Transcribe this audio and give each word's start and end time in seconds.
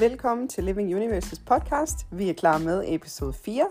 Velkommen 0.00 0.48
til 0.48 0.64
Living 0.64 0.96
Universes 0.96 1.38
podcast. 1.38 2.06
Vi 2.12 2.28
er 2.28 2.34
klar 2.34 2.58
med 2.58 2.84
episode 2.86 3.32
4. 3.32 3.68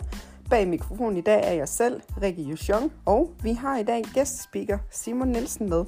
Bag 0.49 0.67
mikrofonen 0.67 1.17
i 1.17 1.21
dag 1.21 1.41
er 1.43 1.53
jeg 1.53 1.67
selv, 1.67 2.01
Rikke 2.21 2.43
Yushong, 2.51 2.93
og 3.05 3.35
vi 3.43 3.51
har 3.51 3.77
i 3.77 3.83
dag 3.83 4.03
gæstespeaker 4.13 4.77
Simon 4.91 5.27
Nielsen 5.27 5.69
med. 5.69 5.85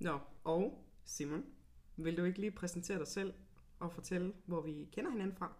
Nå, 0.00 0.18
og 0.44 0.84
Simon, 1.04 1.44
vil 1.96 2.16
du 2.16 2.24
ikke 2.24 2.40
lige 2.40 2.50
præsentere 2.50 2.98
dig 2.98 3.08
selv 3.08 3.32
og 3.78 3.92
fortælle, 3.92 4.32
hvor 4.46 4.60
vi 4.60 4.88
kender 4.92 5.10
hinanden 5.10 5.36
fra? 5.36 5.52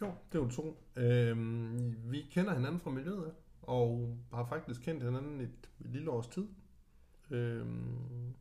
Jo, 0.00 0.06
det 0.32 0.38
er 0.38 0.42
jo 0.42 0.50
to. 0.50 0.82
Øhm, 0.96 1.96
vi 2.10 2.26
kender 2.30 2.54
hinanden 2.54 2.80
fra 2.80 2.90
miljøet, 2.90 3.32
og 3.62 4.16
har 4.32 4.44
faktisk 4.44 4.80
kendt 4.82 5.02
hinanden 5.02 5.40
et, 5.40 5.70
et 5.80 5.90
lille 5.90 6.10
års 6.10 6.26
tid. 6.26 6.46
Øhm, 7.30 8.34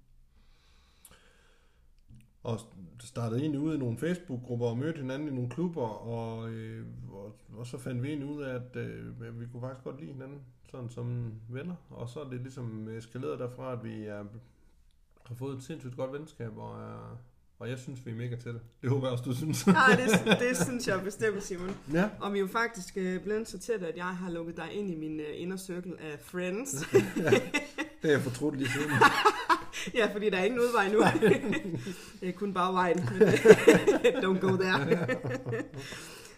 og 2.46 2.60
startede 3.00 3.40
egentlig 3.42 3.60
ud 3.62 3.76
i 3.76 3.78
nogle 3.78 3.98
Facebook-grupper 3.98 4.66
og 4.68 4.78
mødte 4.78 4.98
hinanden 4.98 5.28
i 5.28 5.32
nogle 5.32 5.50
klubber, 5.50 5.88
og, 5.88 6.50
øh, 6.50 6.86
og, 7.12 7.36
og 7.58 7.68
så 7.68 7.78
fandt 7.78 8.04
vi 8.04 8.08
egentlig 8.08 8.30
ud 8.30 8.42
af, 8.44 8.56
at 8.56 8.76
øh, 8.76 9.40
vi 9.40 9.46
kunne 9.52 9.62
faktisk 9.62 9.84
godt 9.84 10.00
lide 10.00 10.12
hinanden, 10.12 10.42
sådan 10.72 10.90
som 10.90 11.34
venner. 11.50 11.76
Og 11.90 12.10
så 12.10 12.20
er 12.20 12.30
det 12.30 12.42
ligesom 12.42 12.88
eskaleret 12.88 13.40
derfra, 13.40 13.72
at 13.72 13.84
vi 13.84 14.06
er, 14.06 14.24
har 15.26 15.36
fået 15.36 15.58
et 15.58 15.64
sindssygt 15.64 15.96
godt 15.96 16.14
venskab, 16.14 16.58
og 16.58 16.80
er, 16.80 17.18
og 17.60 17.70
jeg 17.70 17.80
synes, 17.80 18.06
vi 18.06 18.12
er 18.12 18.16
mega 18.16 18.36
tætte. 18.36 18.60
Det 18.82 18.90
håber 18.90 19.08
jeg 19.08 19.12
også, 19.12 19.24
du 19.24 19.36
synes. 19.36 19.68
Ja, 19.68 19.74
det, 20.02 20.40
det 20.40 20.58
synes 20.58 20.88
jeg 20.88 21.02
bestemt, 21.04 21.44
Simon. 21.44 21.78
Ja. 21.94 22.10
Og 22.20 22.34
vi 22.34 22.38
er 22.38 22.42
jo 22.42 22.48
faktisk 22.48 22.98
øh, 22.98 23.24
blevet 23.24 23.48
så 23.48 23.60
tæt, 23.60 23.84
at 23.84 23.98
jeg 23.98 24.06
har 24.18 24.32
lukket 24.32 24.58
dig 24.58 24.74
ind 24.74 24.92
i 24.92 24.96
min 24.96 25.20
øh, 25.20 25.26
inner 25.34 25.58
circle 25.58 26.02
af 26.02 26.20
friends. 26.20 26.94
ja, 27.18 27.30
det 28.02 28.10
er 28.10 28.12
jeg 28.12 28.22
fortrudt 28.22 28.58
lige 28.58 28.70
siden. 28.70 28.92
ja, 30.00 30.14
fordi 30.14 30.30
der 30.30 30.38
er 30.38 30.44
ingen 30.44 30.60
udvej 30.60 30.90
nu. 30.92 31.00
det 32.22 32.30
er 32.30 32.34
kun 32.34 32.54
bare 32.54 32.74
vejen. 32.74 32.98
Don't 34.24 34.40
go 34.40 34.56
there. 34.58 35.08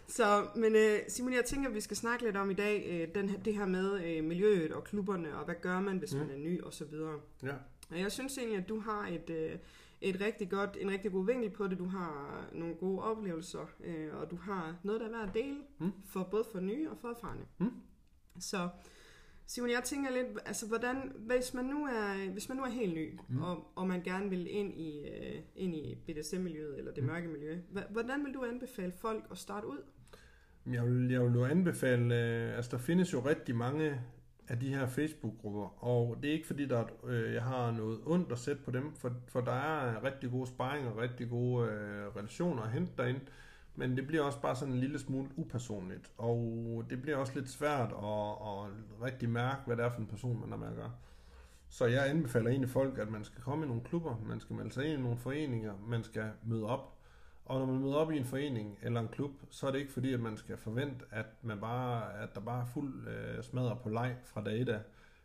Så, 0.08 0.48
men 0.56 0.76
øh, 0.76 1.00
Simon, 1.08 1.34
jeg 1.34 1.46
tænker, 1.46 1.70
at 1.70 1.76
vi 1.76 1.82
skal 1.82 1.98
snakke 1.98 2.26
lidt 2.26 2.38
om 2.38 2.52
i 2.52 2.54
dag, 2.54 2.86
øh, 2.90 3.16
den, 3.16 3.30
her- 3.30 3.40
det 3.40 3.54
her 3.56 3.66
med 3.66 4.04
øh, 4.06 4.24
miljøet 4.24 4.72
og 4.72 4.84
klubberne, 4.84 5.38
og 5.38 5.46
hvad 5.46 5.56
gør 5.62 5.80
man, 5.80 5.98
hvis 5.98 6.14
Mm. 6.14 6.20
man 6.20 6.30
er 6.32 6.38
ny, 6.38 6.62
og 6.62 6.74
så 6.74 6.86
videre. 6.86 7.20
Ja. 7.44 7.54
Og 7.92 8.00
jeg 8.00 8.12
synes 8.12 8.38
egentlig, 8.38 8.58
at 8.58 8.70
du 8.70 8.80
har 8.80 9.08
et, 9.08 9.30
øh, 9.30 9.52
et 10.02 10.22
rigtig 10.22 10.50
godt, 10.50 10.78
en 10.80 10.92
rigtig 10.92 11.12
god 11.12 11.26
vinkel 11.26 11.50
på 11.50 11.68
det. 11.68 11.78
Du 11.80 11.86
har 11.88 12.46
nogle 12.54 12.76
gode 12.76 13.02
oplevelser, 13.04 13.70
øh, 13.84 14.08
og 14.22 14.32
du 14.32 14.36
har 14.36 14.76
noget, 14.84 15.02
der 15.02 15.08
er 15.08 15.12
værd 15.12 15.28
at 15.28 15.34
dele, 15.34 15.58
Mm. 15.80 15.92
for 16.10 16.24
både 16.32 16.44
for 16.52 16.60
nye 16.60 16.90
og 16.90 16.98
for 17.02 17.08
erfarne. 17.08 17.42
Mm. 17.58 17.72
Så 18.40 18.70
Simon, 19.48 19.70
jeg 19.70 19.82
tænker 19.84 20.12
lidt, 20.12 20.28
altså 20.46 20.68
hvordan, 20.68 21.12
hvis 21.16 21.54
man 21.54 21.66
nu 21.66 21.86
er, 21.86 22.32
hvis 22.32 22.50
man 22.50 22.58
nu 22.58 22.64
er 22.64 22.70
helt 22.70 22.94
ny, 22.94 23.20
Mm. 23.30 23.42
og, 23.42 23.72
og 23.76 23.88
man 23.88 24.02
gerne 24.04 24.30
vil 24.30 24.48
ind 24.56 24.74
i, 24.80 25.08
øh, 25.08 25.42
ind 25.56 25.76
i 25.76 25.98
BDSM-miljøet, 26.08 26.78
eller 26.78 26.92
det 26.94 27.04
Mm. 27.04 27.10
mørke 27.10 27.28
miljø, 27.28 27.58
hvordan 27.90 28.26
vil 28.26 28.34
du 28.34 28.44
anbefale 28.44 28.92
folk 28.92 29.24
at 29.32 29.38
starte 29.38 29.68
ud? 29.68 29.78
Jeg 30.72 30.86
vil, 30.88 31.10
jeg 31.12 31.22
vil 31.22 31.34
jo 31.34 31.46
anbefale, 31.46 32.16
øh, 32.16 32.56
altså 32.56 32.72
der 32.72 32.78
findes 32.78 33.14
jo 33.14 33.20
rigtig 33.20 33.56
mange 33.56 34.02
af 34.48 34.60
de 34.60 34.68
her 34.76 34.88
Facebook-grupper, 34.88 35.84
og 35.84 36.18
det 36.22 36.30
er 36.30 36.34
ikke 36.34 36.48
fordi, 36.48 36.66
der 36.66 36.78
er, 36.78 36.86
øh, 37.06 37.34
jeg 37.34 37.44
har 37.44 37.72
noget 37.72 38.00
ondt 38.06 38.32
at 38.32 38.40
sætte 38.40 38.62
på 38.64 38.72
dem, 38.72 38.94
for, 38.96 39.12
for 39.28 39.42
der 39.42 39.52
er 39.52 40.04
rigtig 40.04 40.32
gode 40.32 40.48
sparring 40.48 40.88
og 40.88 40.98
rigtig 40.98 41.30
gode 41.30 41.68
øh, 41.70 42.16
relationer 42.16 42.62
at 42.64 42.72
hente 42.72 42.92
derinde, 42.98 43.20
men 43.80 43.98
det 43.98 44.08
bliver 44.08 44.24
også 44.24 44.42
bare 44.42 44.56
sådan 44.56 44.74
en 44.74 44.80
lille 44.80 45.00
smule 45.00 45.30
upersonligt, 45.36 46.12
og 46.18 46.84
det 46.90 47.02
bliver 47.02 47.18
også 47.18 47.34
lidt 47.36 47.50
svært 47.50 47.92
at, 47.92 48.32
at 48.50 48.72
rigtig 49.02 49.30
mærke, 49.30 49.62
hvad 49.66 49.78
det 49.78 49.86
er 49.86 49.90
for 49.90 50.00
en 50.00 50.08
person, 50.08 50.40
man 50.40 50.50
har 50.50 50.58
med 50.58 50.68
at 50.68 50.76
gøre. 50.76 50.92
Så 51.70 51.86
jeg 51.86 52.10
anbefaler 52.10 52.50
egentlig 52.50 52.70
folk, 52.70 52.98
at 52.98 53.10
man 53.10 53.24
skal 53.24 53.42
komme 53.42 53.66
i 53.66 53.68
nogle 53.68 53.84
klubber, 53.84 54.16
man 54.28 54.40
skal 54.40 54.56
melde 54.56 54.72
sig 54.72 54.86
ind 54.86 55.00
i 55.00 55.04
nogle 55.04 55.18
foreninger, 55.18 55.74
man 55.88 56.04
skal 56.04 56.32
møde 56.44 56.66
op, 56.66 56.98
og 57.46 57.60
når 57.60 57.66
man 57.66 57.82
møder 57.82 57.96
op 57.96 58.12
i 58.12 58.18
en 58.18 58.26
forening 58.26 58.78
eller 58.82 59.00
en 59.00 59.08
klub, 59.08 59.32
så 59.50 59.68
er 59.68 59.72
det 59.72 59.80
ikke 59.80 59.94
fordi, 59.94 60.14
at 60.14 60.20
man 60.20 60.38
skal 60.38 60.58
forvente, 60.58 61.06
at, 61.12 61.26
man 61.42 61.60
bare, 61.60 62.22
at 62.22 62.36
der 62.36 62.42
bare 62.42 62.62
er 62.62 62.66
fuld 62.66 63.08
øh, 63.08 63.78
på 63.84 63.90
leg 63.90 64.16
fra 64.24 64.44
dag 64.44 64.62
et 64.62 64.70
af. 64.70 64.82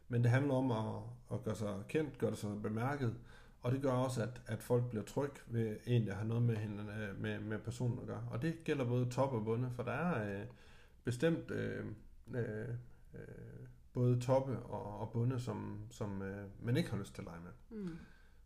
Men 0.09 0.23
det 0.23 0.31
handler 0.31 0.55
om 0.55 0.73
at, 0.73 1.03
at 1.33 1.45
gøre 1.45 1.55
sig 1.55 1.75
kendt, 1.89 2.19
gøre 2.19 2.37
sig 2.37 2.62
bemærket, 2.62 3.15
og 3.62 3.73
det 3.73 3.83
gør 3.83 3.93
også, 3.93 4.23
at, 4.23 4.43
at 4.47 4.62
folk 4.62 4.91
bliver 4.91 5.05
trygge 5.05 5.41
ved 5.47 5.77
egentlig 5.87 6.11
at 6.11 6.17
have 6.17 6.28
noget 6.28 6.43
med, 6.43 6.56
hinanden, 6.56 6.89
øh, 6.89 7.21
med, 7.21 7.41
med 7.41 7.59
personen 7.59 7.99
at 7.99 8.06
gøre. 8.06 8.28
Og 8.31 8.43
det 8.43 8.65
gælder 8.65 8.84
både 8.84 9.11
top 9.11 9.33
og 9.33 9.45
bunde, 9.45 9.71
for 9.71 9.83
der 9.83 9.93
er 9.93 10.41
øh, 10.41 10.47
bestemt 11.05 11.50
øh, 11.50 11.87
øh, 12.34 12.69
øh, 13.15 13.21
både 13.93 14.21
toppe 14.21 14.59
og, 14.59 15.00
og 15.00 15.11
bunde, 15.12 15.41
som, 15.41 15.78
som 15.91 16.23
øh, 16.23 16.47
man 16.62 16.77
ikke 16.77 16.91
har 16.91 16.99
lyst 16.99 17.15
til 17.15 17.23
at 17.23 17.27
lege 17.27 17.41
med. 17.41 17.81
Mm. 17.81 17.97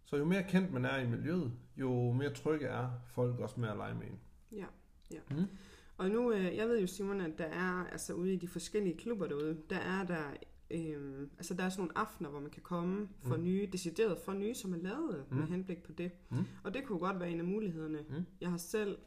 Så 0.05 0.17
jo 0.17 0.25
mere 0.25 0.43
kendt 0.43 0.73
man 0.73 0.85
er 0.85 0.99
i 0.99 1.07
miljøet, 1.07 1.53
jo 1.77 2.13
mere 2.13 2.31
trygge 2.31 2.67
er 2.67 2.91
folk 3.07 3.39
også 3.39 3.61
med 3.61 3.69
at 3.69 3.77
lege 3.77 3.95
med 3.95 4.07
en. 4.07 4.21
Ja, 4.53 4.67
ja. 5.11 5.21
Mm. 5.31 5.47
Og 5.97 6.11
nu, 6.11 6.33
øh, 6.33 6.57
jeg 6.57 6.69
ved 6.69 6.81
jo 6.81 6.87
Simon, 6.87 7.21
at 7.21 7.39
der 7.39 7.45
er, 7.45 7.87
altså 7.93 8.13
ude 8.13 8.35
i 8.35 8.37
de 8.37 8.49
forskellige 8.49 8.97
klubber 8.97 9.27
derude, 9.27 9.59
der 9.71 9.79
er 9.79 10.05
der, 10.07 10.35
øh, 10.71 11.21
altså 11.39 11.55
der 11.55 11.65
er 11.65 11.69
sådan 11.69 11.81
nogle 11.83 11.99
aftener, 11.99 12.31
hvor 12.31 12.41
man 12.41 12.51
kan 12.51 12.63
komme 12.63 13.09
for 13.23 13.37
Mm. 13.37 13.45
nye, 13.45 13.69
decideret 13.73 14.19
for 14.19 14.33
nye, 14.33 14.55
som 14.55 14.73
er 14.75 14.79
lavet 14.79 15.25
mm. 15.31 15.37
med 15.37 15.47
henblik 15.47 15.83
på 15.83 15.93
det. 15.93 16.11
Mm. 16.31 16.45
Og 16.65 16.75
det 16.75 16.85
kunne 16.85 16.99
godt 16.99 17.21
være 17.21 17.31
en 17.31 17.39
af 17.39 17.45
mulighederne. 17.47 17.99
Mm. 18.11 18.25
Jeg 18.41 18.51
har 18.51 18.57
selv, 18.57 18.99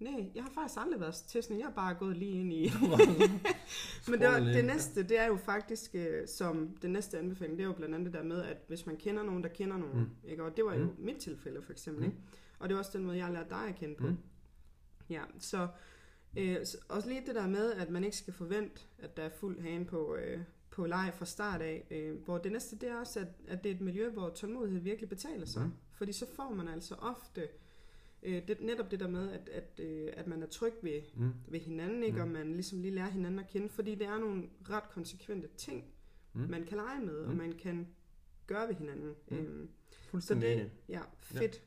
nej, 0.00 0.30
jeg 0.34 0.42
har 0.42 0.50
faktisk 0.50 0.80
aldrig 0.80 1.00
været 1.00 1.14
til 1.14 1.42
sådan 1.42 1.58
jeg 1.58 1.66
har 1.66 1.72
bare 1.74 1.94
gået 1.94 2.16
lige 2.16 2.32
ind 2.40 2.52
i. 2.52 2.70
Men 4.10 4.20
det, 4.20 4.28
var, 4.28 4.40
det 4.40 4.64
næste, 4.64 5.02
det 5.02 5.18
er 5.18 5.26
jo 5.26 5.36
faktisk, 5.36 5.90
øh, 5.94 6.28
som 6.28 6.76
den 6.82 6.90
næste 6.92 7.18
anbefaling, 7.18 7.58
det 7.58 7.64
er 7.64 7.68
jo 7.68 7.74
blandt 7.74 7.94
andet 7.94 8.06
det 8.12 8.14
der 8.20 8.24
med, 8.26 8.42
at 8.42 8.56
hvis 8.68 8.86
man 8.86 8.96
kender 8.96 9.22
nogen, 9.22 9.42
der 9.42 9.48
kender 9.48 9.76
nogen, 9.76 10.00
Mm. 10.00 10.30
ikke? 10.30 10.44
og 10.44 10.56
det 10.56 10.64
var 10.64 10.74
jo 10.74 10.84
Mm. 10.84 10.94
mit 10.98 11.16
tilfælde 11.16 11.62
for 11.62 11.72
eksempel, 11.72 12.04
Mm. 12.04 12.10
ikke? 12.10 12.22
og 12.58 12.68
det 12.68 12.74
er 12.74 12.78
også 12.78 12.90
den 12.98 13.04
måde, 13.04 13.16
jeg 13.16 13.26
har 13.26 13.32
lært 13.32 13.50
dig 13.50 13.68
at 13.68 13.74
kende 13.74 13.94
på. 13.94 14.06
Mm. 14.06 14.16
Ja, 15.10 15.22
så 15.38 15.68
øh, 16.38 16.66
så 16.66 16.78
også 16.88 17.08
lige 17.08 17.22
det 17.26 17.34
der 17.34 17.46
med, 17.48 17.72
at 17.72 17.90
man 17.90 18.04
ikke 18.04 18.16
skal 18.16 18.34
forvente, 18.34 18.82
at 18.98 19.16
der 19.16 19.22
er 19.22 19.28
fuld 19.28 19.60
hane 19.60 19.84
på, 19.84 20.16
øh, 20.16 20.40
på 20.76 20.86
leg 20.86 21.12
fra 21.14 21.24
start 21.24 21.62
af. 21.62 21.86
Øh, 21.90 22.24
hvor 22.24 22.38
det 22.38 22.52
næste, 22.52 22.76
det 22.76 22.88
er 22.88 22.96
også, 22.96 23.20
at, 23.20 23.26
at 23.48 23.64
det 23.64 23.70
er 23.70 23.74
et 23.74 23.80
miljø, 23.80 24.08
hvor 24.10 24.28
tålmodighed 24.30 24.80
virkelig 24.80 25.08
betaler 25.08 25.46
sig. 25.46 25.62
Mm. 25.62 25.72
Fordi 25.92 26.12
så 26.12 26.26
får 26.36 26.50
man 26.54 26.68
altså 26.68 26.94
ofte 26.94 27.48
øh, 28.22 28.48
det, 28.48 28.60
netop 28.60 28.90
det 28.90 29.00
der 29.00 29.08
med, 29.08 29.30
at, 29.32 29.48
at, 29.48 29.80
øh, 29.84 30.08
at 30.16 30.26
man 30.26 30.42
er 30.42 30.46
tryg 30.46 30.72
ved, 30.82 31.00
Mm. 31.14 31.30
ved 31.48 31.60
hinanden, 31.60 32.02
ikke? 32.02 32.16
Mm. 32.16 32.22
og 32.22 32.28
man 32.28 32.52
ligesom 32.52 32.80
lige 32.80 32.94
lærer 32.94 33.10
hinanden 33.10 33.40
at 33.40 33.46
kende. 33.48 33.68
Fordi 33.68 33.94
det 33.94 34.06
er 34.06 34.18
nogle 34.18 34.42
ret 34.70 34.90
konsekvente 34.90 35.48
ting, 35.56 35.84
Mm. 36.32 36.40
man 36.50 36.64
kan 36.64 36.76
lege 36.76 37.00
med, 37.00 37.14
og 37.16 37.30
Mm. 37.30 37.36
man 37.36 37.52
kan 37.52 37.86
gøre 38.46 38.68
ved 38.68 38.74
hinanden. 38.74 39.14
Mm. 39.28 39.36
Øhm, 39.36 39.68
så 39.90 40.08
Fuldstændig 40.10 40.48
det, 40.48 40.56
enig. 40.60 40.70
ja, 40.88 41.00
fedt. 41.20 41.62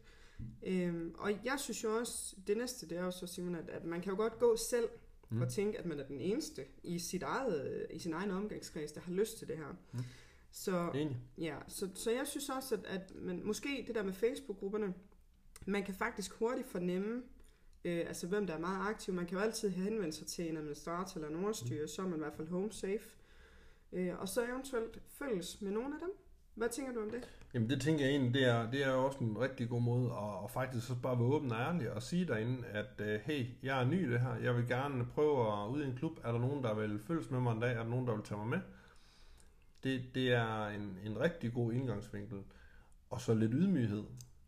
Øhm, 0.64 1.16
og 1.18 1.32
jeg 1.46 1.56
synes 1.60 1.84
jo 1.84 1.98
også, 1.98 2.36
det 2.48 2.58
næste, 2.58 2.90
det 2.90 2.98
er 2.98 3.04
jo 3.04 3.12
så, 3.12 3.28
Simon, 3.28 3.56
at, 3.56 3.70
at 3.70 3.86
man 3.86 4.02
kan 4.02 4.12
jo 4.12 4.18
godt 4.18 4.40
gå 4.40 4.56
selv 4.70 4.90
mm. 5.30 5.36
Mm. 5.36 5.42
og 5.42 5.50
tænke, 5.50 5.80
at 5.80 5.86
man 5.86 6.00
er 6.00 6.06
den 6.06 6.22
eneste 6.22 6.66
i, 6.84 7.00
sit 7.00 7.24
eget, 7.24 7.88
i 7.90 8.00
sin 8.00 8.14
egen 8.14 8.32
omgangskreds, 8.32 8.92
der 8.92 9.02
har 9.02 9.12
lyst 9.12 9.38
til 9.38 9.48
det 9.48 9.58
her. 9.58 9.76
Mm. 9.94 10.00
Så, 10.52 10.92
Enig. 10.96 11.18
ja, 11.38 11.56
så, 11.68 11.90
så 11.96 12.12
jeg 12.12 12.28
synes 12.28 12.50
også, 12.50 12.76
at, 12.76 12.86
at 12.86 13.16
man, 13.16 13.44
måske 13.44 13.84
det 13.88 13.96
der 13.96 14.04
med 14.04 14.14
Facebook-grupperne, 14.14 14.94
man 15.66 15.84
kan 15.84 15.94
faktisk 15.94 16.34
hurtigt 16.34 16.68
fornemme, 16.68 17.24
øh, 17.86 18.00
altså 18.08 18.28
hvem 18.28 18.48
der 18.48 18.54
er 18.54 18.60
meget 18.60 18.90
aktiv. 18.90 19.14
Man 19.14 19.26
kan 19.26 19.38
jo 19.38 19.44
altid 19.44 19.70
henvende 19.70 20.14
sig 20.14 20.28
til 20.28 20.50
en 20.50 20.58
administrator 20.58 21.22
eller 21.22 21.38
en 21.38 21.44
overstyre, 21.44 21.88
så 21.88 22.02
er 22.02 22.08
man 22.08 22.20
i 22.20 22.22
hvert 22.22 22.34
fald 22.34 22.48
home 22.48 22.72
safe. 22.72 23.10
Øh, 23.92 24.20
og 24.20 24.30
så 24.30 24.46
eventuelt 24.46 25.02
følges 25.08 25.62
med 25.62 25.72
nogle 25.72 25.96
af 25.96 26.00
dem. 26.00 26.12
Hvad 26.60 26.70
tænker 26.70 26.94
du 26.94 27.02
om 27.02 27.10
det? 27.10 27.30
Jamen 27.54 27.70
det 27.70 27.82
tænker 27.82 28.06
jeg 28.06 28.12
egentlig, 28.12 28.34
det 28.34 28.50
er, 28.50 28.72
det 28.72 28.86
er 28.86 28.92
jo 28.92 29.06
også 29.06 29.20
en 29.20 29.40
rigtig 29.40 29.70
god 29.70 29.82
måde 29.82 30.06
at, 30.12 30.44
at 30.44 30.52
faktisk 30.52 30.88
så 30.88 30.96
bare 31.04 31.20
være 31.20 31.28
åben 31.28 31.52
og 31.52 31.60
ærlig 31.60 31.92
og 31.92 32.04
sige 32.04 32.26
derinde, 32.26 32.68
at 32.68 33.02
øh, 33.02 33.20
hey, 33.24 33.46
jeg 33.64 33.82
er 33.82 33.88
ny 33.88 34.08
i 34.08 34.12
det 34.12 34.20
her, 34.20 34.36
jeg 34.36 34.56
vil 34.56 34.68
gerne 34.68 35.06
prøve 35.06 35.64
at 35.64 35.68
ud 35.70 35.82
i 35.82 35.86
en 35.86 35.96
klub, 35.96 36.12
er 36.24 36.32
der 36.32 36.40
nogen, 36.40 36.64
der 36.64 36.74
vil 36.74 37.00
følges 37.00 37.32
med 37.32 37.40
mig 37.40 37.52
en 37.52 37.60
dag, 37.60 37.72
er 37.72 37.84
der 37.84 37.90
nogen, 37.90 38.08
der 38.08 38.16
vil 38.16 38.24
tage 38.24 38.38
mig 38.38 38.48
med? 38.48 38.60
Det, 39.84 40.02
det 40.16 40.34
er 40.34 40.68
en, 40.68 40.98
en 41.06 41.20
rigtig 41.20 41.54
god 41.54 41.74
indgangsvinkel. 41.74 42.38
Og 43.10 43.22
så 43.22 43.34
lidt 43.34 43.52
ydmyghed, 43.56 44.04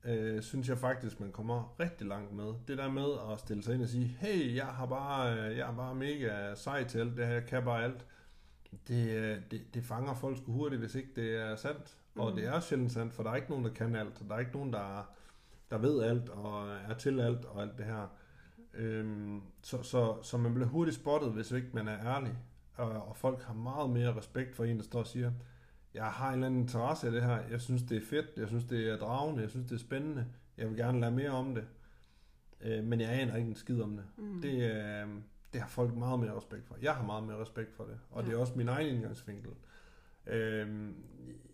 øh, 0.05 0.41
synes 0.41 0.69
jeg 0.69 0.77
faktisk, 0.77 1.19
man 1.19 1.31
kommer 1.31 1.75
rigtig 1.79 2.07
langt 2.07 2.33
med. 2.33 2.53
Det 2.67 2.77
der 2.77 2.89
med 2.89 3.07
at 3.31 3.39
stille 3.39 3.63
sig 3.63 3.73
ind 3.73 3.83
og 3.83 3.89
sige, 3.89 4.17
hey, 4.19 4.55
jeg 4.55 4.67
har 4.67 4.85
bare, 4.85 5.39
øh, 5.39 5.57
jeg 5.57 5.69
er 5.69 5.75
bare 5.75 5.95
mega 5.95 6.55
sej 6.55 6.83
til 6.83 6.99
alt 6.99 7.17
det 7.17 7.27
her, 7.27 7.33
jeg 7.33 7.45
kan 7.45 7.63
bare 7.63 7.83
alt. 7.83 8.05
Det, 8.87 9.09
øh, 9.09 9.37
det, 9.51 9.61
det 9.73 9.83
fanger 9.83 10.13
folk 10.13 10.37
sgu 10.37 10.51
hurtigt, 10.51 10.81
hvis 10.81 10.95
ikke 10.95 11.09
det 11.15 11.35
er 11.35 11.55
sandt. 11.55 11.97
Og 12.15 12.27
Mhm. 12.27 12.35
det 12.35 12.47
er 12.47 12.59
sjældent 12.59 12.91
sandt, 12.91 13.13
for 13.13 13.23
der 13.23 13.29
er 13.31 13.35
ikke 13.35 13.49
nogen, 13.49 13.65
der 13.65 13.71
kan 13.73 13.95
alt. 13.95 14.23
Der 14.29 14.35
er 14.35 14.39
ikke 14.39 14.51
nogen, 14.51 14.73
der, 14.73 15.09
der 15.71 15.77
ved 15.77 16.03
alt 16.03 16.29
og 16.29 16.69
er 16.69 16.93
til 16.93 17.19
alt 17.19 17.45
og 17.45 17.61
alt 17.61 17.77
det 17.77 17.85
her. 17.85 18.07
Øhm, 18.73 19.41
så, 19.61 19.83
så, 19.83 20.17
så 20.21 20.37
man 20.37 20.53
bliver 20.53 20.67
hurtigt 20.69 20.95
spottet, 20.97 21.31
hvis 21.31 21.51
ikke 21.51 21.67
man 21.73 21.87
er 21.87 22.05
ærlig. 22.15 22.33
Og, 22.75 22.89
og 22.91 23.17
folk 23.17 23.43
har 23.43 23.53
meget 23.53 23.89
mere 23.89 24.15
respekt 24.17 24.55
for 24.55 24.63
en, 24.63 24.77
der 24.77 24.83
står 24.83 24.99
og 24.99 25.07
siger, 25.07 25.31
jeg 25.93 26.05
har 26.05 26.27
en 26.27 26.33
eller 26.33 26.45
anden 26.47 26.61
interesse 26.61 27.07
i 27.07 27.11
det 27.11 27.23
her, 27.23 27.39
jeg 27.51 27.61
synes 27.61 27.83
det 27.83 27.97
er 27.97 28.01
fedt, 28.09 28.25
jeg 28.37 28.47
synes 28.47 28.63
det 28.63 28.89
er 28.89 28.97
dragende, 28.97 29.41
jeg 29.41 29.49
synes 29.49 29.67
det 29.69 29.75
er 29.75 29.79
spændende, 29.79 30.25
jeg 30.57 30.69
vil 30.69 30.77
gerne 30.77 30.99
lære 30.99 31.11
mere 31.11 31.29
om 31.29 31.55
det. 31.55 31.63
Øh, 32.61 32.83
men 32.83 33.01
jeg 33.01 33.09
aner 33.09 33.35
ikke 33.35 33.49
en 33.49 33.55
skid 33.55 33.81
om 33.81 33.95
det. 33.97 34.05
Mm. 34.17 34.41
Det, 34.41 34.71
øh, 34.71 35.07
det 35.53 35.61
har 35.61 35.67
folk 35.67 35.95
meget 35.95 36.19
mere 36.19 36.37
respekt 36.37 36.67
for. 36.67 36.75
Jeg 36.81 36.95
har 36.95 37.05
meget 37.05 37.23
mere 37.23 37.37
respekt 37.41 37.73
for 37.73 37.83
det, 37.83 37.99
og 38.11 38.23
Ja. 38.23 38.29
det 38.29 38.35
er 38.35 38.39
også 38.41 38.53
min 38.55 38.67
egen 38.67 38.95
indgangsvinkel. 38.95 39.51
Øh, 40.31 40.89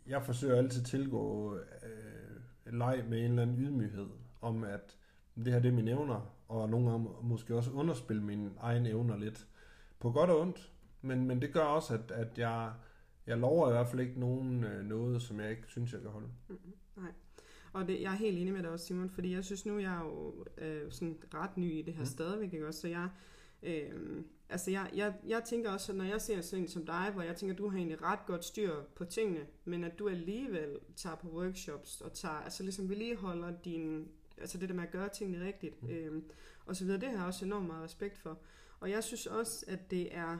jeg 0.07 0.23
forsøger 0.23 0.55
altid 0.55 0.81
at 0.81 0.87
tilgå 0.87 1.55
øh, 1.55 2.73
leg 2.73 3.03
med 3.09 3.17
en 3.17 3.29
eller 3.29 3.41
anden 3.41 3.65
ydmyghed 3.65 4.07
om, 4.41 4.63
at 4.63 4.97
det 5.35 5.53
her 5.53 5.59
det 5.59 5.69
er 5.69 5.75
mine 5.75 5.91
evner, 5.91 6.35
og 6.47 6.69
nogle 6.69 6.89
gange 6.89 7.09
måske 7.21 7.55
også 7.55 7.71
underspille 7.71 8.23
mine 8.23 8.51
egne 8.59 8.89
evner 8.89 9.17
lidt. 9.17 9.47
På 9.99 10.11
godt 10.11 10.29
og 10.29 10.41
ondt, 10.41 10.71
men, 11.01 11.27
men 11.27 11.41
det 11.41 11.53
gør 11.53 11.61
også, 11.61 11.93
at, 11.93 12.11
at 12.11 12.37
jeg, 12.37 12.73
jeg 13.27 13.37
lover 13.37 13.69
i 13.69 13.71
hvert 13.71 13.87
fald 13.87 14.01
ikke 14.01 14.19
nogen 14.19 14.63
øh, 14.63 14.85
noget, 14.85 15.21
som 15.21 15.39
jeg 15.39 15.49
ikke 15.49 15.67
synes, 15.67 15.93
jeg 15.93 16.01
kan 16.01 16.11
holde. 16.11 16.27
Mm-hmm. 16.47 16.73
Nej. 16.95 17.11
Og 17.73 17.87
det, 17.87 18.01
jeg 18.01 18.13
er 18.13 18.17
helt 18.17 18.37
enig 18.37 18.53
med 18.53 18.63
dig 18.63 18.69
også, 18.69 18.85
Simon, 18.85 19.09
fordi 19.09 19.33
jeg 19.33 19.45
synes 19.45 19.65
nu, 19.65 19.79
jeg 19.79 19.93
er 19.93 20.03
jo 20.03 20.45
øh, 20.57 20.91
sådan 20.91 21.17
ret 21.33 21.57
ny 21.57 21.79
i 21.79 21.81
det 21.81 21.93
her 21.93 22.01
mm. 22.01 22.05
stadigvæk, 22.05 22.53
ikke 22.53 22.67
også? 22.67 22.81
Så 22.81 22.87
jeg, 22.87 23.09
øh, 23.63 24.23
altså 24.49 24.71
jeg, 24.71 24.89
jeg, 24.95 25.13
jeg 25.27 25.43
tænker 25.43 25.71
også, 25.71 25.91
at 25.91 25.97
når 25.97 26.05
jeg 26.05 26.21
ser 26.21 26.41
sådan 26.41 26.63
en 26.63 26.69
som 26.69 26.85
dig, 26.85 27.11
hvor 27.13 27.21
jeg 27.21 27.35
tænker, 27.35 27.53
at 27.53 27.57
du 27.57 27.69
har 27.69 27.77
egentlig 27.77 28.01
ret 28.01 28.25
godt 28.25 28.45
styr 28.45 28.75
på 28.95 29.05
tingene, 29.05 29.47
men 29.65 29.83
at 29.83 29.99
du 29.99 30.09
alligevel 30.09 30.79
tager 30.95 31.15
på 31.15 31.27
workshops 31.27 32.01
og 32.01 32.13
tager, 32.13 32.33
altså 32.35 32.63
ligesom 32.63 32.89
vedligeholder 32.89 33.53
din, 33.65 34.07
altså 34.37 34.57
det 34.57 34.69
der 34.69 34.75
med 34.75 34.83
at 34.83 34.91
gøre 34.91 35.09
tingene 35.09 35.45
rigtigt, 35.45 35.83
mm. 35.83 35.89
øh, 35.89 36.21
og 36.65 36.75
så 36.75 36.85
videre, 36.85 36.99
det 37.01 37.09
har 37.09 37.17
jeg 37.17 37.25
også 37.25 37.45
enormt 37.45 37.67
meget 37.67 37.83
respekt 37.83 38.17
for. 38.17 38.39
Og 38.79 38.89
jeg 38.89 39.03
synes 39.03 39.27
også, 39.27 39.65
at 39.67 39.91
det 39.91 40.15
er, 40.15 40.37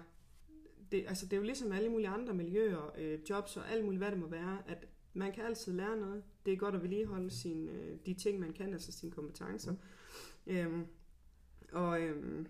det, 0.91 1.05
altså 1.07 1.25
det 1.25 1.33
er 1.33 1.37
jo 1.37 1.43
ligesom 1.43 1.71
alle 1.71 1.89
mulige 1.89 2.09
andre 2.09 2.33
miljøer, 2.33 2.93
øh, 2.97 3.19
jobs 3.29 3.57
og 3.57 3.71
alt 3.71 3.85
muligt, 3.85 3.99
hvad 3.99 4.11
det 4.11 4.19
må 4.19 4.27
være, 4.27 4.57
at 4.67 4.87
man 5.13 5.31
kan 5.31 5.45
altid 5.45 5.73
lære 5.73 5.97
noget. 5.97 6.23
Det 6.45 6.53
er 6.53 6.57
godt 6.57 6.75
at 6.75 6.81
vedligeholde 6.81 7.31
sin, 7.31 7.69
øh, 7.69 7.97
de 8.05 8.13
ting, 8.13 8.39
man 8.39 8.53
kan, 8.53 8.73
altså 8.73 8.91
sine 8.91 9.11
kompetencer. 9.11 9.71
Mm. 9.71 9.77
Øhm, 10.55 10.85
og 11.71 12.01
øhm, 12.01 12.47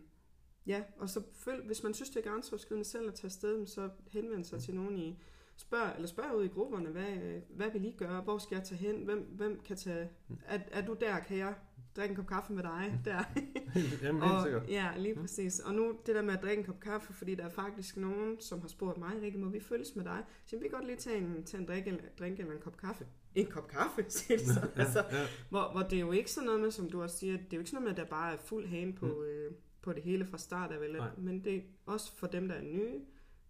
ja, 0.67 0.83
og 0.97 1.09
så 1.09 1.21
følg, 1.33 1.65
hvis 1.65 1.83
man 1.83 1.93
synes, 1.93 2.09
det 2.09 2.25
er 2.25 2.29
grænseoverskridende 2.29 2.85
selv 2.85 3.07
at 3.07 3.13
tage 3.13 3.27
afsted, 3.27 3.67
så 3.67 3.89
henvend 4.07 4.43
sig 4.43 4.61
til 4.61 4.75
nogen 4.75 4.97
i, 4.97 5.19
spørg, 5.57 5.95
eller 5.95 6.07
spørg 6.07 6.35
ud 6.35 6.43
i 6.43 6.47
grupperne, 6.47 6.89
hvad, 6.89 7.41
hvad 7.49 7.71
vil 7.71 7.85
I 7.85 7.91
gøre, 7.97 8.21
hvor 8.21 8.37
skal 8.37 8.55
jeg 8.55 8.63
tage 8.63 8.79
hen, 8.79 8.95
hvem, 8.95 9.19
hvem 9.19 9.59
kan 9.65 9.77
tage, 9.77 10.09
er, 10.45 10.59
er 10.71 10.85
du 10.85 10.95
der, 10.99 11.19
kan 11.19 11.37
jeg 11.37 11.53
drikke 11.97 12.11
en 12.11 12.15
kop 12.15 12.27
kaffe 12.27 12.53
med 12.53 12.63
dig 12.63 12.93
mm. 12.93 13.03
der. 13.03 13.23
Jamen, 14.03 14.21
helt 14.21 14.43
sikkert. 14.43 14.69
Ja, 14.69 14.91
lige 14.97 15.13
mm. 15.13 15.21
præcis. 15.21 15.59
Og 15.59 15.73
nu 15.73 15.95
det 16.05 16.15
der 16.15 16.21
med 16.21 16.33
at 16.33 16.43
drikke 16.43 16.59
en 16.59 16.65
kop 16.65 16.79
kaffe, 16.79 17.13
fordi 17.13 17.35
der 17.35 17.45
er 17.45 17.49
faktisk 17.49 17.97
nogen, 17.97 18.41
som 18.41 18.61
har 18.61 18.67
spurgt 18.67 18.97
mig, 18.97 19.11
Rikke, 19.21 19.37
må 19.37 19.49
vi 19.49 19.59
følges 19.59 19.95
med 19.95 20.03
dig? 20.03 20.23
Så 20.45 20.55
vi 20.55 20.61
kan 20.61 20.71
godt 20.71 20.85
lige 20.85 20.97
tage 20.97 21.17
en, 21.17 21.43
tage 21.43 21.61
en 21.61 21.67
drink, 21.67 21.87
eller, 21.87 22.01
drink 22.19 22.39
eller 22.39 22.53
en 22.53 22.59
kop 22.59 22.77
kaffe. 22.77 23.05
En 23.35 23.45
kop 23.45 23.67
kaffe, 23.67 24.05
siger 24.17 24.39
så. 24.39 24.67
ja, 24.75 24.81
altså, 24.81 25.05
ja. 25.11 25.27
Hvor, 25.49 25.71
hvor 25.71 25.81
det 25.81 25.95
er 25.95 25.99
jo 25.99 26.11
ikke 26.11 26.31
sådan 26.31 26.45
noget 26.45 26.61
med, 26.61 26.71
som 26.71 26.89
du 26.89 27.01
også 27.01 27.17
siger, 27.17 27.37
det 27.37 27.43
er 27.43 27.57
jo 27.57 27.59
ikke 27.59 27.69
sådan 27.69 27.83
noget 27.83 27.95
med, 27.95 28.03
at 28.03 28.09
der 28.09 28.15
bare 28.15 28.33
er 28.33 28.37
fuld 28.37 28.67
hane 28.67 28.93
på, 28.93 29.05
mm. 29.05 29.23
øh, 29.23 29.51
på 29.87 29.93
det 29.93 30.03
hele 30.03 30.25
fra 30.25 30.37
start 30.37 30.71
af, 30.71 30.79
vel? 30.81 30.91
Nej. 30.91 31.09
men 31.17 31.43
det 31.43 31.55
er 31.55 31.61
også 31.85 32.15
for 32.15 32.27
dem, 32.27 32.47
der 32.47 32.55
er 32.55 32.61
nye, 32.61 32.99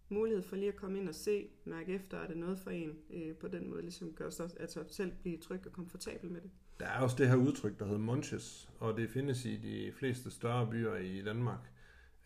mulighed 0.08 0.42
for 0.42 0.56
lige 0.56 0.68
at 0.68 0.76
komme 0.76 0.98
ind 0.98 1.08
og 1.08 1.14
se, 1.14 1.48
mærke 1.64 1.94
efter, 1.94 2.18
er 2.18 2.26
det 2.26 2.36
noget 2.36 2.58
for 2.58 2.70
en, 2.70 2.98
øh, 3.10 3.34
på 3.34 3.48
den 3.48 3.70
måde 3.70 3.82
ligesom 3.82 4.12
gør 4.12 4.30
så, 4.30 4.54
altså 4.60 4.84
selv 4.88 5.12
blive 5.20 5.38
tryg 5.38 5.66
og 5.66 5.72
komfortabel 5.72 6.30
med 6.30 6.40
det. 6.40 6.50
Der 6.80 6.86
er 6.86 7.00
også 7.00 7.16
det 7.18 7.28
her 7.28 7.36
udtryk, 7.36 7.78
der 7.78 7.84
hedder 7.84 7.98
munches, 7.98 8.70
og 8.80 8.96
det 8.96 9.10
findes 9.10 9.44
i 9.44 9.56
de 9.56 9.92
fleste 9.92 10.30
større 10.30 10.70
byer 10.70 10.94
i 10.94 11.22
Danmark. 11.22 11.70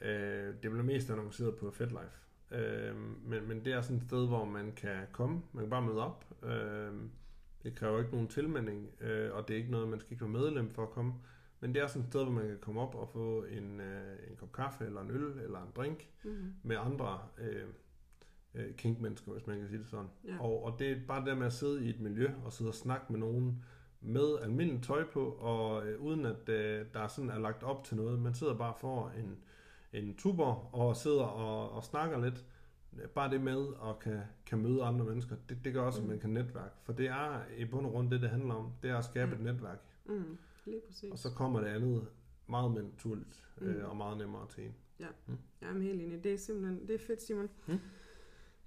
Øh, 0.01 0.47
det 0.47 0.61
bliver 0.61 0.83
mest 0.83 1.11
annonceret 1.11 1.57
på 1.57 1.71
FedLife. 1.71 2.19
Øh, 2.51 2.97
men, 3.25 3.49
men 3.49 3.65
det 3.65 3.73
er 3.73 3.83
sådan 3.83 3.97
et 3.97 4.03
sted, 4.03 4.27
hvor 4.29 4.45
man 4.45 4.73
kan 4.73 4.97
komme, 5.13 5.43
man 5.53 5.65
kan 5.65 5.71
bare 5.71 5.83
møde 5.83 6.07
op. 6.07 6.45
Øh, 6.45 6.93
det 7.63 7.75
kræver 7.75 7.99
ikke 7.99 8.11
nogen 8.11 8.29
tilmelding, 8.29 8.89
øh, 9.01 9.33
og 9.35 9.49
det 9.49 9.55
er 9.55 9.59
ikke 9.59 9.71
noget, 9.71 9.89
man 9.89 10.01
skal 10.01 10.13
ikke 10.13 10.25
være 10.25 10.33
medlem 10.33 10.71
for 10.71 10.83
at 10.83 10.91
komme. 10.91 11.13
Men 11.63 11.75
det 11.75 11.83
er 11.83 11.87
sådan 11.87 12.03
et 12.03 12.09
sted, 12.09 12.23
hvor 12.23 12.33
man 12.33 12.49
kan 12.49 12.59
komme 12.61 12.81
op 12.81 12.95
og 12.95 13.09
få 13.09 13.45
en, 13.45 13.81
øh, 13.81 14.31
en 14.31 14.37
kop 14.37 14.53
kaffe, 14.53 14.85
eller 14.85 15.01
en 15.01 15.11
øl, 15.11 15.39
eller 15.39 15.63
en 15.63 15.73
drink 15.77 16.09
mm-hmm. 16.25 16.55
med 16.63 16.77
andre 16.77 17.19
øh, 17.39 17.65
øh, 18.55 18.75
kinkmennesker, 18.75 19.33
hvis 19.33 19.47
man 19.47 19.59
kan 19.59 19.69
sige 19.69 19.79
det 19.79 19.89
sådan. 19.89 20.07
Ja. 20.25 20.41
Og, 20.41 20.65
og 20.65 20.79
det 20.79 20.93
er 20.93 20.97
bare 21.09 21.25
det 21.25 21.39
med 21.39 21.47
at 21.47 21.53
sidde 21.53 21.85
i 21.85 21.89
et 21.89 22.01
miljø 22.01 22.31
og 22.45 22.53
sidde 22.53 22.71
og 22.71 22.75
snakke 22.75 23.13
med 23.13 23.21
nogen 23.21 23.65
med 24.01 24.39
almindeligt 24.43 24.85
tøj 24.85 25.05
på, 25.05 25.25
og 25.25 25.87
øh, 25.87 26.01
uden 26.01 26.27
at 26.27 26.49
øh, 26.49 26.87
der 26.95 27.09
sådan 27.09 27.31
er 27.31 27.39
lagt 27.39 27.63
op 27.63 27.85
til 27.85 27.97
noget. 27.97 28.19
Man 28.19 28.35
sidder 28.35 28.55
bare 28.55 28.75
for 28.81 29.13
en, 29.19 29.37
en 29.93 30.15
tuber 30.15 30.75
og 30.75 30.97
sidder 30.97 31.25
og, 31.25 31.73
og 31.73 31.85
snakker 31.85 32.21
lidt. 32.21 32.45
Bare 33.15 33.31
det 33.31 33.41
med 33.41 33.67
at 33.89 33.99
kan, 33.99 34.21
kan 34.47 34.59
møde 34.59 34.83
andre 34.83 35.05
mennesker, 35.05 35.37
det, 35.49 35.65
det 35.65 35.75
gør 35.75 35.83
også, 35.83 36.01
mm. 36.01 36.05
at 36.05 36.11
man 36.11 36.19
kan 36.19 36.31
netværke. 36.31 36.75
For 36.83 36.93
det 36.93 37.07
er 37.07 37.41
i 37.57 37.65
bund 37.65 37.87
og 37.87 37.93
grund 37.93 38.11
det, 38.11 38.21
det 38.21 38.31
handler 38.31 38.55
om. 38.55 38.73
Det 38.83 38.91
er 38.91 38.97
at 38.97 39.05
skabe 39.05 39.37
mm. 39.37 39.47
et 39.47 39.55
netværk. 39.55 39.79
Mm. 40.05 40.39
Lige 40.65 40.81
præcis. 40.89 41.13
Og 41.13 41.19
så 41.19 41.31
kommer 41.31 41.61
det 41.61 41.69
andet 41.69 42.09
meget 42.49 42.73
mere 42.73 42.83
naturligt 42.83 43.45
mm. 43.61 43.67
øh, 43.67 43.91
og 43.91 43.97
meget 43.97 44.19
nemmere 44.19 44.49
til 44.49 44.65
en. 44.65 44.75
Ja, 45.01 45.07
mm. 45.27 45.37
jeg 45.61 45.71
er 45.71 45.81
helt 45.81 46.03
enig. 46.03 46.25
Det 46.25 46.33
er 46.33 46.39
simpelthen 46.39 46.89
det 46.89 46.95
er 46.95 46.99
fedt, 47.07 47.23
Simon. 47.23 47.51
Mm. 47.67 47.79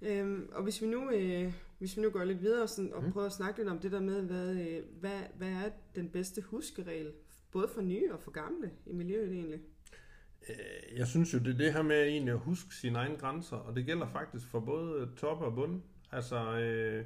Øhm, 0.02 0.48
og 0.52 0.62
hvis 0.62 0.82
vi 0.82 0.86
nu 0.86 1.10
øh, 1.10 1.52
hvis 1.78 1.96
vi 1.96 2.02
nu 2.02 2.10
går 2.10 2.24
lidt 2.24 2.42
videre 2.42 2.68
sådan, 2.68 2.92
og 2.92 3.04
mm. 3.04 3.12
prøver 3.12 3.26
at 3.26 3.32
snakke 3.32 3.60
lidt 3.60 3.68
om 3.68 3.78
det 3.78 3.92
der 3.92 4.00
med, 4.00 4.22
hvad, 4.22 4.54
øh, 4.54 4.82
hvad, 5.00 5.20
hvad 5.36 5.48
er 5.48 5.70
den 5.94 6.08
bedste 6.08 6.42
huskeregel, 6.42 7.12
både 7.52 7.68
for 7.68 7.80
nye 7.80 8.12
og 8.12 8.20
for 8.20 8.30
gamle 8.30 8.70
i 8.86 8.92
miljøet 8.92 9.32
egentlig? 9.32 9.60
Øh, 10.48 10.98
jeg 10.98 11.06
synes 11.06 11.34
jo, 11.34 11.38
det 11.38 11.54
er 11.54 11.58
det 11.58 11.72
her 11.72 11.82
med 11.82 12.02
egentlig 12.02 12.32
at 12.32 12.38
huske 12.38 12.74
sine 12.74 12.98
egne 12.98 13.16
grænser, 13.16 13.56
og 13.56 13.76
det 13.76 13.86
gælder 13.86 14.06
faktisk 14.06 14.46
for 14.46 14.60
både 14.60 15.10
top 15.16 15.40
og 15.40 15.54
bund. 15.54 15.82
Altså, 16.12 16.58
øh, 16.58 17.04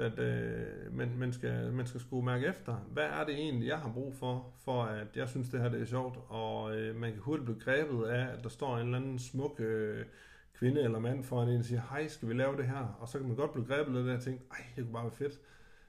at 0.00 0.18
øh, 0.18 0.96
man, 0.96 1.18
man, 1.18 1.32
skal, 1.32 1.72
man 1.72 1.86
skal 1.86 2.00
skulle 2.00 2.24
mærke 2.24 2.46
efter, 2.46 2.74
hvad 2.74 3.04
er 3.04 3.24
det 3.24 3.34
egentlig, 3.34 3.68
jeg 3.68 3.78
har 3.78 3.92
brug 3.92 4.14
for, 4.14 4.54
for 4.64 4.82
at 4.82 5.16
jeg 5.16 5.28
synes, 5.28 5.48
det 5.48 5.60
her 5.60 5.68
det 5.68 5.80
er 5.80 5.84
sjovt, 5.84 6.18
og 6.28 6.76
øh, 6.76 6.96
man 6.96 7.12
kan 7.12 7.20
hurtigt 7.20 7.44
blive 7.44 7.60
grebet 7.60 8.04
af, 8.04 8.32
at 8.36 8.42
der 8.42 8.48
står 8.48 8.76
en 8.76 8.84
eller 8.84 8.98
anden 8.98 9.18
smuk 9.18 9.60
øh, 9.60 10.04
kvinde 10.58 10.82
eller 10.82 10.98
mand 10.98 11.24
foran 11.24 11.48
en 11.48 11.58
og 11.58 11.64
siger, 11.64 11.82
hej, 11.90 12.08
skal 12.08 12.28
vi 12.28 12.34
lave 12.34 12.56
det 12.56 12.66
her? 12.66 12.96
Og 13.00 13.08
så 13.08 13.18
kan 13.18 13.26
man 13.26 13.36
godt 13.36 13.52
blive 13.52 13.66
grebet 13.66 13.98
af 13.98 14.04
det 14.04 14.16
og 14.16 14.22
tænke, 14.22 14.44
ej, 14.50 14.64
det 14.76 14.84
kunne 14.84 14.92
bare 14.92 15.04
være 15.04 15.12
fedt. 15.12 15.40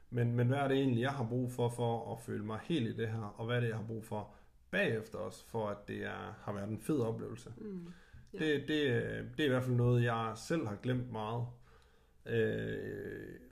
Men, 0.09 0.35
men 0.35 0.47
hvad 0.47 0.57
er 0.57 0.67
det 0.67 0.77
egentlig, 0.77 1.01
jeg 1.01 1.11
har 1.11 1.27
brug 1.29 1.51
for, 1.51 1.69
for 1.69 2.13
at 2.13 2.21
føle 2.21 2.45
mig 2.45 2.59
helt 2.63 2.87
i 2.87 2.97
det 2.97 3.07
her, 3.07 3.35
og 3.37 3.45
hvad 3.45 3.55
er 3.55 3.59
det, 3.59 3.67
jeg 3.67 3.77
har 3.77 3.85
brug 3.87 4.03
for 4.03 4.33
bagefter 4.71 5.17
også, 5.17 5.49
for 5.49 5.67
at 5.67 5.87
det 5.87 6.05
er, 6.05 6.39
har 6.41 6.53
været 6.53 6.69
en 6.69 6.79
fed 6.79 6.99
oplevelse. 6.99 7.49
Mm. 7.57 7.87
Ja. 8.33 8.37
Det, 8.39 8.61
det, 8.67 8.67
det 9.37 9.43
er 9.43 9.45
i 9.45 9.49
hvert 9.49 9.63
fald 9.63 9.75
noget, 9.75 10.03
jeg 10.03 10.31
selv 10.35 10.67
har 10.67 10.75
glemt 10.75 11.11
meget 11.11 11.45
øh, 12.25 12.98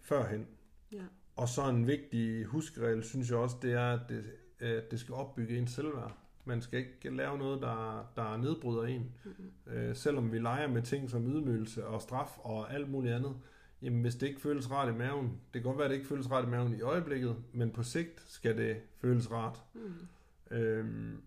førhen. 0.07 0.48
Ja. 0.92 1.04
Og 1.36 1.50
så 1.50 1.69
en 1.69 1.88
vigtig 1.88 2.45
huskeregel, 2.45 3.04
synes 3.04 3.30
jeg 3.30 3.38
også, 3.38 3.56
det 3.62 3.74
er, 3.74 3.92
at 3.94 4.01
det, 4.09 4.25
at 4.59 4.92
det 4.92 5.00
skal 5.00 5.13
opbygge 5.13 5.57
en 5.57 5.68
selvværd. 5.68 6.18
Man 6.45 6.62
skal 6.62 6.80
ikke 6.80 7.09
lave 7.15 7.38
noget, 7.38 7.62
der, 7.62 8.12
der 8.15 8.38
nedbryder 8.38 8.83
en. 8.83 9.12
Mm-hmm. 9.25 9.74
Øh, 9.74 9.95
selvom 9.95 10.31
vi 10.31 10.39
leger 10.39 10.68
med 10.68 10.81
ting 10.81 11.09
som 11.09 11.27
ydmygelse 11.27 11.88
og 11.88 12.01
straf 12.01 12.38
og 12.38 12.74
alt 12.74 12.89
muligt 12.89 13.13
andet, 13.13 13.36
jamen 13.81 14.02
hvis 14.02 14.16
det 14.16 14.28
ikke 14.28 14.42
føles 14.42 14.71
rart 14.71 14.94
i 14.94 14.97
maven, 14.97 15.26
det 15.26 15.61
kan 15.61 15.64
godt 15.64 15.78
være, 15.78 15.85
at 15.85 15.90
det 15.90 15.95
ikke 15.95 16.07
føles 16.07 16.31
rart 16.31 16.45
i 16.45 16.47
maven 16.47 16.76
i 16.76 16.81
øjeblikket, 16.81 17.35
men 17.54 17.71
på 17.71 17.83
sigt 17.83 18.23
skal 18.28 18.57
det 18.57 18.78
føles 19.02 19.31
rart. 19.31 19.64
Mm. 19.73 20.56
Øhm, 20.56 21.21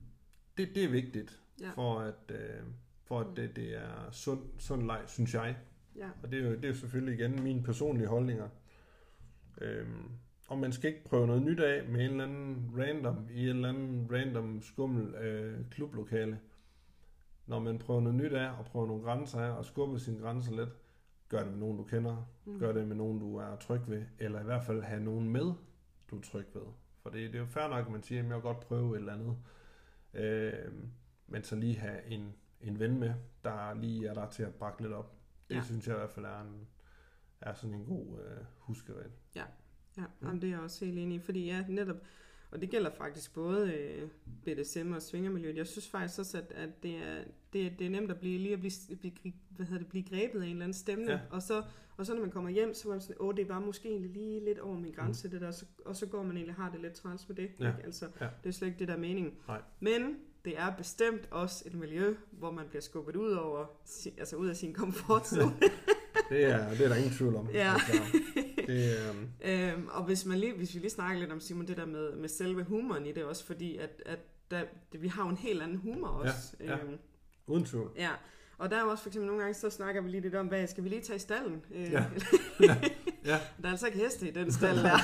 det, 0.59 0.75
det 0.75 0.85
er 0.85 0.89
vigtigt, 0.89 1.41
ja. 1.61 1.71
for 1.75 2.01
at, 2.01 2.31
øh, 2.31 2.63
for 3.05 3.21
at 3.21 3.27
mm. 3.27 3.35
det, 3.35 3.57
det 3.57 3.77
er 3.77 4.11
sund, 4.11 4.41
sund 4.59 4.83
leg, 4.83 5.03
synes 5.07 5.35
jeg. 5.35 5.57
Ja. 5.97 6.09
Og 6.23 6.31
det 6.33 6.39
er, 6.39 6.51
jo, 6.51 6.57
det 6.57 6.65
er 6.65 6.69
jo 6.69 6.75
selvfølgelig 6.75 7.15
igen 7.15 7.43
mine 7.43 7.63
personlige 7.63 8.09
holdninger. 8.09 8.49
Øhm, 9.61 10.11
og 10.49 10.59
man 10.59 10.73
skal 10.73 10.91
ikke 10.91 11.05
prøve 11.05 11.27
noget 11.27 11.43
nyt 11.43 11.61
af 11.61 11.89
med 11.89 12.05
en 12.05 12.11
eller 12.11 12.25
anden 12.25 12.75
random, 12.79 13.29
i 13.31 13.43
en 13.43 13.57
eller 13.57 13.69
anden 13.69 14.09
random 14.13 14.63
skummel 14.63 15.15
øh, 15.15 15.71
klublokale. 15.71 16.41
Når 17.47 17.59
man 17.59 17.79
prøver 17.79 18.01
noget 18.01 18.19
nyt 18.19 18.33
af, 18.33 18.59
og 18.59 18.65
prøver 18.65 18.87
nogle 18.87 19.03
grænser 19.03 19.41
af, 19.41 19.51
og 19.51 19.65
skubber 19.65 19.99
sine 19.99 20.19
grænser 20.21 20.53
lidt, 20.57 20.71
gør 21.29 21.43
det 21.43 21.51
med 21.51 21.59
nogen, 21.59 21.77
du 21.77 21.85
kender. 21.85 22.27
Mm. 22.45 22.59
Gør 22.59 22.73
det 22.73 22.89
med 22.89 22.97
nogen, 22.97 23.19
du 23.19 23.37
er 23.37 23.57
tryg 23.57 23.81
ved. 23.87 24.05
Eller 24.19 24.41
i 24.41 24.45
hvert 24.45 24.65
fald 24.65 24.83
have 24.83 25.01
nogen 25.01 25.29
med, 25.29 25.53
du 26.11 26.17
er 26.17 26.21
tryg 26.21 26.47
ved. 26.55 26.63
For 27.03 27.11
det, 27.11 27.33
det 27.33 27.35
er 27.35 27.39
jo 27.43 27.47
fair 27.47 27.69
nok, 27.69 27.87
at 27.87 27.93
man 27.93 28.03
siger, 28.03 28.23
at 28.23 28.29
jeg 28.29 28.35
vil 28.35 28.43
godt 28.43 28.61
prøve 28.61 28.95
et 28.95 28.99
eller 28.99 29.13
andet. 29.13 29.37
Øh, 30.15 30.73
men 31.27 31.45
så 31.45 31.57
lige 31.57 31.77
have 31.77 32.07
en, 32.07 32.35
en 32.61 32.79
ven 32.79 32.99
med, 32.99 33.15
der 33.45 33.75
lige 33.75 34.09
er 34.09 34.15
der 34.15 34.31
til 34.31 34.43
at 34.43 34.55
bakke 34.55 34.83
lidt 34.83 34.93
op. 34.93 35.15
Det 35.49 35.57
ja. 35.57 35.63
synes 35.63 35.87
jeg 35.87 35.97
i 35.97 35.99
hvert 35.99 36.11
fald 36.11 36.27
er, 36.27 36.41
en, 36.41 36.69
er 37.41 37.55
sådan 37.55 37.75
en 37.75 37.85
god 37.85 38.21
øh, 38.21 38.45
huskeregel. 38.59 39.11
Ja, 39.97 40.03
ja. 40.03 40.07
Jamen, 40.23 40.43
det 40.43 40.47
er 40.47 40.51
jeg 40.51 40.61
også 40.61 40.85
helt 40.85 40.99
enig 40.99 41.17
i, 41.17 41.21
fordi 41.21 41.47
ja, 41.47 41.65
netop, 41.69 41.97
og 42.51 42.61
det 42.61 42.71
gælder 42.71 42.91
faktisk 42.91 43.35
både 43.35 43.73
øh, 43.73 44.09
BDSM 44.45 44.93
og 44.93 45.03
svingermiljøet. 45.03 45.57
Jeg 45.57 45.67
synes 45.67 45.89
faktisk 45.89 46.19
også, 46.19 46.39
at, 46.39 46.53
at 46.53 46.83
det, 46.83 46.97
er, 46.97 47.25
det, 47.53 47.79
det 47.79 47.87
er 47.87 47.91
nemt 47.91 48.11
at 48.11 48.21
blive, 48.21 48.39
lige 48.39 48.53
at 48.53 48.61
blive, 48.61 48.73
blive, 49.01 49.35
hvad 49.57 49.67
hedder 49.67 49.79
det, 49.79 49.89
blive 49.89 50.05
grebet 50.05 50.41
af 50.41 50.45
en 50.45 50.51
eller 50.51 50.65
anden 50.65 50.75
stemning, 50.75 51.11
ja. 51.11 51.19
og, 51.31 51.43
så, 51.43 51.63
og 51.97 52.07
så 52.07 52.15
når 52.15 52.21
man 52.21 52.31
kommer 52.31 52.51
hjem, 52.51 52.75
så 52.75 52.89
var 52.89 52.95
man 52.95 53.01
sådan, 53.01 53.17
åh, 53.21 53.37
det 53.37 53.49
var 53.49 53.61
måske 53.61 53.89
egentlig 53.89 54.11
lige 54.11 54.45
lidt 54.45 54.59
over 54.59 54.79
min 54.79 54.93
grænse, 54.93 55.29
mm. 55.29 55.33
det 55.33 55.41
der, 55.41 55.51
så, 55.51 55.65
og 55.85 55.97
så 55.97 56.07
går 56.07 56.23
man 56.23 56.37
egentlig 56.37 56.55
har 56.55 56.71
det 56.71 56.81
lidt 56.81 56.93
træls 56.93 57.29
med 57.29 57.37
det. 57.37 57.51
Ja. 57.61 57.67
Ikke? 57.67 57.85
Altså, 57.85 58.09
ja. 58.21 58.27
Det 58.43 58.49
er 58.49 58.53
slet 58.53 58.69
ikke 58.69 58.79
det, 58.79 58.89
der 58.89 58.95
er 58.95 58.99
meningen. 58.99 59.33
Nej. 59.49 59.61
Men 59.81 60.17
det 60.45 60.59
er 60.59 60.77
bestemt 60.77 61.29
også 61.31 61.63
et 61.67 61.75
miljø, 61.75 62.15
hvor 62.31 62.51
man 62.51 62.67
bliver 62.69 62.83
skubbet 62.83 63.17
ud 63.17 63.31
over, 63.31 63.67
altså 64.19 64.37
ud 64.37 64.49
af 64.49 64.57
sin 64.57 64.75
komfortzone. 64.75 65.53
det, 66.31 66.45
er, 66.45 66.71
det 66.71 66.81
er 66.81 66.89
der 66.89 66.97
ingen 66.97 67.13
tvivl 67.13 67.37
om. 67.37 67.49
Ja. 67.53 67.75
Altså, 67.75 68.19
det, 68.71 69.11
um... 69.11 69.29
øhm, 69.45 69.89
og 69.91 70.05
hvis, 70.05 70.27
man 70.27 70.39
lige, 70.39 70.53
hvis 70.55 70.75
vi 70.75 70.81
lige 70.81 70.91
snakker 70.91 71.21
lidt 71.21 71.33
om, 71.33 71.41
Simon, 71.41 71.67
det 71.67 71.77
der 71.77 71.87
med, 71.87 72.13
med 72.17 72.29
selve 72.29 72.63
humoren 72.65 73.07
i 73.07 73.13
det 73.13 73.25
også, 73.25 73.45
fordi 73.45 73.77
at, 73.77 74.03
at 74.07 74.19
der, 74.51 74.63
det, 74.93 75.03
vi 75.03 75.09
har 75.09 75.23
jo 75.23 75.29
en 75.29 75.37
helt 75.37 75.63
anden 75.63 75.77
humor 75.77 76.09
også. 76.09 76.57
Ja, 76.61 76.65
ja. 76.65 76.79
Øhm, 76.79 76.99
Uden 77.47 77.65
tvivl. 77.65 77.91
Ja, 77.97 78.11
Og 78.59 78.71
der 78.71 78.77
er 78.77 78.81
jo 78.81 78.89
også 78.91 79.03
for 79.03 79.11
eksempel 79.11 79.27
nogle 79.27 79.43
gange, 79.43 79.55
så 79.55 79.71
snakker 79.71 80.01
vi 80.03 80.09
lige 80.11 80.21
lidt 80.21 80.35
om, 80.35 80.47
hvad 80.47 80.67
skal 80.67 80.85
vi 80.85 80.89
lige 80.89 81.01
tage 81.03 81.17
i 81.17 81.21
stallen? 81.21 81.63
Øh, 81.75 81.93
Ja. 81.93 82.05
ja. 82.61 82.77
ja. 83.31 83.41
Der 83.63 83.67
er 83.67 83.71
altså 83.71 83.87
ikke 83.87 83.99
heste 83.99 84.29
i 84.29 84.31
den 84.31 84.53
stald 84.59 84.79
der. 84.79 84.97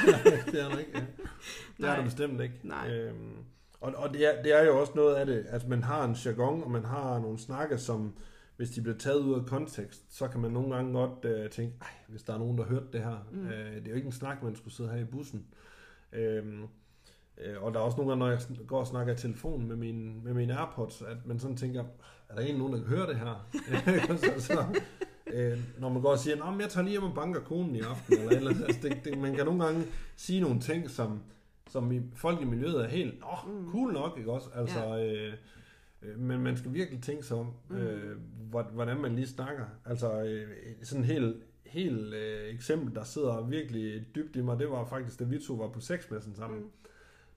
det 0.50 0.60
er 0.62 0.68
der 0.68 0.78
ikke. 0.78 0.90
Ja. 0.94 1.00
Det 1.78 1.84
er 1.88 1.96
der 1.96 2.04
bestemt 2.04 2.40
ikke. 2.40 2.54
Nej. 2.62 2.90
Øhm, 2.90 3.32
og 3.80 3.92
og 3.96 4.14
det, 4.14 4.26
er, 4.38 4.42
det 4.42 4.52
er 4.60 4.64
jo 4.64 4.80
også 4.80 4.92
noget 4.96 5.14
af 5.14 5.26
det, 5.26 5.46
at 5.48 5.68
man 5.68 5.82
har 5.82 6.04
en 6.04 6.14
jargon, 6.24 6.62
og 6.62 6.70
man 6.70 6.84
har 6.84 7.18
nogle 7.18 7.38
snakke, 7.38 7.78
som 7.78 8.12
hvis 8.56 8.70
de 8.70 8.82
bliver 8.82 8.98
taget 8.98 9.20
ud 9.20 9.34
af 9.40 9.46
kontekst, 9.46 10.16
så 10.16 10.28
kan 10.28 10.40
man 10.40 10.50
nogle 10.50 10.74
gange 10.74 10.92
godt 10.92 11.24
øh, 11.24 11.50
tænke, 11.50 11.74
Ej, 11.80 11.88
hvis 12.08 12.22
der 12.22 12.34
er 12.34 12.38
nogen, 12.38 12.58
der 12.58 12.64
har 12.64 12.70
hørt 12.70 12.92
det 12.92 13.00
her. 13.00 13.26
Mm. 13.32 13.46
Øh, 13.46 13.74
det 13.76 13.84
er 13.86 13.90
jo 13.90 13.94
ikke 13.96 14.06
en 14.06 14.12
snak, 14.12 14.42
man 14.42 14.56
skulle 14.56 14.74
sidde 14.74 14.90
her 14.90 14.98
i 15.00 15.04
bussen. 15.04 15.46
Øhm, 16.12 16.62
øh, 17.38 17.62
og 17.62 17.74
der 17.74 17.80
er 17.80 17.84
også 17.84 17.96
nogle 17.96 18.10
gange, 18.10 18.18
når 18.18 18.30
jeg 18.30 18.66
går 18.66 18.80
og 18.80 18.86
snakker 18.86 19.12
i 19.12 19.16
telefon 19.16 19.66
med 19.68 19.76
mine, 19.76 20.14
med 20.24 20.34
mine 20.34 20.58
Airpods, 20.58 21.02
at 21.02 21.26
man 21.26 21.38
sådan 21.38 21.56
tænker, 21.56 21.84
er 22.28 22.34
der 22.34 22.40
egentlig 22.42 22.58
nogen, 22.58 22.72
der 22.72 22.78
kan 22.78 22.88
høre 22.88 23.06
det 23.06 23.16
her? 23.16 23.48
så, 24.16 24.32
så, 24.38 24.64
øh, 25.26 25.58
når 25.78 25.88
man 25.88 26.02
går 26.02 26.10
og 26.10 26.18
siger, 26.18 26.44
at 26.44 26.60
jeg 26.60 26.68
tager 26.70 26.84
lige 26.84 26.90
hjem 26.92 27.02
og 27.02 27.14
banker 27.14 27.40
konen 27.40 27.76
i 27.76 27.80
aften, 27.80 28.18
eller, 28.18 28.30
eller 28.30 28.50
altså, 28.66 28.80
det, 28.88 29.04
det, 29.04 29.18
man 29.18 29.34
kan 29.34 29.44
nogle 29.46 29.64
gange 29.64 29.84
sige 30.16 30.40
nogle 30.40 30.60
ting, 30.60 30.90
som, 30.90 31.20
som 31.70 31.92
i, 31.92 32.00
folk 32.14 32.40
i 32.40 32.44
miljøet 32.44 32.84
er 32.84 32.88
helt, 32.88 33.14
åh, 33.22 33.48
oh, 33.48 33.54
Mm. 33.54 33.70
cool 33.70 33.92
nok, 33.92 34.18
ikke 34.18 34.32
også? 34.32 34.48
Altså, 34.54 34.98
øh, 34.98 35.32
øh, 36.02 36.18
men 36.18 36.40
man 36.40 36.56
skal 36.56 36.72
virkelig 36.74 37.02
tænke 37.02 37.22
sig 37.22 37.36
om, 37.36 37.52
Mm. 37.68 37.76
øh, 37.76 38.16
hvordan 38.50 39.00
man 39.00 39.14
lige 39.14 39.26
snakker. 39.26 39.64
Altså, 39.84 40.22
øh, 40.22 40.48
sådan 40.82 41.04
en 41.04 41.10
helt, 41.10 41.36
helt 41.66 42.14
øh, 42.14 42.54
eksempel, 42.54 42.94
der 42.94 43.04
sidder 43.04 43.46
virkelig 43.46 44.06
dybt 44.14 44.36
i 44.36 44.40
mig, 44.40 44.58
det 44.58 44.70
var 44.70 44.84
faktisk, 44.84 45.18
da 45.18 45.24
vi 45.24 45.38
to 45.38 45.54
var 45.54 45.68
på 45.68 45.80
sexmessen 45.80 46.34
sammen. 46.34 46.60
Mm. 46.60 46.70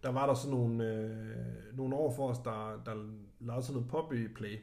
Der 0.03 0.11
var 0.11 0.25
der 0.25 0.33
sådan 0.33 0.57
nogle, 0.57 0.93
øh, 0.93 1.77
nogle 1.77 1.95
år 1.95 2.13
for 2.15 2.29
os, 2.29 2.39
der, 2.39 2.81
der 2.85 2.93
lavede 3.39 3.63
sådan 3.63 3.73
noget 3.73 3.91
puppy 3.91 4.33
play. 4.33 4.57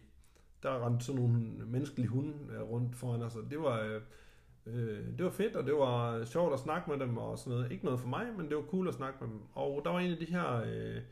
Der 0.63 0.87
rendte 0.87 1.05
sådan 1.05 1.23
nogle 1.23 1.39
menneskelige 1.67 2.09
hunde 2.09 2.35
øh, 2.55 2.63
rundt 2.63 2.97
foran 2.97 3.23
os, 3.23 3.37
og 3.37 3.43
det 3.51 3.59
var, 3.59 3.81
øh, 3.81 4.01
øh, 4.67 5.19
det 5.19 5.25
var 5.25 5.31
fedt, 5.31 5.57
og 5.57 5.67
det 5.67 5.75
var 5.75 6.25
sjovt 6.25 6.53
at 6.53 6.61
snakke 6.61 6.91
med 6.91 6.99
dem 6.99 7.17
og 7.17 7.39
sådan 7.39 7.59
noget. 7.59 7.73
Ikke 7.73 7.85
noget 7.85 8.01
for 8.01 8.09
mig, 8.09 8.27
men 8.37 8.49
det 8.49 8.57
var 8.57 8.63
cool 8.63 8.89
at 8.89 8.95
snakke 8.95 9.19
med 9.21 9.29
dem. 9.29 9.41
Og 9.55 9.81
der 9.85 9.91
var 9.91 10.01
en 10.01 10.13
af 10.13 10.19
de 10.19 10.25
her 10.25 10.63
øh, 10.67 11.03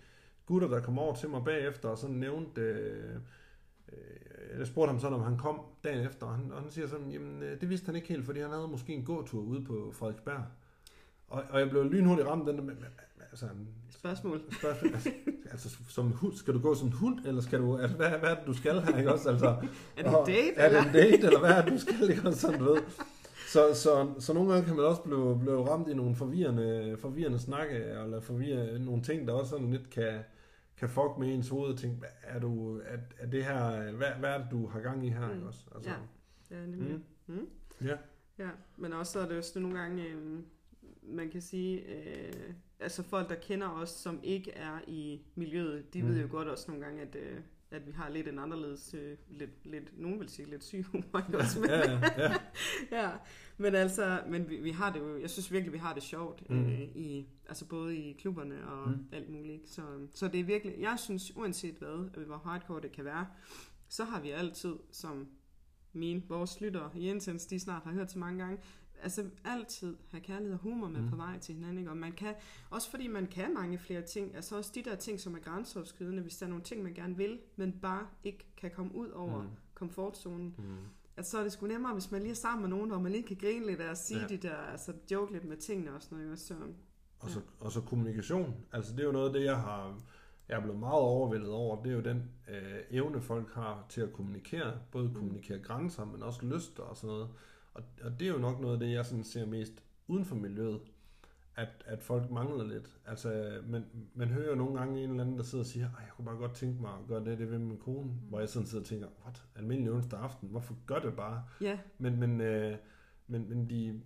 gutter, 0.47 0.69
der 0.69 0.81
kom 0.81 0.99
over 0.99 1.15
til 1.15 1.29
mig 1.29 1.45
bagefter 1.45 1.89
og 1.89 1.99
sådan 1.99 2.17
nævnte... 2.17 2.61
Øh, 2.61 3.17
jeg 4.59 4.67
spurgte 4.67 4.91
ham 4.91 5.01
sådan, 5.01 5.15
om 5.15 5.23
han 5.23 5.37
kom 5.37 5.61
dagen 5.85 6.07
efter, 6.07 6.27
og 6.27 6.35
han, 6.35 6.53
og 6.53 6.63
han 6.63 6.71
siger 6.71 6.89
sådan, 6.89 7.11
jamen 7.11 7.43
øh, 7.43 7.61
det 7.61 7.71
vidste 7.71 7.87
han 7.87 7.97
ikke 7.97 8.09
helt, 8.09 8.25
fordi 8.25 8.41
han 8.41 8.51
havde 8.51 8.69
måske 8.69 8.93
en 8.93 9.05
gåtur 9.05 9.41
ude 9.41 9.65
på 9.65 9.93
Frederiksberg. 9.93 10.43
Og, 11.29 11.43
og 11.51 11.61
jeg 11.61 11.71
blev 11.71 11.85
lynhurtigt 11.85 12.29
ramt 12.29 12.47
den 12.47 12.57
der 12.57 12.63
med, 12.63 12.75
altså, 13.31 13.47
Spørgsmål. 13.91 14.41
spørgsmål, 14.59 14.93
altså, 14.95 15.11
altså 15.51 15.77
som 15.89 16.11
hund, 16.11 16.37
skal 16.37 16.55
du 16.55 16.59
gå 16.59 16.75
som 16.75 16.87
en 16.87 16.93
hund, 16.93 17.19
eller 17.27 17.43
skal 17.43 17.61
du, 17.61 17.77
altså, 17.77 17.97
hvad, 17.97 18.09
hvad 18.11 18.31
er 18.31 18.35
det, 18.35 18.47
du 18.47 18.53
skal 18.53 18.81
her, 18.81 18.99
ikke 18.99 19.13
også? 19.13 19.29
Altså, 19.29 19.47
Er 19.97 20.03
det 20.03 20.07
en 20.07 20.27
date? 20.27 20.57
Er 20.57 20.69
det 20.69 20.79
en 20.79 20.93
date, 20.93 21.27
eller 21.27 21.39
hvad 21.39 21.51
er 21.51 21.63
det, 21.63 21.73
du 21.73 21.79
skal, 21.79 22.11
ikke 22.11 22.29
også, 22.29 22.41
sådan, 22.41 22.59
du 22.59 22.65
ved. 22.65 22.83
Så, 23.49 23.75
så, 23.75 24.09
så 24.19 24.33
nogle 24.33 24.53
gange 24.53 24.67
kan 24.67 24.77
man 24.77 24.85
også 24.85 25.03
blive, 25.03 25.39
blive 25.41 25.69
ramt 25.69 25.89
i 25.89 25.95
nogle 25.95 26.15
forvirrende, 26.15 26.97
forvirrende 27.01 27.39
snakke, 27.39 27.75
eller 27.75 28.21
forvirre 28.21 28.79
nogle 28.79 29.03
ting, 29.03 29.27
der 29.27 29.33
også 29.33 29.51
sådan 29.51 29.71
lidt 29.71 29.91
kan, 29.91 30.13
kan 30.87 30.91
fuck 30.91 31.19
med 31.19 31.35
ens 31.35 31.49
hoved, 31.49 31.73
og 31.73 31.79
tænke, 31.79 32.07
er, 32.23 32.39
du, 32.41 32.79
er, 32.79 32.97
er 33.19 33.27
det 33.27 33.45
her, 33.45 33.93
hvad, 33.93 34.09
hvad 34.19 34.31
er 34.31 34.39
det, 34.39 34.47
du 34.51 34.67
har 34.67 34.81
gang 34.81 35.07
i 35.07 35.09
her, 35.11 35.27
Mm. 35.29 35.35
ikke 35.35 35.47
også? 35.47 35.61
Altså, 35.75 35.91
Ja. 35.91 35.97
Ja, 36.57 36.67
nemlig. 36.67 36.93
Mm. 37.27 37.35
Mm. 37.35 37.49
Ja. 37.85 37.97
Ja, 38.39 38.49
men 38.77 38.93
også 38.93 39.13
så 39.13 39.21
er 39.21 39.29
det 39.29 39.45
sådan 39.45 39.63
nogle 39.63 39.79
gange, 39.79 40.07
øh, 40.09 40.39
man 41.03 41.31
kan 41.31 41.41
sige, 41.41 41.81
øh, 41.81 42.33
altså 42.81 43.03
folk, 43.03 43.29
der 43.29 43.35
kender 43.35 43.69
os, 43.69 43.89
som 43.91 44.21
ikke 44.23 44.51
er 44.53 44.79
i 44.87 45.21
miljøet, 45.35 45.95
de 45.95 46.03
mm. 46.03 46.09
Mm. 46.09 46.15
ved 46.15 46.21
jo 46.23 46.29
godt 46.31 46.49
også 46.49 46.65
nogle 46.71 46.85
gange, 46.85 47.03
at, 47.03 47.17
øh, 47.17 47.39
at 47.71 47.87
vi 47.87 47.93
har 47.93 48.09
lidt 48.09 48.29
en 48.29 48.39
anderledes, 48.39 48.95
øh, 48.95 49.17
lidt, 49.31 49.51
lidt, 49.67 50.01
nogen 50.01 50.21
vil 50.21 50.29
sige 50.29 50.51
lidt 50.51 50.65
syg 50.65 50.83
humor, 50.83 51.19
ikke 51.27 51.39
også? 51.43 51.61
Men, 51.61 51.71
ja, 51.71 51.91
ja, 51.91 52.01
ja. 52.19 52.35
ja, 53.03 53.11
men 53.57 53.75
altså, 53.75 54.23
men 54.29 54.49
vi, 54.49 54.57
vi 54.57 54.71
har 54.71 54.93
det 54.93 55.01
jo, 55.01 55.21
jeg 55.21 55.31
synes 55.31 55.53
virkelig, 55.53 55.73
vi 55.73 55.79
har 55.79 55.95
det 55.95 56.03
sjovt, 56.03 56.51
Mm. 56.51 56.57
øh, 56.67 56.81
i, 56.81 57.27
altså 57.49 57.65
både 57.69 57.97
i 57.97 58.13
klubberne 58.13 58.67
og 58.69 58.89
Mm. 58.91 59.07
alt 59.13 59.31
muligt? 59.31 59.69
Så, 59.69 59.83
så 60.15 60.29
det 60.29 60.41
er 60.41 60.45
virkelig, 60.45 60.75
jeg 60.81 60.99
synes, 60.99 61.37
uanset 61.37 61.75
hvad, 61.75 62.11
øh, 62.17 62.27
hvor 62.27 62.37
hardcore 62.39 62.81
det 62.81 62.93
kan 62.93 63.05
være, 63.05 63.27
så 63.89 64.05
har 64.05 64.21
vi 64.21 64.31
altid, 64.31 64.75
som 64.93 65.29
mine, 65.93 66.23
vores 66.29 66.61
lyttere 66.61 66.91
i 66.97 67.09
Intens, 67.11 67.47
de 67.47 67.59
snart 67.61 67.83
har 67.83 67.93
hørt 67.93 68.11
så 68.11 68.19
mange 68.19 68.39
gange, 68.45 68.59
altså 69.03 69.25
altid 69.45 69.97
have 70.11 70.21
kærlighed 70.21 70.53
og 70.55 70.59
humor 70.61 70.89
med 70.89 71.01
Mm. 71.03 71.09
på 71.11 71.17
vej 71.17 71.39
til 71.39 71.55
hinanden, 71.55 71.79
ikke? 71.79 71.91
og 71.91 71.97
man 71.97 72.13
kan, 72.13 72.35
også 72.71 72.91
fordi 72.91 73.07
man 73.09 73.27
kan 73.27 73.55
mange 73.55 73.79
flere 73.79 74.03
ting, 74.03 74.35
altså 74.37 74.57
også 74.57 74.73
de 74.75 74.83
der 74.83 74.97
ting, 74.97 75.21
som 75.21 75.35
er 75.35 75.39
grænseoverskridende, 75.39 76.23
hvis 76.23 76.37
der 76.37 76.47
er 76.47 76.51
nogle 76.51 76.65
ting, 76.65 76.83
man 76.83 76.95
gerne 76.95 77.17
vil, 77.17 77.39
men 77.57 77.73
bare 77.73 78.07
ikke 78.25 78.47
kan 78.57 78.71
komme 78.71 78.95
ud 78.95 79.09
over 79.09 79.43
mm. 79.43 79.49
komfortzonen, 79.75 80.55
Mm. 80.59 80.77
Altså, 81.17 81.31
så 81.31 81.39
er 81.39 81.43
det 81.43 81.53
sgu 81.53 81.67
nemmere, 81.67 81.93
hvis 81.93 82.11
man 82.11 82.21
lige 82.21 82.31
er 82.31 82.35
sammen 82.37 82.61
med 82.61 82.69
nogen, 82.77 82.91
hvor 82.91 82.99
man 82.99 83.13
lige 83.13 83.23
kan 83.25 83.37
grine 83.37 83.67
lidt 83.67 83.81
og 83.81 83.97
sige 83.97 84.19
Ja. 84.19 84.23
ja. 84.31 84.37
de 84.37 84.37
der, 84.37 84.55
altså 84.57 84.93
joke 85.11 85.33
lidt 85.33 85.45
med 85.45 85.57
tingene 85.57 85.95
og 85.95 86.03
sådan 86.03 86.19
noget. 86.19 86.39
Så, 86.39 86.55
Og 87.21 87.31
så, 87.31 87.41
og 87.61 87.73
så 87.73 87.81
kommunikation. 87.81 88.55
Altså 88.73 88.93
det 88.93 89.01
er 89.01 89.05
jo 89.07 89.13
noget 89.13 89.27
af 89.27 89.33
det, 89.33 89.45
jeg 89.45 89.57
har 89.57 90.01
jeg 90.49 90.57
er 90.57 90.61
blevet 90.63 90.79
meget 90.81 90.95
overvældet 91.01 91.51
over. 91.51 91.83
Det 91.83 91.91
er 91.93 91.97
jo 91.97 92.01
den 92.03 92.31
øh, 92.49 92.81
evne, 92.91 93.21
folk 93.21 93.55
har 93.55 93.87
til 93.89 94.01
at 94.01 94.13
kommunikere. 94.13 94.73
Både 94.93 95.09
Mm. 95.09 95.15
kommunikere 95.15 95.59
grænser, 95.59 96.05
men 96.05 96.23
også 96.23 96.47
lyster 96.47 96.83
og 96.83 96.97
sådan 96.97 97.09
noget. 97.09 97.29
Og, 97.75 97.83
og 98.05 98.21
det 98.21 98.29
er 98.29 98.33
jo 98.33 98.39
nok 98.39 98.61
noget 98.61 98.75
af 98.75 98.81
det, 98.81 98.93
jeg 98.93 99.07
sådan 99.07 99.25
ser 99.25 99.47
mest 99.47 99.73
uden 100.09 100.25
for 100.25 100.37
miljøet. 100.37 100.81
At, 101.57 101.69
at 101.87 102.03
folk 102.03 102.31
mangler 102.31 102.65
lidt. 102.65 102.97
Altså, 103.07 103.61
man, 103.67 103.85
man 104.15 104.29
hører 104.29 104.49
jo 104.51 104.55
nogle 104.55 104.79
gange 104.79 105.05
en 105.05 105.11
eller 105.11 105.23
anden, 105.25 105.37
der 105.39 105.43
sidder 105.45 105.63
og 105.65 105.67
siger, 105.67 105.87
Ej, 105.87 106.01
jeg 106.01 106.11
kunne 106.17 106.25
bare 106.25 106.37
godt 106.37 106.55
tænke 106.55 106.83
mig 106.83 106.91
at 106.91 107.07
gøre 107.09 107.25
det, 107.25 107.39
det 107.39 107.51
ved 107.51 107.59
min 107.59 107.79
kone. 107.79 108.07
Mm. 108.07 108.13
Hvor 108.29 108.39
jeg 108.39 108.49
sådan 108.49 108.67
sidder 108.67 108.83
og 108.85 108.89
tænker, 108.89 109.07
what? 109.25 109.43
Almindelig 109.57 109.93
onsdag 109.93 110.21
aften, 110.21 110.49
hvorfor 110.49 110.75
gør 110.87 110.99
det 110.99 111.17
bare? 111.17 111.45
ja, 111.61 111.79
Men, 111.99 112.21
men, 112.21 112.41
øh, 112.41 112.77
men, 113.27 113.49
men 113.49 113.71
de, 113.71 114.01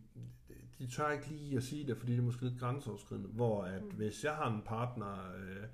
de 0.79 0.87
tør 0.87 1.11
ikke 1.11 1.27
lige 1.29 1.57
at 1.57 1.63
sige 1.63 1.87
det, 1.87 1.97
fordi 1.97 2.13
det 2.13 2.19
er 2.19 2.23
måske 2.23 2.45
lidt 2.45 2.61
grænseoverskridende. 2.61 3.29
Hvor 3.29 3.63
at 3.63 3.83
Mm. 3.83 3.91
hvis 3.91 4.25
jeg 4.25 4.33
har 4.33 4.55
en 4.57 4.63
partner, 4.65 5.33
øh, 5.37 5.67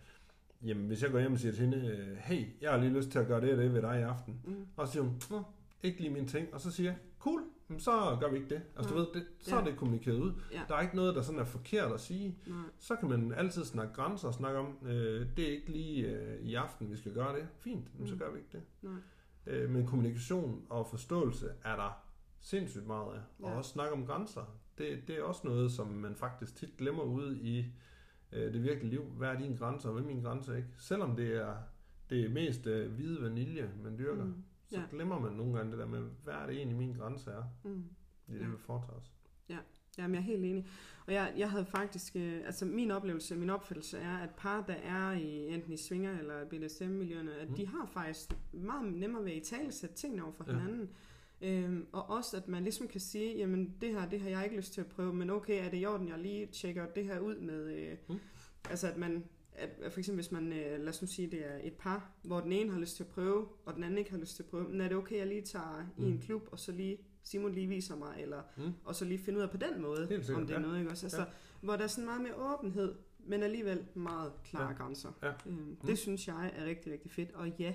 jamen 0.69 0.87
hvis 0.87 1.02
jeg 1.02 1.11
går 1.11 1.19
hjem 1.21 1.33
og 1.33 1.38
siger 1.38 1.52
til 1.52 1.61
hende, 1.64 1.87
øh, 1.88 2.16
hey, 2.16 2.47
jeg 2.62 2.71
har 2.71 2.78
lige 2.78 2.93
lyst 2.93 3.11
til 3.11 3.19
at 3.19 3.26
gøre 3.26 3.40
det 3.40 3.52
og 3.52 3.59
det 3.59 3.75
ved 3.75 3.83
dig 3.83 3.99
i 4.00 4.02
aften. 4.02 4.40
mm, 4.45 4.66
Og 4.76 4.87
så 4.87 4.93
siger 4.93 5.02
hun, 5.02 5.45
ikke 5.83 6.00
lige 6.00 6.11
min 6.12 6.26
ting. 6.28 6.54
Og 6.54 6.61
så 6.61 6.71
siger 6.71 6.90
jeg, 6.90 6.99
cool, 7.19 7.43
så 7.78 8.16
gør 8.21 8.30
vi 8.30 8.37
ikke 8.37 8.49
det. 8.54 8.62
Altså 8.76 8.94
du 8.94 8.99
ved, 8.99 9.06
det, 9.14 9.26
så 9.40 9.54
Ja. 9.54 9.61
er 9.61 9.64
det 9.64 9.76
kommunikeret 9.76 10.18
ud. 10.18 10.33
ja, 10.52 10.62
Der 10.68 10.75
er 10.75 10.80
ikke 10.80 10.97
noget, 10.97 11.14
der 11.14 11.23
sådan 11.23 11.40
er 11.40 11.44
forkert 11.44 11.92
at 11.92 12.00
sige. 12.00 12.38
nej, 12.47 12.56
Så 12.78 12.97
kan 12.97 13.09
man 13.09 13.33
altid 13.35 13.64
snakke 13.64 13.92
grænser 13.94 14.28
og 14.28 14.35
snakke 14.35 14.59
om, 14.59 14.78
øh, 14.87 15.26
det 15.37 15.49
er 15.49 15.52
ikke 15.52 15.71
lige 15.73 16.06
øh, 16.09 16.40
i 16.40 16.54
aften, 16.54 16.90
vi 16.90 16.97
skal 16.97 17.14
gøre 17.14 17.37
det. 17.38 17.49
Fint, 17.61 17.99
men 17.99 18.09
så 18.09 18.14
Mm. 18.14 18.18
gør 18.21 18.30
vi 18.33 18.38
ikke 18.38 18.50
det. 18.52 18.62
nej, 18.83 18.92
Øh, 19.47 19.71
men 19.71 19.87
kommunikation 19.87 20.66
og 20.71 20.87
forståelse 20.87 21.47
er 21.64 21.76
der 21.76 22.02
sindssygt 22.40 22.87
meget 22.87 23.14
af. 23.14 23.21
Og 23.44 23.50
Ja. 23.50 23.56
også 23.56 23.71
snakke 23.71 23.92
om 23.92 24.06
grænser. 24.06 24.59
Det, 24.78 25.09
det 25.09 25.18
er 25.18 25.23
også 25.23 25.40
noget, 25.44 25.73
som 25.73 25.87
man 25.88 26.14
faktisk 26.16 26.56
tit 26.56 26.76
glemmer 26.78 27.02
ude 27.02 27.38
i 27.38 27.66
øh, 28.33 28.52
det 28.52 28.62
virkelige 28.62 28.90
liv. 28.90 29.02
Hvad 29.04 29.28
er 29.28 29.38
dine 29.38 29.56
grænser, 29.56 29.88
og 29.88 29.92
hvad 29.92 30.02
er 30.02 30.06
mine 30.06 30.23
grænser 30.23 30.56
ikke? 30.56 30.68
Selvom 30.78 31.16
det 31.16 31.35
er 31.37 31.56
det 32.11 32.25
er 32.25 32.28
mest 32.28 32.66
øh, 32.66 32.92
hvide 32.92 33.23
vanilje, 33.23 33.71
man 33.85 33.99
dyrker, 33.99 34.25
mm, 34.25 34.44
så 34.68 34.76
ja. 34.80 34.83
glemmer 34.90 35.21
man 35.21 35.33
nogle 35.33 35.56
gange 35.56 35.71
det 35.71 35.78
der 35.78 35.87
med, 35.87 36.00
hvad 36.25 36.35
er 36.35 36.47
det 36.47 36.56
egentlig 36.56 36.76
mine 36.78 36.94
grænser 36.94 37.30
er? 37.33 37.42
mm. 37.64 37.85
Det 38.26 38.35
er 38.35 38.38
Ja. 38.38 38.44
det, 38.44 38.52
vi 38.52 38.59
foretager 38.59 38.99
os. 38.99 39.12
Jamen, 39.99 40.14
jeg 40.14 40.21
er 40.21 40.25
helt 40.25 40.44
enig. 40.44 40.66
Og 41.06 41.12
jeg, 41.12 41.33
jeg 41.37 41.50
havde 41.50 41.64
faktisk, 41.66 42.16
øh, 42.16 42.40
altså 42.47 42.64
min 42.64 42.90
oplevelse, 42.90 43.37
min 43.37 43.50
opfattelse 43.50 43.99
er, 43.99 44.16
at 44.18 44.30
par, 44.37 44.62
der 44.66 44.75
er 44.75 45.12
i 45.12 45.49
enten 45.54 45.73
i 45.73 45.76
svinger 45.76 46.18
eller 46.18 46.44
BDSM-miljøerne, 46.44 47.35
at 47.35 47.49
mm. 47.49 47.54
de 47.54 47.66
har 47.66 47.87
faktisk 47.87 48.37
meget 48.52 48.92
nemmere 48.92 49.25
ved 49.25 49.30
at 49.30 49.37
i 49.37 49.40
tale 49.40 49.73
sætte 49.73 49.94
tingene 49.94 50.23
over 50.23 50.33
for 50.33 50.44
Ja. 50.49 50.52
hinanden. 50.59 50.90
Øhm, 51.42 51.87
og 51.92 52.11
også, 52.11 52.37
at 52.37 52.49
man 52.49 52.62
ligesom 52.62 52.88
kan 52.88 53.00
sige, 53.00 53.37
jamen 53.37 53.75
det 53.80 53.88
her, 53.92 54.09
det 54.09 54.21
har 54.21 54.28
jeg 54.28 54.44
ikke 54.44 54.56
lyst 54.56 54.73
til 54.73 54.80
at 54.80 54.87
prøve, 54.87 55.14
men 55.14 55.30
okay, 55.30 55.64
er 55.66 55.71
det 55.71 55.80
i 55.80 55.87
orden, 55.87 56.09
jeg 56.09 56.18
lige 56.18 56.47
tjekker 56.47 56.87
det 56.87 57.04
her 57.04 57.18
ud 57.21 57.37
med, 57.37 57.64
øh, 57.75 57.97
Mm. 58.09 58.18
altså 58.71 58.88
at 58.90 58.97
man, 58.97 59.25
at, 59.54 59.70
at 59.82 59.92
for 59.92 60.00
eksempel 60.00 60.23
hvis 60.23 60.32
man, 60.32 60.52
øh, 60.52 60.80
lad 60.80 60.88
os 60.88 61.02
nu 61.02 61.08
sige, 61.08 61.30
det 61.30 61.46
er 61.46 61.58
et 61.62 61.73
par, 61.73 62.11
hvor 62.23 62.40
den 62.40 62.52
ene 62.52 62.73
har 62.73 62.80
lyst 62.80 62.96
til 62.96 63.02
at 63.04 63.08
prøve, 63.11 63.49
og 63.66 63.75
den 63.75 63.84
anden 63.84 63.99
ikke 63.99 64.11
har 64.11 64.18
lyst 64.18 64.37
til 64.37 64.42
at 64.42 64.49
prøve, 64.49 64.68
men 64.68 64.80
er 64.80 64.88
det 64.88 64.96
okay, 64.96 65.16
jeg 65.16 65.26
lige 65.26 65.42
tager 65.42 65.87
mm. 65.96 66.04
i 66.04 66.06
en 66.08 66.14
Mm. 66.14 66.20
klub, 66.23 66.49
og 66.52 66.58
så 66.58 66.73
lige, 66.73 66.99
Simon 67.23 67.52
lige 67.52 67.66
viser 67.66 67.96
mig, 67.96 68.16
eller 68.23 68.42
Mm. 68.56 68.73
og 68.84 68.94
så 68.94 69.04
lige 69.04 69.18
finde 69.18 69.38
ud 69.38 69.42
af 69.42 69.50
på 69.50 69.56
den 69.56 69.82
måde, 69.82 70.06
Helt 70.08 70.25
sikkert, 70.26 70.40
om 70.40 70.46
det 70.46 70.54
er 70.56 70.61
ja. 70.61 70.66
noget, 70.66 70.78
ikke 70.78 70.90
også? 70.90 71.06
Altså, 71.06 71.18
Ja. 71.20 71.25
Hvor 71.61 71.76
der 71.76 71.82
er 71.82 71.88
sådan 71.88 72.04
meget 72.04 72.23
mere 72.23 72.34
åbenhed, 72.54 72.94
men 73.18 73.42
alligevel 73.42 73.84
meget 73.94 74.32
klare 74.44 74.68
Ja. 74.70 74.73
grænser. 74.76 75.12
Ja. 75.23 75.32
Øhm, 75.46 75.76
det 75.76 75.88
Mm. 75.90 75.96
synes 75.96 76.28
jeg 76.28 76.52
er 76.56 76.64
rigtig, 76.64 76.92
rigtig 76.92 77.11
fedt. 77.11 77.32
Og 77.32 77.49
ja, 77.49 77.75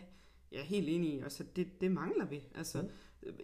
jeg 0.51 0.59
er 0.59 0.63
helt 0.63 0.89
enig 0.89 1.13
i, 1.13 1.19
altså 1.19 1.43
det, 1.55 1.81
det 1.81 1.91
mangler 1.91 2.25
vi. 2.25 2.43
Altså, 2.55 2.81
Mm. 2.81 2.87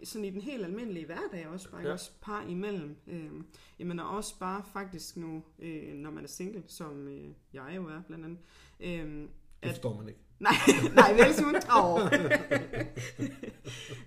Sådan 0.04 0.24
i 0.24 0.30
den 0.30 0.40
helt 0.40 0.64
almindelige 0.64 1.06
hverdag 1.06 1.48
også, 1.48 1.70
bare 1.70 1.80
Ja. 1.82 1.92
også 1.92 2.10
par 2.22 2.42
imellem. 2.48 2.96
Øhm, 3.06 3.46
jamen 3.78 3.98
og 3.98 4.08
også 4.10 4.38
bare 4.38 4.62
faktisk 4.72 5.16
nu, 5.16 5.42
øh, 5.58 5.94
når 5.94 6.10
man 6.10 6.24
er 6.24 6.28
single, 6.28 6.62
som 6.66 7.08
øh, 7.08 7.24
jeg 7.52 7.72
jo 7.76 7.86
er 7.88 8.02
blandt 8.06 8.24
andet. 8.24 8.38
Det 8.80 9.28
At- 9.62 9.70
forstår 9.70 9.96
man 9.96 10.08
ikke. 10.08 10.20
nej, 10.40 10.52
nej, 10.94 11.12
vel 11.12 11.34
Simon? 11.34 11.54
Åh. 11.76 12.00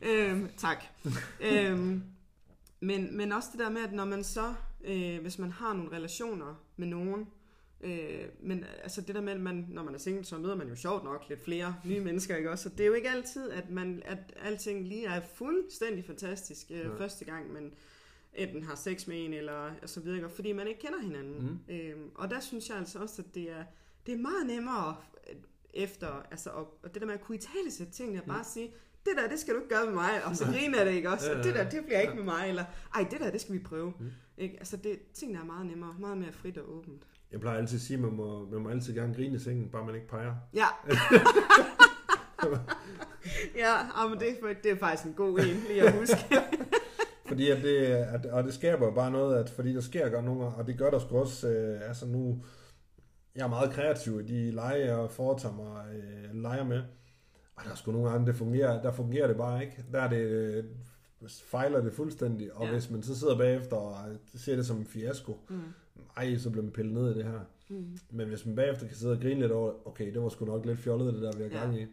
øhm, 0.10 0.50
tak. 0.58 0.84
øhm, 1.42 2.04
men, 2.80 3.18
men 3.18 3.32
også 3.32 3.50
det 3.52 3.60
der 3.60 3.70
med, 3.70 3.82
at 3.82 3.94
når 3.94 4.06
man 4.06 4.24
så, 4.24 4.54
øh, 4.84 5.22
hvis 5.22 5.40
man 5.40 5.52
har 5.52 5.74
nogle 5.74 5.92
relationer 5.92 6.56
med 6.78 6.88
nogen, 6.88 7.28
Øh, 7.81 8.25
men 8.39 8.65
altså 8.83 9.01
det 9.01 9.15
der 9.15 9.21
med, 9.21 9.33
at 9.33 9.39
man, 9.39 9.65
når 9.69 9.83
man 9.83 9.93
er 9.95 10.00
single, 10.00 10.25
så 10.25 10.38
møder 10.38 10.55
man 10.55 10.67
jo 10.67 10.75
sjovt 10.75 11.03
nok 11.03 11.25
lidt 11.29 11.43
flere 11.43 11.75
nye 11.86 12.00
mennesker, 12.00 12.36
ikke 12.36 12.51
også? 12.51 12.63
Så 12.63 12.69
det 12.69 12.79
er 12.79 12.88
jo 12.88 12.93
ikke 12.93 13.09
altid, 13.09 13.50
at, 13.51 13.69
man, 13.69 14.01
at 14.05 14.17
alting 14.41 14.88
lige 14.88 15.05
er 15.05 15.21
fuldstændig 15.36 16.05
fantastisk 16.05 16.67
øh, 16.71 16.77
Ja. 16.79 16.88
første 16.98 17.25
gang, 17.25 17.53
man 17.53 17.74
enten 18.33 18.63
har 18.63 18.75
sex 18.75 19.07
med 19.07 19.25
en, 19.25 19.33
eller 19.33 19.71
så 19.86 20.00
videre, 20.00 20.17
ikke? 20.17 20.29
fordi 20.29 20.51
man 20.51 20.67
ikke 20.67 20.79
kender 20.79 21.00
hinanden. 21.01 21.59
Mm. 21.67 21.75
Øhm, 21.75 22.09
og 22.15 22.29
der 22.29 22.39
synes 22.39 22.69
jeg 22.69 22.77
altså 22.77 23.00
også, 23.00 23.21
at 23.21 23.36
det 23.36 23.51
er, 23.51 23.63
det 24.05 24.13
er 24.13 24.17
meget 24.17 24.48
nemmere 24.48 24.95
øh, 25.29 25.36
efter, 25.74 26.07
altså, 26.31 26.50
og, 26.50 26.79
og 26.83 26.93
det 26.93 27.01
der 27.01 27.05
med 27.05 27.13
at 27.13 27.21
kunne 27.21 27.38
i 27.38 27.41
tale 27.41 27.71
sætte 27.71 27.93
tingene, 27.93 28.21
og 28.21 28.27
bare 28.27 28.43
sige, 28.43 28.71
det 29.05 29.13
der, 29.17 29.27
det 29.29 29.39
skal 29.39 29.53
du 29.53 29.59
ikke 29.59 29.75
gøre 29.75 29.86
med 29.86 29.93
mig, 29.93 30.25
og 30.25 30.36
så 30.36 30.45
griner 30.45 30.83
det 30.83 30.91
ikke 30.91 31.09
også, 31.09 31.31
Ja, 31.31 31.38
det 31.43 31.55
der, 31.55 31.69
det 31.69 31.86
bliver 31.86 32.00
ikke 32.00 32.13
med 32.15 32.24
mig, 32.24 32.50
eller 32.50 32.65
ej, 32.95 33.07
det 33.12 33.19
der, 33.19 33.31
det 33.31 33.41
skal 33.41 33.53
vi 33.53 33.59
prøve. 33.59 33.93
Mm. 34.00 34.05
Ikke? 34.38 34.55
Altså, 34.57 34.77
det, 34.77 35.00
tingene 35.13 35.39
er 35.39 35.43
meget 35.45 35.65
nemmere, 35.65 35.95
meget 36.00 36.17
mere 36.17 36.31
frit 36.31 36.57
og 36.57 36.74
åbent. 36.74 37.03
Jeg 37.31 37.39
plejer 37.39 37.57
altid 37.57 37.75
at 37.77 37.81
sige, 37.81 37.98
at 37.98 38.03
man 38.03 38.13
må, 38.13 38.50
man 38.51 38.62
må 38.62 38.69
altid 38.69 38.93
gerne 38.93 39.13
grine 39.13 39.36
i 39.36 39.39
sengen, 39.39 39.69
bare 39.69 39.86
man 39.86 39.95
ikke 39.95 40.07
peger. 40.07 40.36
Ja. 40.53 40.65
ja, 43.55 43.74
ah, 43.95 44.09
men 44.09 44.19
det, 44.19 44.27
er, 44.27 44.53
det 44.63 44.71
er 44.71 44.77
faktisk 44.77 45.05
en 45.07 45.13
god 45.13 45.39
en, 45.39 45.63
lige 45.67 45.81
at 45.81 46.00
huske. 46.00 46.17
Fordi 47.27 47.50
at 47.50 47.62
det, 47.63 47.77
at, 47.86 48.25
og 48.25 48.43
det 48.43 48.53
skaber 48.53 48.86
jo 48.86 48.91
bare 48.91 49.12
noget, 49.12 49.38
at 49.43 49.50
fordi 49.50 49.74
der 49.74 49.81
sker 49.81 50.09
godt 50.09 50.25
nogle 50.25 50.45
og 50.45 50.67
det 50.67 50.77
gør 50.77 50.89
der 50.89 51.00
sgu 51.00 51.17
også, 51.17 51.48
øh, 51.50 51.88
altså 51.88 52.05
nu, 52.05 52.43
jeg 53.36 53.43
er 53.43 53.48
meget 53.48 53.71
kreativ 53.71 54.19
i 54.19 54.24
de 54.24 54.51
lege, 54.51 54.95
jeg 54.95 55.12
foretager 55.12 55.55
mig 55.55 55.86
øh, 55.93 56.41
leger 56.41 56.63
med, 56.63 56.81
og 57.55 57.63
der 57.65 57.71
er 57.71 57.75
sgu 57.75 57.91
nogle 57.91 58.09
gange, 58.09 58.27
det 58.27 58.36
fungerer, 58.36 58.81
der 58.81 58.91
fungerer 58.91 59.27
det 59.27 59.38
bare 59.38 59.63
ikke. 59.63 59.83
Der 59.91 60.01
er 60.01 60.09
det, 60.09 60.21
øh, 60.21 60.63
fejler 61.45 61.81
det 61.81 61.93
fuldstændig, 61.93 62.53
og 62.53 62.62
Ja. 62.62 62.67
ja. 62.67 62.74
hvis 62.74 62.89
man 62.89 63.03
så 63.03 63.19
sidder 63.19 63.38
bagefter 63.38 63.75
og 63.77 63.95
ser 64.36 64.55
det 64.55 64.65
som 64.65 64.77
en 64.77 64.86
fiasko, 64.86 65.38
Mm. 65.50 65.59
Ej, 66.18 66.38
så 66.38 66.50
bliver 66.50 66.63
man 66.63 66.72
pillet 66.74 66.94
ned 66.94 67.12
i 67.12 67.18
det 67.18 67.24
her. 67.25 67.39
Mm. 67.70 67.98
Men 68.12 68.27
hvis 68.27 68.46
man 68.46 68.56
bagefter 68.56 68.88
kan 68.88 68.96
sidde 68.96 69.13
og 69.13 69.22
grine 69.22 69.39
lidt 69.39 69.51
over, 69.51 69.88
okay, 69.88 70.13
det 70.13 70.22
var 70.22 70.29
sgu 70.29 70.46
nok 70.46 70.65
lidt 70.65 70.79
fjollet, 70.79 71.13
det 71.13 71.22
der, 71.22 71.38
vi 71.38 71.44
har 71.44 71.50
Ja. 71.50 71.60
gang 71.60 71.82
i. 71.82 71.86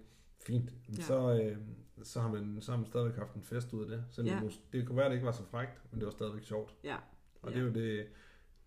Fint. 0.47 0.71
Ja. 0.97 1.03
Så, 1.03 1.41
øh, 1.43 1.57
så, 2.03 2.21
har 2.21 2.33
man, 2.33 2.59
så 2.61 2.71
har 2.71 2.79
man 2.79 2.87
stadigvæk 2.87 3.17
haft 3.17 3.35
en 3.35 3.43
fest 3.43 3.73
ud 3.73 3.83
af 3.83 3.89
det. 3.89 4.05
Selvom 4.11 4.35
Ja. 4.39 4.45
ja. 4.45 4.51
det 4.73 4.87
kunne 4.87 4.97
være, 4.97 5.07
at 5.07 5.11
det 5.11 5.17
ikke 5.17 5.27
var 5.27 5.33
så 5.33 5.43
frækt, 5.51 5.81
men 5.91 6.01
det 6.01 6.07
var 6.07 6.13
stadigvæk 6.13 6.43
sjovt. 6.43 6.75
Ja. 6.85 6.97
Og 7.43 7.51
Ja. 7.51 7.57
det 7.57 7.61
er 7.61 7.67
jo 7.67 7.73
det, 7.73 8.07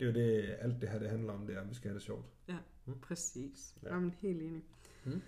er 0.00 0.06
jo 0.06 0.12
det, 0.12 0.54
alt 0.60 0.80
det 0.80 0.88
her, 0.88 0.98
det 0.98 1.10
handler 1.10 1.32
om, 1.32 1.46
det 1.46 1.56
er, 1.56 1.60
at 1.60 1.68
vi 1.68 1.74
skal 1.74 1.88
have 1.88 1.94
det 1.94 2.02
sjovt. 2.02 2.24
Præcis. 3.02 3.74
Ja. 3.82 3.88
Ja. 3.88 3.94
Jamen, 3.94 4.14
helt 4.18 4.42
enig. 4.42 4.62
Mm. 5.04 5.20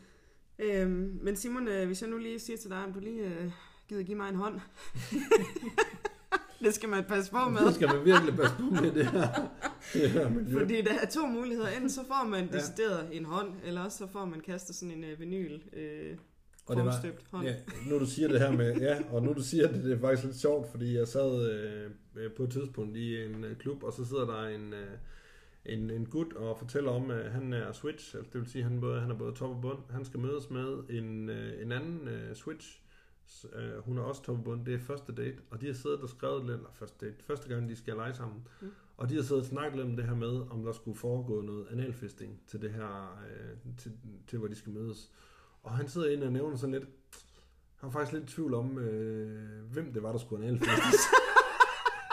Øhm, 0.59 1.19
men 1.23 1.37
Simon, 1.37 1.69
øh, 1.69 1.87
hvis 1.87 2.02
jeg 2.02 2.11
nu 2.11 2.19
lige 2.19 2.38
siger 2.38 2.57
til 2.57 2.71
dig, 2.71 2.85
om 2.85 2.92
du 2.92 3.00
lige 3.00 3.25
øh, 3.26 3.52
gider 3.88 4.02
give 4.02 4.16
mig 4.16 4.28
en 4.28 4.35
hånd. 4.35 4.61
det 6.64 6.75
skal 6.75 6.88
man 6.88 7.04
passe 7.04 7.31
på 7.33 7.49
med. 7.50 7.59
Så 7.61 7.73
skal 7.75 7.88
man 7.88 8.04
virkelig 8.04 8.35
passe 8.37 8.54
på 8.57 8.62
med 8.83 8.92
det 8.92 9.07
her, 9.07 9.28
det 9.95 10.11
her 10.11 10.28
miljø. 10.28 10.59
Fordi 10.59 10.83
der 10.83 10.95
er 11.02 11.07
to 11.07 11.26
muligheder. 11.26 11.69
Enten 11.69 11.90
så 11.90 12.00
får 12.09 12.28
man 12.28 12.49
Ja. 12.52 12.57
decideret 12.57 13.09
en 13.12 13.25
hånd, 13.25 13.52
eller 13.64 13.81
også 13.85 13.99
så 13.99 14.07
får 14.07 14.25
man 14.25 14.40
kastet 14.40 14.75
sådan 14.76 14.95
en 14.95 15.04
øh, 15.04 15.21
vinyl 15.21 15.61
øh, 15.73 16.16
Og 16.66 16.76
det 16.76 16.85
var- 16.85 17.07
hånd. 17.31 17.47
Ja, 17.47 17.54
nu 17.90 17.99
du 17.99 18.07
siger 18.07 18.28
det 18.28 18.40
her 18.40 18.52
med, 18.52 18.76
ja, 18.76 18.99
og 19.12 19.23
nu 19.23 19.33
du 19.33 19.42
siger 19.42 19.69
det, 19.73 19.85
det 19.85 19.92
er 19.92 20.00
faktisk 20.00 20.25
lidt 20.26 20.37
sjovt, 20.40 20.71
fordi 20.71 20.97
jeg 20.97 21.09
sad 21.09 21.50
øh, 21.52 21.90
øh, 22.16 22.31
på 22.37 22.42
et 22.42 22.50
tidspunkt 22.50 22.97
i 22.97 23.25
en 23.25 23.45
øh, 23.45 23.57
klub, 23.57 23.83
og 23.83 23.92
så 23.92 24.04
sidder 24.04 24.26
der 24.26 24.42
en, 24.49 24.73
øh, 24.73 24.87
en, 25.66 25.90
en 25.90 26.07
gut 26.07 26.33
og 26.33 26.59
fortæller 26.59 26.90
om, 26.90 27.11
at 27.11 27.31
han 27.33 27.52
er 27.52 27.73
switch, 27.73 28.14
altså 28.16 28.31
det 28.33 28.40
vil 28.40 28.50
sige, 28.50 28.64
at 28.64 28.71
han, 28.71 28.81
både, 28.81 29.00
han 29.00 29.11
er 29.11 29.14
både 29.14 29.33
top 29.35 29.50
og 29.50 29.59
bund. 29.62 29.78
Han 29.90 30.04
skal 30.04 30.21
mødes 30.21 30.50
med 30.50 30.78
en, 30.90 31.28
øh, 31.31 31.62
en 31.62 31.73
anden 31.73 32.09
øh, 32.09 32.35
switch, 32.35 32.78
øh, 33.55 33.79
hun 33.85 33.99
er 33.99 34.02
også 34.02 34.23
og 34.29 34.45
bund, 34.45 34.67
det 34.67 34.75
er 34.75 34.79
første 34.79 35.12
date, 35.14 35.37
og 35.50 35.61
de 35.61 35.67
har 35.67 35.73
siddet 35.75 36.00
og 36.00 36.09
skrevet 36.09 36.45
lidt, 36.47 36.57
eller 36.57 36.71
første 36.75 37.07
date, 37.07 37.17
første 37.25 37.49
gang 37.49 37.69
de 37.69 37.76
skal 37.76 37.95
lege 37.97 38.14
sammen, 38.14 38.47
Mm. 38.61 38.71
og 38.97 39.09
de 39.11 39.14
har 39.14 39.23
siddet 39.23 39.43
og 39.43 39.49
snakket 39.49 39.76
lidt 39.76 39.87
om 39.91 39.97
det 39.97 40.05
her 40.05 40.14
med, 40.14 40.41
om 40.50 40.64
der 40.64 40.73
skulle 40.73 40.99
foregå 40.99 41.41
noget 41.41 41.67
analfisting 41.71 42.41
til 42.47 42.62
det 42.62 42.71
her, 42.73 43.19
øh, 43.31 43.75
til, 43.79 43.93
til 44.26 44.38
hvor 44.38 44.49
de 44.49 44.55
skal 44.55 44.73
mødes. 44.73 45.11
Og 45.62 45.71
han 45.73 45.88
sidder 45.88 46.11
inde 46.11 46.26
og 46.26 46.33
nævner 46.33 46.57
sådan 46.57 46.73
lidt, 46.75 46.85
han 47.76 47.87
var 47.87 47.91
faktisk 47.91 48.12
lidt 48.12 48.31
i 48.31 48.35
tvivl 48.35 48.55
om, 48.55 48.79
øh, 48.79 49.64
hvem 49.73 49.93
det 49.93 50.02
var, 50.02 50.12
der 50.12 50.19
skulle 50.19 50.47
analfistes. 50.47 51.00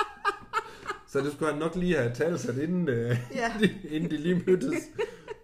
så 1.11 1.19
det 1.19 1.31
skulle 1.33 1.51
han 1.51 1.59
nok 1.59 1.75
lige 1.75 1.95
have 1.97 2.13
talsat, 2.13 2.57
inden, 2.57 2.87
øh, 2.89 3.15
Ja. 3.35 3.53
inden 3.95 4.11
de 4.11 4.17
lige 4.17 4.43
mødtes. 4.47 4.83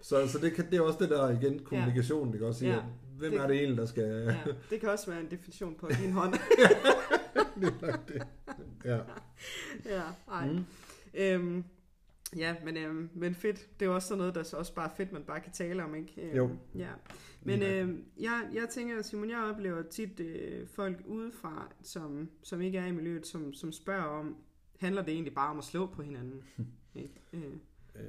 Så, 0.02 0.28
så 0.28 0.38
det, 0.38 0.52
kan, 0.52 0.70
det 0.70 0.76
er 0.76 0.80
også 0.80 0.98
det 1.00 1.10
der 1.10 1.30
igen, 1.30 1.58
kommunikation, 1.64 2.30
det 2.32 2.38
kan 2.38 2.46
også 2.48 2.58
sige, 2.60 2.72
Ja. 2.74 2.82
Hvem 3.18 3.32
Det- 3.32 3.40
er 3.40 3.46
det 3.46 3.56
egentlig, 3.56 3.76
der 3.78 3.86
skal... 3.86 4.04
ja. 4.24 4.52
Det 4.70 4.80
kan 4.80 4.88
også 4.88 5.10
være 5.10 5.20
en 5.20 5.30
definition 5.30 5.74
på 5.74 5.88
din 6.02 6.12
hånd. 6.12 6.32
det 7.60 7.72
er 7.82 7.86
nok 7.86 8.08
det. 8.08 8.22
Ja. 8.84 8.98
ja, 9.84 10.02
ej. 10.30 10.52
Mm. 10.52 10.64
Øhm, 11.14 11.64
ja, 12.36 12.56
men, 12.64 12.76
øhm, 12.76 13.10
men 13.14 13.34
fedt. 13.34 13.56
Det 13.80 13.86
er 13.86 13.90
jo 13.90 13.94
også 13.94 14.08
sådan 14.08 14.18
noget, 14.18 14.34
der 14.34 14.42
så 14.42 14.56
også 14.56 14.74
bare 14.74 14.90
er 14.90 14.94
fedt, 14.96 15.12
man 15.12 15.22
bare 15.22 15.40
kan 15.40 15.52
tale 15.52 15.84
om, 15.84 15.94
ikke? 15.94 16.22
Øhm, 16.22 16.36
Jo. 16.36 16.50
Ja. 16.74 16.88
Men 17.42 17.58
Lige 17.58 17.80
øh, 17.82 17.94
jeg, 18.20 18.48
jeg 18.54 18.68
tænker, 18.70 19.02
Simon, 19.02 19.30
jeg 19.30 19.38
oplever 19.38 19.82
tit 19.82 20.20
øh, 20.20 20.66
folk 20.68 20.96
udefra, 21.06 21.72
som, 21.82 22.28
som 22.42 22.60
ikke 22.60 22.78
er 22.78 22.86
i 22.86 22.92
miljøet, 22.92 23.26
som, 23.26 23.54
som 23.54 23.72
spørger 23.72 24.02
om, 24.04 24.36
handler 24.80 25.02
det 25.02 25.14
egentlig 25.14 25.34
bare 25.34 25.50
om 25.50 25.58
at 25.58 25.64
slå 25.64 25.86
på 25.86 26.02
hinanden? 26.02 26.42
ikke? 26.94 27.14
Øh, 27.32 27.42
Øh, 27.96 28.02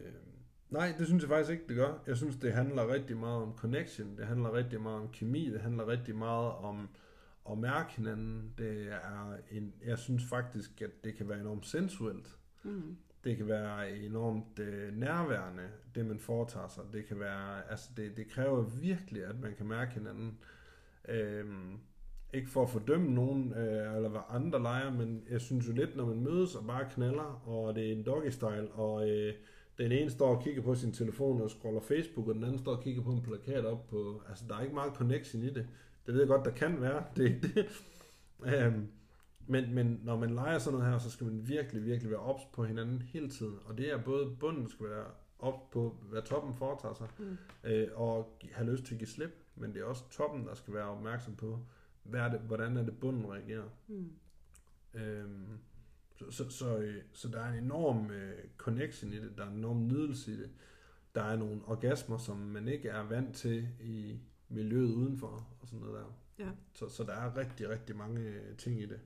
nej, 0.69 0.93
det 0.97 1.07
synes 1.07 1.21
jeg 1.23 1.29
faktisk 1.29 1.51
ikke, 1.51 1.67
det 1.67 1.75
gør. 1.75 2.03
Jeg 2.07 2.17
synes, 2.17 2.35
det 2.35 2.53
handler 2.53 2.93
rigtig 2.93 3.17
meget 3.17 3.41
om 3.41 3.53
connection. 3.57 4.17
Det 4.17 4.27
handler 4.27 4.53
rigtig 4.53 4.81
meget 4.81 5.01
om 5.01 5.09
kemi. 5.09 5.49
Det 5.49 5.61
handler 5.61 5.87
rigtig 5.87 6.15
meget 6.15 6.51
om 6.51 6.89
at 7.51 7.57
mærke 7.57 7.93
hinanden. 7.95 8.53
Det 8.57 8.87
er 8.91 9.37
en, 9.51 9.73
jeg 9.85 9.97
synes 9.97 10.25
faktisk, 10.25 10.81
at 10.81 11.03
det 11.03 11.15
kan 11.15 11.29
være 11.29 11.39
enormt 11.39 11.65
sensuelt. 11.65 12.37
mm, 12.63 12.97
Det 13.23 13.37
kan 13.37 13.47
være 13.47 13.97
enormt 13.97 14.59
øh, 14.59 14.97
nærværende, 14.97 15.63
det 15.95 16.05
man 16.05 16.19
foretager 16.19 16.67
sig. 16.67 16.83
Det 16.93 17.05
kan 17.05 17.19
være, 17.19 17.69
altså 17.71 17.89
det, 17.97 18.17
det 18.17 18.27
kræver 18.29 18.61
virkelig, 18.61 19.23
at 19.25 19.39
man 19.39 19.55
kan 19.55 19.65
mærke 19.67 19.91
hinanden. 19.91 20.37
Øhm, 21.09 21.79
ikke 22.33 22.49
for 22.49 22.63
at 22.63 22.69
fordømme 22.69 23.11
nogen, 23.13 23.53
øh, 23.53 23.95
eller 23.95 24.09
hvad 24.09 24.21
andre 24.29 24.61
leger, 24.61 24.91
men 24.91 25.23
jeg 25.29 25.41
synes 25.41 25.67
jo 25.67 25.73
lidt, 25.73 25.95
når 25.95 26.05
man 26.05 26.21
mødes 26.23 26.55
og 26.55 26.67
bare 26.67 26.89
knaller, 26.89 27.47
og 27.47 27.75
det 27.75 27.87
er 27.87 27.91
en 27.91 28.05
doggy 28.05 28.29
style, 28.29 28.71
og 28.71 29.09
øh, 29.09 29.33
den 29.77 29.91
ene 29.91 30.09
står 30.09 30.35
og 30.35 30.43
kigger 30.43 30.61
på 30.61 30.75
sin 30.75 30.91
telefon 30.93 31.41
og 31.41 31.49
scroller 31.49 31.81
Facebook, 31.81 32.27
og 32.27 32.35
den 32.35 32.43
anden 32.43 32.59
står 32.59 32.75
og 32.75 32.83
kigger 32.83 33.03
på 33.03 33.11
en 33.11 33.21
plakat 33.21 33.65
op 33.65 33.87
på, 33.87 34.21
altså 34.29 34.45
der 34.47 34.55
er 34.55 34.61
ikke 34.61 34.75
meget 34.75 34.93
connection 34.93 35.43
i 35.43 35.49
det. 35.49 35.67
Det 36.05 36.13
ved 36.13 36.21
jeg 36.21 36.27
godt, 36.27 36.45
der 36.45 36.51
kan 36.51 36.81
være. 36.81 37.03
Det, 37.17 37.41
det, 37.43 37.67
øhm, 38.45 38.87
men, 39.47 39.73
men 39.73 40.01
når 40.03 40.17
man 40.17 40.29
leger 40.29 40.59
sådan 40.59 40.79
noget 40.79 40.91
her, 40.91 40.99
så 40.99 41.11
skal 41.11 41.27
man 41.27 41.47
virkelig, 41.47 41.85
virkelig 41.85 42.11
være 42.11 42.19
ops 42.19 42.43
på 42.53 42.65
hinanden 42.65 43.01
hele 43.01 43.29
tiden. 43.29 43.55
Og 43.65 43.77
det 43.77 43.91
er 43.91 44.03
både 44.03 44.35
bunden 44.39 44.69
skal 44.69 44.85
være 44.89 45.05
ops 45.39 45.59
på, 45.71 45.97
hvad 46.09 46.21
toppen 46.21 46.53
foretager 46.53 46.93
sig, 46.93 47.07
mm, 47.19 47.37
øh, 47.63 47.87
og 47.95 48.37
have 48.51 48.71
lyst 48.71 48.83
til 48.83 48.93
at 48.93 48.99
give 48.99 49.07
slip. 49.07 49.31
Men 49.55 49.73
det 49.73 49.81
er 49.81 49.85
også 49.85 50.09
toppen, 50.09 50.45
der 50.45 50.53
skal 50.53 50.73
være 50.73 50.83
opmærksom 50.89 51.35
på, 51.35 51.59
hvad 52.03 52.19
er 52.19 52.29
det, 52.29 52.39
hvordan 52.39 52.77
er 52.77 52.83
det 52.83 52.99
bunden 52.99 53.31
reagerer. 53.31 53.69
mm, 53.87 54.11
Øhm, 54.93 55.59
så, 56.17 56.31
så, 56.31 56.49
så, 56.49 56.77
øh, 56.77 57.01
så 57.13 57.27
der 57.27 57.39
er 57.41 57.53
en 57.53 57.63
enorm 57.63 58.11
øh, 58.11 58.37
connection 58.57 59.13
i 59.13 59.15
det, 59.19 59.33
der 59.37 59.45
er 59.45 59.49
en 59.49 59.57
enorm 59.57 59.87
nydelse 59.87 60.31
i 60.31 60.37
det. 60.37 60.49
Der 61.15 61.23
er 61.23 61.35
nogle 61.35 61.61
orgasmer, 61.65 62.17
som 62.17 62.37
man 62.37 62.67
ikke 62.67 62.89
er 62.89 63.01
vant 63.03 63.35
til 63.35 63.67
i 63.81 64.19
miljøet 64.49 64.93
udenfor, 64.93 65.47
og 65.61 65.67
sådan 65.67 65.79
noget 65.79 65.95
der. 65.95 66.05
Ja. 66.45 66.51
Så, 66.73 66.89
så 66.89 67.03
der 67.03 67.13
er 67.13 67.37
rigtig, 67.37 67.69
rigtig 67.69 67.95
mange 67.95 68.21
øh, 68.21 68.57
ting 68.57 68.81
i 68.81 68.85
det, 68.85 68.99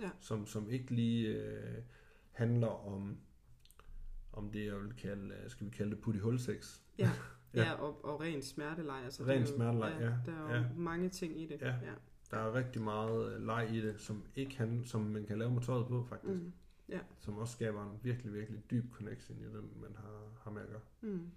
Ja. 0.00 0.10
som, 0.20 0.46
som 0.46 0.70
ikke 0.70 0.90
lige 0.94 1.28
øh, 1.28 1.82
handler 2.32 2.86
om, 2.86 3.16
om 4.32 4.50
det, 4.50 4.66
jeg 4.66 4.80
vil 4.82 4.92
kalde, 4.92 5.34
øh, 5.34 5.50
skal 5.50 5.66
vi 5.66 5.70
kalde 5.70 5.90
det 5.90 6.00
putti 6.00 6.20
hul 6.20 6.38
sex. 6.38 6.80
ja. 6.98 7.10
Ja. 7.54 7.62
ja, 7.62 7.72
og, 7.72 8.04
og 8.04 8.20
ren 8.20 8.42
smertelej. 8.42 9.00
Altså, 9.04 9.24
Ren 9.26 9.42
er 9.42 9.46
smertelej, 9.46 9.88
ja, 9.88 10.04
Der 10.26 10.32
er 10.32 10.40
jo 10.50 10.54
ja. 10.54 10.64
mange 10.76 11.08
ting 11.08 11.40
i 11.40 11.46
det. 11.46 11.60
Ja. 11.60 11.66
ja. 11.68 11.92
Der 12.30 12.36
er 12.36 12.54
rigtig 12.54 12.82
meget 12.82 13.32
øh, 13.34 13.46
leg 13.46 13.70
i 13.72 13.80
det, 13.80 14.00
som, 14.00 14.22
ikke 14.36 14.58
han, 14.58 14.82
som 14.84 15.00
man 15.00 15.26
kan 15.26 15.38
lave 15.38 15.50
med 15.50 15.62
tøjet 15.62 15.86
på, 15.86 16.04
faktisk. 16.08 16.42
Mm, 16.42 16.52
Som 17.18 17.38
også 17.38 17.52
skaber 17.52 17.82
en 17.92 17.98
virkelig, 18.02 18.34
virkelig 18.34 18.70
dyb 18.70 18.92
connection 18.92 19.38
i 19.38 19.44
den, 19.44 19.70
man 19.80 19.96
har, 19.96 20.40
har 20.44 20.50
med 20.50 20.62
at 20.62 20.68
gøre. 20.68 20.80
mm. 21.00 21.30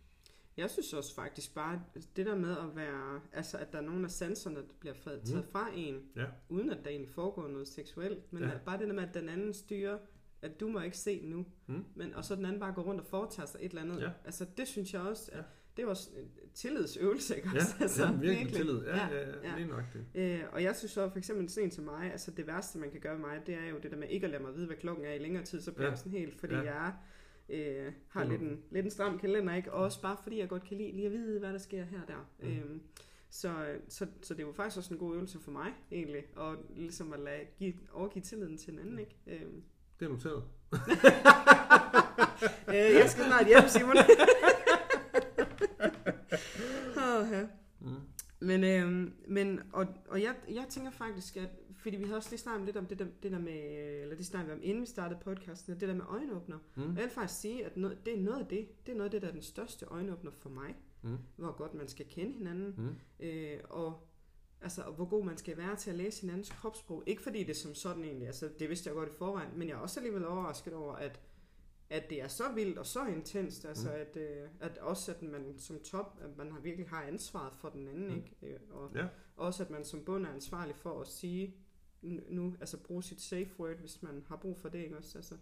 Jeg 0.58 0.70
synes 0.70 0.94
også 0.94 1.16
faktisk 1.16 1.56
bare, 1.56 1.82
det 2.16 2.26
der 2.26 2.36
med 2.36 2.58
at 2.58 2.76
være, 2.76 3.22
altså 3.34 3.58
at 3.58 3.72
der 3.72 3.78
er 3.78 3.82
nogle 3.84 4.04
af 4.06 4.12
sanserne, 4.12 4.56
der 4.56 4.62
bliver 4.80 4.96
taget 5.04 5.22
Mm. 5.36 5.44
fra 5.52 5.70
en, 5.76 6.02
Ja. 6.16 6.26
uden 6.50 6.70
at 6.70 6.78
der 6.84 6.90
egentlig 6.90 7.10
foregår 7.14 7.48
noget 7.48 7.68
seksuelt, 7.68 8.34
men 8.34 8.44
Ja. 8.44 8.50
ja. 8.50 8.58
bare 8.66 8.80
det 8.80 8.88
der 8.88 8.94
med, 8.94 9.04
at 9.04 9.14
den 9.14 9.30
anden 9.30 9.54
styrer, 9.54 9.98
at 10.42 10.60
du 10.60 10.68
må 10.68 10.80
ikke 10.80 10.98
se 10.98 11.22
nu, 11.26 11.46
Mm. 11.68 11.86
men, 11.96 12.14
og 12.14 12.26
så 12.26 12.36
den 12.36 12.46
anden 12.46 12.60
bare 12.60 12.74
går 12.74 12.82
rundt 12.82 13.02
og 13.02 13.08
foretager 13.08 13.48
sig 13.48 13.60
et 13.64 13.70
eller 13.70 13.82
andet. 13.82 14.02
Ja. 14.02 14.12
Altså 14.26 14.46
det 14.58 14.68
synes 14.68 14.94
jeg 14.94 15.02
også, 15.02 15.32
at 15.32 15.38
Ja. 15.38 15.44
Det 15.78 15.88
var 15.88 16.00
en 16.18 16.30
tillidsøvelse, 16.54 17.36
ikke 17.36 17.50
Ja, 17.54 17.60
også? 17.60 17.76
altså, 17.80 18.06
ja 18.06 18.12
virkelig 18.12 18.54
tillid. 18.54 18.80
Ja, 18.86 18.96
ja, 18.98 19.20
ja, 19.20 19.50
ja. 19.50 19.56
lige 19.58 19.68
nok 19.68 19.84
det. 19.94 20.22
Øh, 20.22 20.40
og 20.52 20.64
jeg 20.64 20.76
synes 20.76 20.92
så 20.92 21.10
for 21.10 21.18
eksempel 21.18 21.50
sådan 21.50 21.64
en 21.68 21.72
til 21.72 21.84
mig, 21.84 22.12
altså 22.12 22.32
det 22.32 22.48
værste 22.48 22.78
man 22.80 22.92
kan 22.92 23.00
gøre 23.00 23.14
ved 23.14 23.20
mig, 23.22 23.42
det 23.46 23.56
er 23.56 23.70
jo 23.70 23.78
det 23.84 23.92
der 23.92 23.98
med 23.98 24.08
ikke 24.10 24.26
at 24.26 24.32
lade 24.32 24.44
mig 24.44 24.56
vide, 24.56 24.66
hvad 24.68 24.76
klokken 24.78 25.06
er 25.06 25.12
i 25.14 25.18
længere 25.18 25.44
tid, 25.44 25.62
så 25.62 25.72
bliver 25.72 25.86
Ja. 25.86 25.92
jeg 25.92 25.98
sådan 25.98 26.12
helt, 26.12 26.40
fordi 26.40 26.54
Ja. 26.56 26.62
jeg 26.62 26.94
øh, 27.50 27.92
har 28.08 28.24
lidt 28.24 28.42
en, 28.42 28.60
lidt 28.72 28.86
en 28.86 28.92
stram 28.92 29.20
kalender, 29.20 29.56
ikke? 29.56 29.74
Og 29.74 29.84
også 29.84 30.02
bare 30.02 30.18
fordi 30.24 30.40
jeg 30.40 30.50
godt 30.50 30.64
kan 30.64 30.78
lide 30.78 30.92
lige 30.92 31.06
at 31.06 31.12
vide, 31.12 31.40
hvad 31.40 31.54
der 31.54 31.58
sker 31.60 31.84
her 31.84 32.02
og 32.02 32.08
der. 32.08 32.30
Mm. 32.40 32.48
Øhm, 32.48 32.82
så, 33.30 33.54
så, 33.90 34.08
så 34.22 34.34
det 34.34 34.44
jo 34.44 34.52
faktisk 34.52 34.78
også 34.78 34.94
en 34.94 35.00
god 35.00 35.16
øvelse 35.16 35.40
for 35.40 35.52
mig, 35.52 35.74
egentlig, 35.92 36.24
og 36.36 36.56
ligesom 36.76 37.14
at 37.14 37.20
lade, 37.20 37.40
give, 37.58 37.74
overgive 37.94 38.24
tilliden 38.24 38.58
til 38.58 38.74
en 38.74 38.80
anden, 38.80 39.00
ikke? 39.00 39.16
Øhm, 39.28 39.64
Det 40.00 40.06
er 40.06 40.10
noteret. 40.10 40.44
øh, 42.70 42.76
jeg 42.76 43.10
skal 43.10 43.24
snart 43.26 43.48
hjem, 43.48 43.68
Simon. 43.68 43.96
Åh, 47.22 47.28
ja. 47.32 47.48
Mm. 47.80 47.96
Men, 48.42 48.64
øhm, 48.64 49.14
men 49.28 49.62
og, 49.74 49.88
og 50.10 50.22
jeg, 50.22 50.36
jeg 50.50 50.66
tænker 50.70 50.92
faktisk, 50.92 51.38
at, 51.38 51.50
fordi 51.78 51.98
vi 51.98 52.04
havde 52.04 52.18
også 52.18 52.30
lige 52.30 52.40
snakket 52.40 52.66
lidt 52.66 52.78
om 52.78 52.86
det 52.86 53.00
der, 53.00 53.06
det 53.24 53.32
der 53.32 53.40
med, 53.40 53.62
eller 54.02 54.16
det 54.16 54.26
snakkede 54.26 54.56
vi 54.56 54.62
om, 54.62 54.64
inden 54.64 54.82
vi 54.82 54.86
startede 54.88 55.20
podcasten, 55.24 55.74
det 55.80 55.88
der 55.88 55.96
med 55.96 56.06
øjenåbner. 56.10 56.58
Mm. 56.76 56.82
Og 56.84 56.96
jeg 56.96 57.04
vil 57.04 57.10
faktisk 57.10 57.40
sige, 57.42 57.66
at 57.66 57.78
noget, 57.78 58.06
det 58.06 58.14
er 58.20 58.22
noget 58.22 58.40
af 58.40 58.46
det, 58.46 58.86
det 58.86 58.92
er 58.92 58.96
noget 58.96 59.06
af 59.06 59.12
det, 59.12 59.22
der 59.22 59.28
er 59.28 59.32
den 59.32 59.42
største 59.42 59.86
øjenåbner 59.86 60.32
for 60.32 60.50
mig. 60.50 60.76
Mm. 61.02 61.18
Hvor 61.36 61.52
godt 61.58 61.74
man 61.74 61.88
skal 61.88 62.06
kende 62.10 62.34
hinanden, 62.34 62.74
Mm. 62.78 63.26
øh, 63.26 63.60
og, 63.70 64.08
altså, 64.62 64.82
og 64.82 64.94
hvor 64.94 65.06
god 65.06 65.26
man 65.26 65.38
skal 65.38 65.58
være 65.58 65.76
til 65.76 65.90
at 65.90 65.96
læse 65.96 66.22
hinandens 66.22 66.50
kropssprog. 66.50 67.04
Ikke 67.08 67.22
fordi 67.22 67.44
det 67.44 67.58
som 67.58 67.74
sådan 67.76 68.04
egentlig, 68.04 68.28
altså 68.28 68.50
det 68.60 68.70
vidste 68.70 68.88
jeg 68.88 68.96
godt 68.96 69.10
i 69.10 69.18
forvejen, 69.18 69.50
men 69.56 69.68
jeg 69.68 69.76
er 69.76 69.80
også 69.80 70.00
alligevel 70.00 70.28
overrasket 70.28 70.74
over, 70.74 70.94
at, 70.94 71.20
at 71.90 72.10
det 72.10 72.22
er 72.22 72.28
så 72.28 72.44
vildt 72.56 72.78
og 72.78 72.86
så 72.86 73.06
intenst, 73.06 73.66
altså 73.66 73.90
Mm. 73.90 73.96
at, 73.96 74.18
øh, 74.18 74.48
at 74.60 74.78
også 74.78 75.12
at 75.12 75.22
man 75.22 75.54
som 75.58 75.80
top, 75.80 76.20
at 76.22 76.38
man 76.38 76.52
har 76.52 76.60
virkelig 76.60 76.88
har 76.90 77.02
ansvaret 77.04 77.54
for 77.56 77.70
den 77.70 77.88
anden, 77.88 78.08
Mm. 78.10 78.16
ikke? 78.16 78.36
Øh, 78.54 78.60
Og 78.72 78.92
Ja. 78.96 79.08
også 79.38 79.64
at 79.64 79.70
man 79.70 79.86
som 79.86 80.06
bund 80.06 80.26
er 80.26 80.30
ansvarlig 80.34 80.76
for 80.76 81.02
at 81.02 81.08
sige, 81.08 81.56
nu, 82.02 82.22
nu 82.30 82.56
altså 82.60 82.78
bruge 82.78 83.04
sit 83.04 83.22
safe 83.22 83.50
word, 83.60 83.76
hvis 83.76 84.04
man 84.04 84.26
har 84.28 84.36
brug 84.36 84.58
for 84.58 84.70
det, 84.70 84.80
ikke 84.80 84.98
også? 84.98 85.18
Altså, 85.18 85.36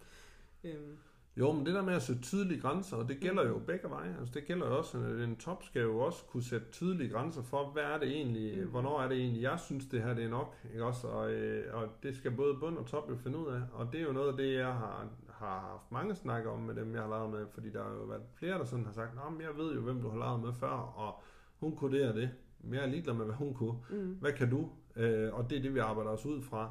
øhm, 0.64 0.98
Jo, 1.38 1.52
men 1.52 1.66
det 1.66 1.74
der 1.74 1.82
med 1.82 1.94
at 1.94 2.02
sætte 2.02 2.22
tydelige 2.22 2.60
grænser, 2.60 2.96
og 2.96 3.08
det 3.08 3.20
gælder 3.20 3.46
jo 3.48 3.58
begge 3.58 3.90
veje. 3.90 4.16
Altså 4.20 4.34
det 4.34 4.44
gælder 4.46 4.66
jo 4.66 4.78
også, 4.78 4.98
at 4.98 5.20
en 5.20 5.36
top 5.36 5.62
skal 5.62 5.82
jo 5.82 5.98
også 5.98 6.24
kunne 6.24 6.42
sætte 6.42 6.66
tydelige 6.72 7.10
grænser 7.10 7.42
for, 7.42 7.70
hvad 7.72 7.82
er 7.82 7.98
det 7.98 8.08
egentlig, 8.08 8.64
Mm. 8.64 8.70
hvornår 8.70 9.00
er 9.02 9.08
det 9.08 9.18
egentlig, 9.18 9.42
jeg 9.42 9.60
synes 9.60 9.86
det 9.86 10.02
her 10.02 10.14
det 10.14 10.24
er 10.24 10.28
nok, 10.28 10.54
ikke 10.72 10.84
også? 10.84 11.06
Og, 11.06 11.32
øh, 11.32 11.74
og 11.74 11.88
det 12.02 12.16
skal 12.16 12.30
både 12.36 12.54
bund 12.60 12.78
og 12.78 12.86
top 12.86 13.10
jo 13.10 13.16
finde 13.16 13.38
ud 13.38 13.46
af, 13.46 13.62
og 13.72 13.92
det 13.92 14.00
er 14.00 14.04
jo 14.04 14.12
noget 14.12 14.28
af 14.28 14.36
det, 14.36 14.54
jeg 14.54 14.66
har, 14.72 15.08
har 15.28 15.60
haft 15.60 15.92
mange 15.92 16.14
snakker 16.14 16.50
om 16.50 16.60
med 16.60 16.74
dem, 16.74 16.94
jeg 16.94 17.02
har 17.02 17.08
lavet 17.10 17.30
med, 17.30 17.46
fordi 17.54 17.70
der 17.70 17.82
har 17.82 17.90
jo 17.90 18.02
været 18.04 18.22
flere, 18.34 18.58
der 18.58 18.64
sådan 18.64 18.84
har 18.84 18.92
sagt, 18.92 19.14
men 19.32 19.40
jeg 19.40 19.56
ved 19.56 19.74
jo, 19.74 19.80
hvem 19.80 20.02
du 20.02 20.08
har 20.10 20.18
lavet 20.18 20.40
med 20.40 20.52
før, 20.52 20.92
og 20.96 21.22
hun 21.60 21.76
kunne 21.76 21.98
det 21.98 22.08
og 22.08 22.14
det. 22.14 22.30
Men 22.60 22.74
jeg 22.74 22.82
er 22.82 22.86
ligeglad 22.86 23.14
med, 23.14 23.24
hvad 23.24 23.34
hun 23.34 23.54
kunne. 23.54 23.74
mm, 23.90 24.16
Hvad 24.20 24.32
kan 24.32 24.50
du? 24.50 24.68
Øh, 24.96 25.34
og 25.34 25.50
det 25.50 25.58
er 25.58 25.62
det, 25.62 25.74
vi 25.74 25.78
arbejder 25.78 26.10
os 26.10 26.26
ud 26.26 26.42
fra. 26.42 26.70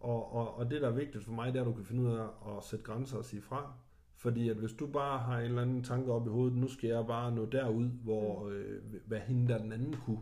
Og, 0.00 0.32
og, 0.34 0.56
og 0.58 0.70
det, 0.70 0.80
der 0.82 0.88
er 0.88 0.92
vigtigt 0.94 1.24
for 1.24 1.32
mig, 1.32 1.46
det 1.52 1.56
er, 1.56 1.60
at 1.62 1.66
du 1.66 1.72
kan 1.72 1.84
finde 1.84 2.02
ud 2.02 2.16
af 2.16 2.24
at 2.56 2.64
sætte 2.64 2.84
grænser 2.84 3.18
og 3.18 3.24
sige 3.24 3.42
fra. 3.42 3.72
Fordi 4.16 4.48
at 4.48 4.56
hvis 4.56 4.72
du 4.72 4.86
bare 4.86 5.18
har 5.18 5.38
en 5.38 5.44
eller 5.44 5.62
anden 5.62 5.82
tanke 5.82 6.12
op 6.12 6.26
i 6.26 6.30
hovedet, 6.30 6.56
nu 6.56 6.68
skal 6.68 6.88
jeg 6.88 7.06
bare 7.06 7.32
nå 7.32 7.46
derud, 7.46 7.88
hvor 8.02 8.48
øh, 8.48 8.82
hvad 9.06 9.20
hende 9.20 9.48
der 9.52 9.58
den 9.58 9.72
anden 9.72 9.96
kunne, 10.04 10.20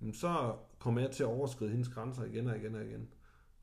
mm, 0.00 0.12
så 0.12 0.54
kommer 0.78 1.00
jeg 1.00 1.10
til 1.10 1.22
at 1.22 1.28
overskride 1.28 1.70
hendes 1.70 1.88
grænser 1.88 2.24
igen 2.24 2.46
og 2.46 2.56
igen 2.56 2.74
og 2.74 2.84
igen. 2.84 3.08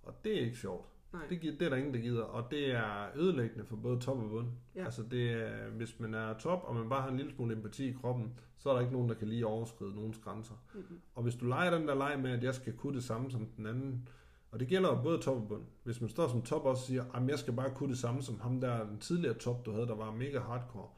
Og 0.04 0.14
det 0.24 0.38
er 0.38 0.46
ikke 0.46 0.58
sjovt. 0.58 0.86
nej. 1.14 1.22
Det, 1.30 1.40
giver, 1.40 1.54
det 1.58 1.66
er 1.66 1.70
der 1.70 1.78
ingen, 1.78 1.94
der 1.94 2.00
gider. 2.00 2.24
Og 2.24 2.52
det 2.52 2.72
er 2.72 3.08
ødelæggende 3.16 3.66
for 3.66 3.76
både 3.76 4.00
top 4.00 4.18
og 4.18 4.30
bund. 4.30 4.48
Ja. 4.76 4.86
Altså 4.86 5.04
det 5.12 5.32
er, 5.32 5.70
hvis 5.70 6.00
man 6.00 6.14
er 6.14 6.38
top, 6.38 6.64
og 6.64 6.76
man 6.76 6.90
bare 6.90 7.02
har 7.02 7.10
en 7.10 7.18
lille 7.18 7.32
smule 7.32 7.56
empati 7.56 7.90
i 7.90 7.94
kroppen, 8.02 8.34
så 8.58 8.70
er 8.70 8.74
der 8.74 8.82
ikke 8.82 8.94
nogen, 8.94 9.10
der 9.10 9.16
kan 9.16 9.28
lige 9.28 9.48
overskride 9.48 9.96
nogens 9.96 10.18
grænser. 10.18 10.54
Mm-hmm. 10.74 11.00
Og 11.16 11.24
hvis 11.24 11.36
du 11.36 11.46
leger 11.46 11.78
den 11.78 11.88
der 11.88 11.96
leg 11.96 12.20
med, 12.22 12.32
at 12.32 12.44
jeg 12.44 12.56
skal 12.56 12.74
kunne 12.74 12.96
det 12.96 13.04
samme 13.04 13.32
som 13.32 13.46
den 13.46 13.66
anden, 13.66 14.08
og 14.54 14.60
det 14.60 14.68
gælder 14.68 14.90
jo 14.90 15.02
både 15.02 15.18
top 15.22 15.38
og 15.42 15.48
bund. 15.48 15.64
Hvis 15.84 16.02
man 16.02 16.10
står 16.10 16.28
som 16.28 16.42
top 16.42 16.66
og 16.66 16.78
siger, 16.78 17.04
at 17.14 17.28
jeg 17.30 17.40
skal 17.40 17.54
bare 17.54 17.72
kunne 17.76 17.90
det 17.90 17.98
samme 17.98 18.22
som 18.22 18.40
ham 18.40 18.62
der, 18.62 18.88
den 18.88 19.00
tidligere 19.00 19.34
top, 19.38 19.66
du 19.66 19.72
havde, 19.72 19.88
der 19.88 19.96
var 19.96 20.12
mega 20.12 20.40
hardcore, 20.40 20.90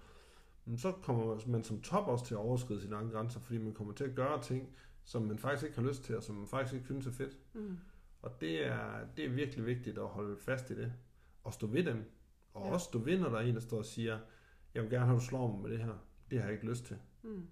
så 0.78 0.92
kommer 0.92 1.40
man 1.48 1.64
som 1.64 1.82
top 1.82 2.08
også 2.08 2.26
til 2.26 2.34
at 2.34 2.40
overskride 2.40 2.82
sine 2.82 2.96
egne 2.96 3.12
grænser, 3.12 3.40
fordi 3.40 3.58
man 3.60 3.74
kommer 3.74 3.94
til 3.94 4.04
at 4.04 4.16
gøre 4.16 4.42
ting, 4.42 4.76
som 5.04 5.22
man 5.22 5.38
faktisk 5.40 5.64
ikke 5.66 5.80
har 5.82 5.88
lyst 5.88 6.04
til, 6.04 6.18
og 6.18 6.24
som 6.24 6.36
man 6.36 6.48
faktisk 6.48 6.74
ikke 6.74 6.86
synes 6.86 7.08
er 7.08 7.12
fedt. 7.12 7.38
Mm, 7.54 7.78
Og 8.22 8.42
det 8.42 8.66
er, 8.68 9.00
det 9.18 9.26
er 9.26 9.30
virkelig 9.30 9.66
vigtigt 9.66 9.98
at 9.98 10.08
holde 10.08 10.38
fast 10.38 10.70
i 10.70 10.76
det, 10.78 10.94
og 11.44 11.54
stå 11.54 11.68
ved 11.68 11.84
dem. 11.84 12.12
Og 12.54 12.66
Ja. 12.66 12.74
også 12.74 12.86
stå 12.86 13.00
ved, 13.00 13.20
når 13.20 13.30
der 13.30 13.38
er 13.38 13.42
en, 13.42 13.54
der 13.56 13.62
står 13.62 13.78
og 13.78 13.86
siger, 13.86 14.20
jeg 14.74 14.84
vil 14.84 14.92
gerne 14.92 15.06
have, 15.06 15.20
du 15.20 15.24
slår 15.24 15.52
mig 15.52 15.62
med 15.62 15.70
det 15.72 15.80
her. 15.86 15.94
Det 16.32 16.38
har 16.40 16.46
jeg 16.46 16.54
ikke 16.54 16.70
lyst 16.70 16.86
til. 16.86 16.98
mm, 17.24 17.48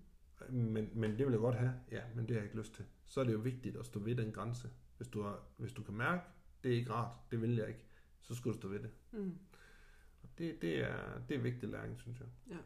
Men, 0.50 0.90
men 0.94 1.12
det 1.12 1.26
vil 1.26 1.32
jeg 1.32 1.40
godt 1.40 1.56
have. 1.56 1.74
Ja, 1.92 2.02
men 2.16 2.24
det 2.28 2.32
har 2.32 2.38
jeg 2.38 2.44
ikke 2.44 2.58
lyst 2.58 2.74
til. 2.74 2.86
Så 3.06 3.20
er 3.20 3.24
det 3.24 3.34
jo 3.34 3.38
vigtigt 3.40 3.78
at 3.78 3.86
stå 3.86 4.00
ved 4.00 4.16
den 4.16 4.32
grænse. 4.32 4.70
Hvis 5.04 5.12
du, 5.12 5.22
har, 5.22 5.40
hvis 5.58 5.74
du 5.74 5.84
kan 5.84 5.94
mærke, 5.94 6.22
det 6.64 6.72
er 6.72 6.76
ikke 6.76 6.92
rart, 6.94 7.12
det 7.32 7.42
vil 7.42 7.56
jeg 7.56 7.68
ikke, 7.68 7.86
så 8.22 8.36
skal 8.36 8.52
du 8.52 8.58
stå 8.58 8.68
ved 8.68 8.80
det. 8.80 8.90
mm. 9.12 9.38
Og 10.24 10.30
det, 10.38 10.62
det, 10.62 10.78
er, 10.84 10.96
det 11.30 11.38
er 11.38 11.42
vigtig 11.42 11.70
læring, 11.70 12.00
synes 12.00 12.20
jeg. 12.20 12.58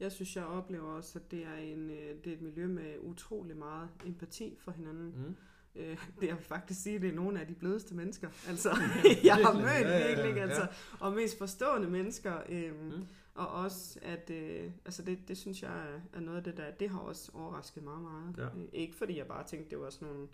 Jeg 0.00 0.12
synes, 0.12 0.36
jeg 0.36 0.44
oplever 0.44 0.84
også, 0.92 1.18
at 1.18 1.30
det 1.30 1.44
er, 1.46 1.54
en, 1.54 1.90
øh, 1.90 2.24
det 2.24 2.26
er 2.32 2.32
et 2.36 2.42
miljø 2.42 2.66
med 2.66 2.94
utrolig 3.00 3.56
meget 3.56 3.88
empati 4.06 4.56
for 4.58 4.72
hinanden. 4.72 5.14
Mm. 5.16 5.36
Øh, 5.80 5.98
det 6.20 6.26
jeg 6.26 6.36
vil 6.36 6.44
faktisk 6.44 6.82
sige, 6.82 6.98
det 6.98 7.08
er 7.08 7.14
nogle 7.14 7.40
af 7.40 7.46
de 7.46 7.54
blødeste 7.54 7.94
mennesker. 7.94 8.28
Altså, 8.48 8.70
jeg 9.24 9.34
har 9.36 9.52
mødt 9.52 9.64
Ja, 9.64 9.78
ja, 9.80 9.98
ja, 9.98 10.06
virkelig, 10.08 10.36
ja. 10.36 10.42
altså, 10.42 10.66
og 11.00 11.12
mest 11.12 11.38
forstående 11.38 11.88
mennesker. 11.90 12.42
Øhm, 12.48 12.76
Mm. 12.96 13.06
Og 13.34 13.48
også, 13.48 13.98
at 14.02 14.30
øh, 14.30 14.70
altså 14.84 15.02
det, 15.02 15.28
det 15.28 15.38
synes 15.38 15.62
jeg 15.62 16.00
er- 16.12 16.20
noget 16.20 16.38
af 16.38 16.44
det 16.44 16.56
der, 16.56 16.70
det 16.70 16.90
har 16.90 16.98
også 16.98 17.30
overrasket 17.34 17.82
mig 17.82 17.98
meget. 18.00 18.34
Ja. 18.38 18.44
Øh, 18.44 18.64
ikke 18.72 18.94
fordi 18.96 19.18
jeg 19.18 19.26
bare 19.26 19.46
tænkte, 19.46 19.70
det 19.70 19.78
var 19.80 19.90
sådan 19.90 20.08
nogle 20.08 20.28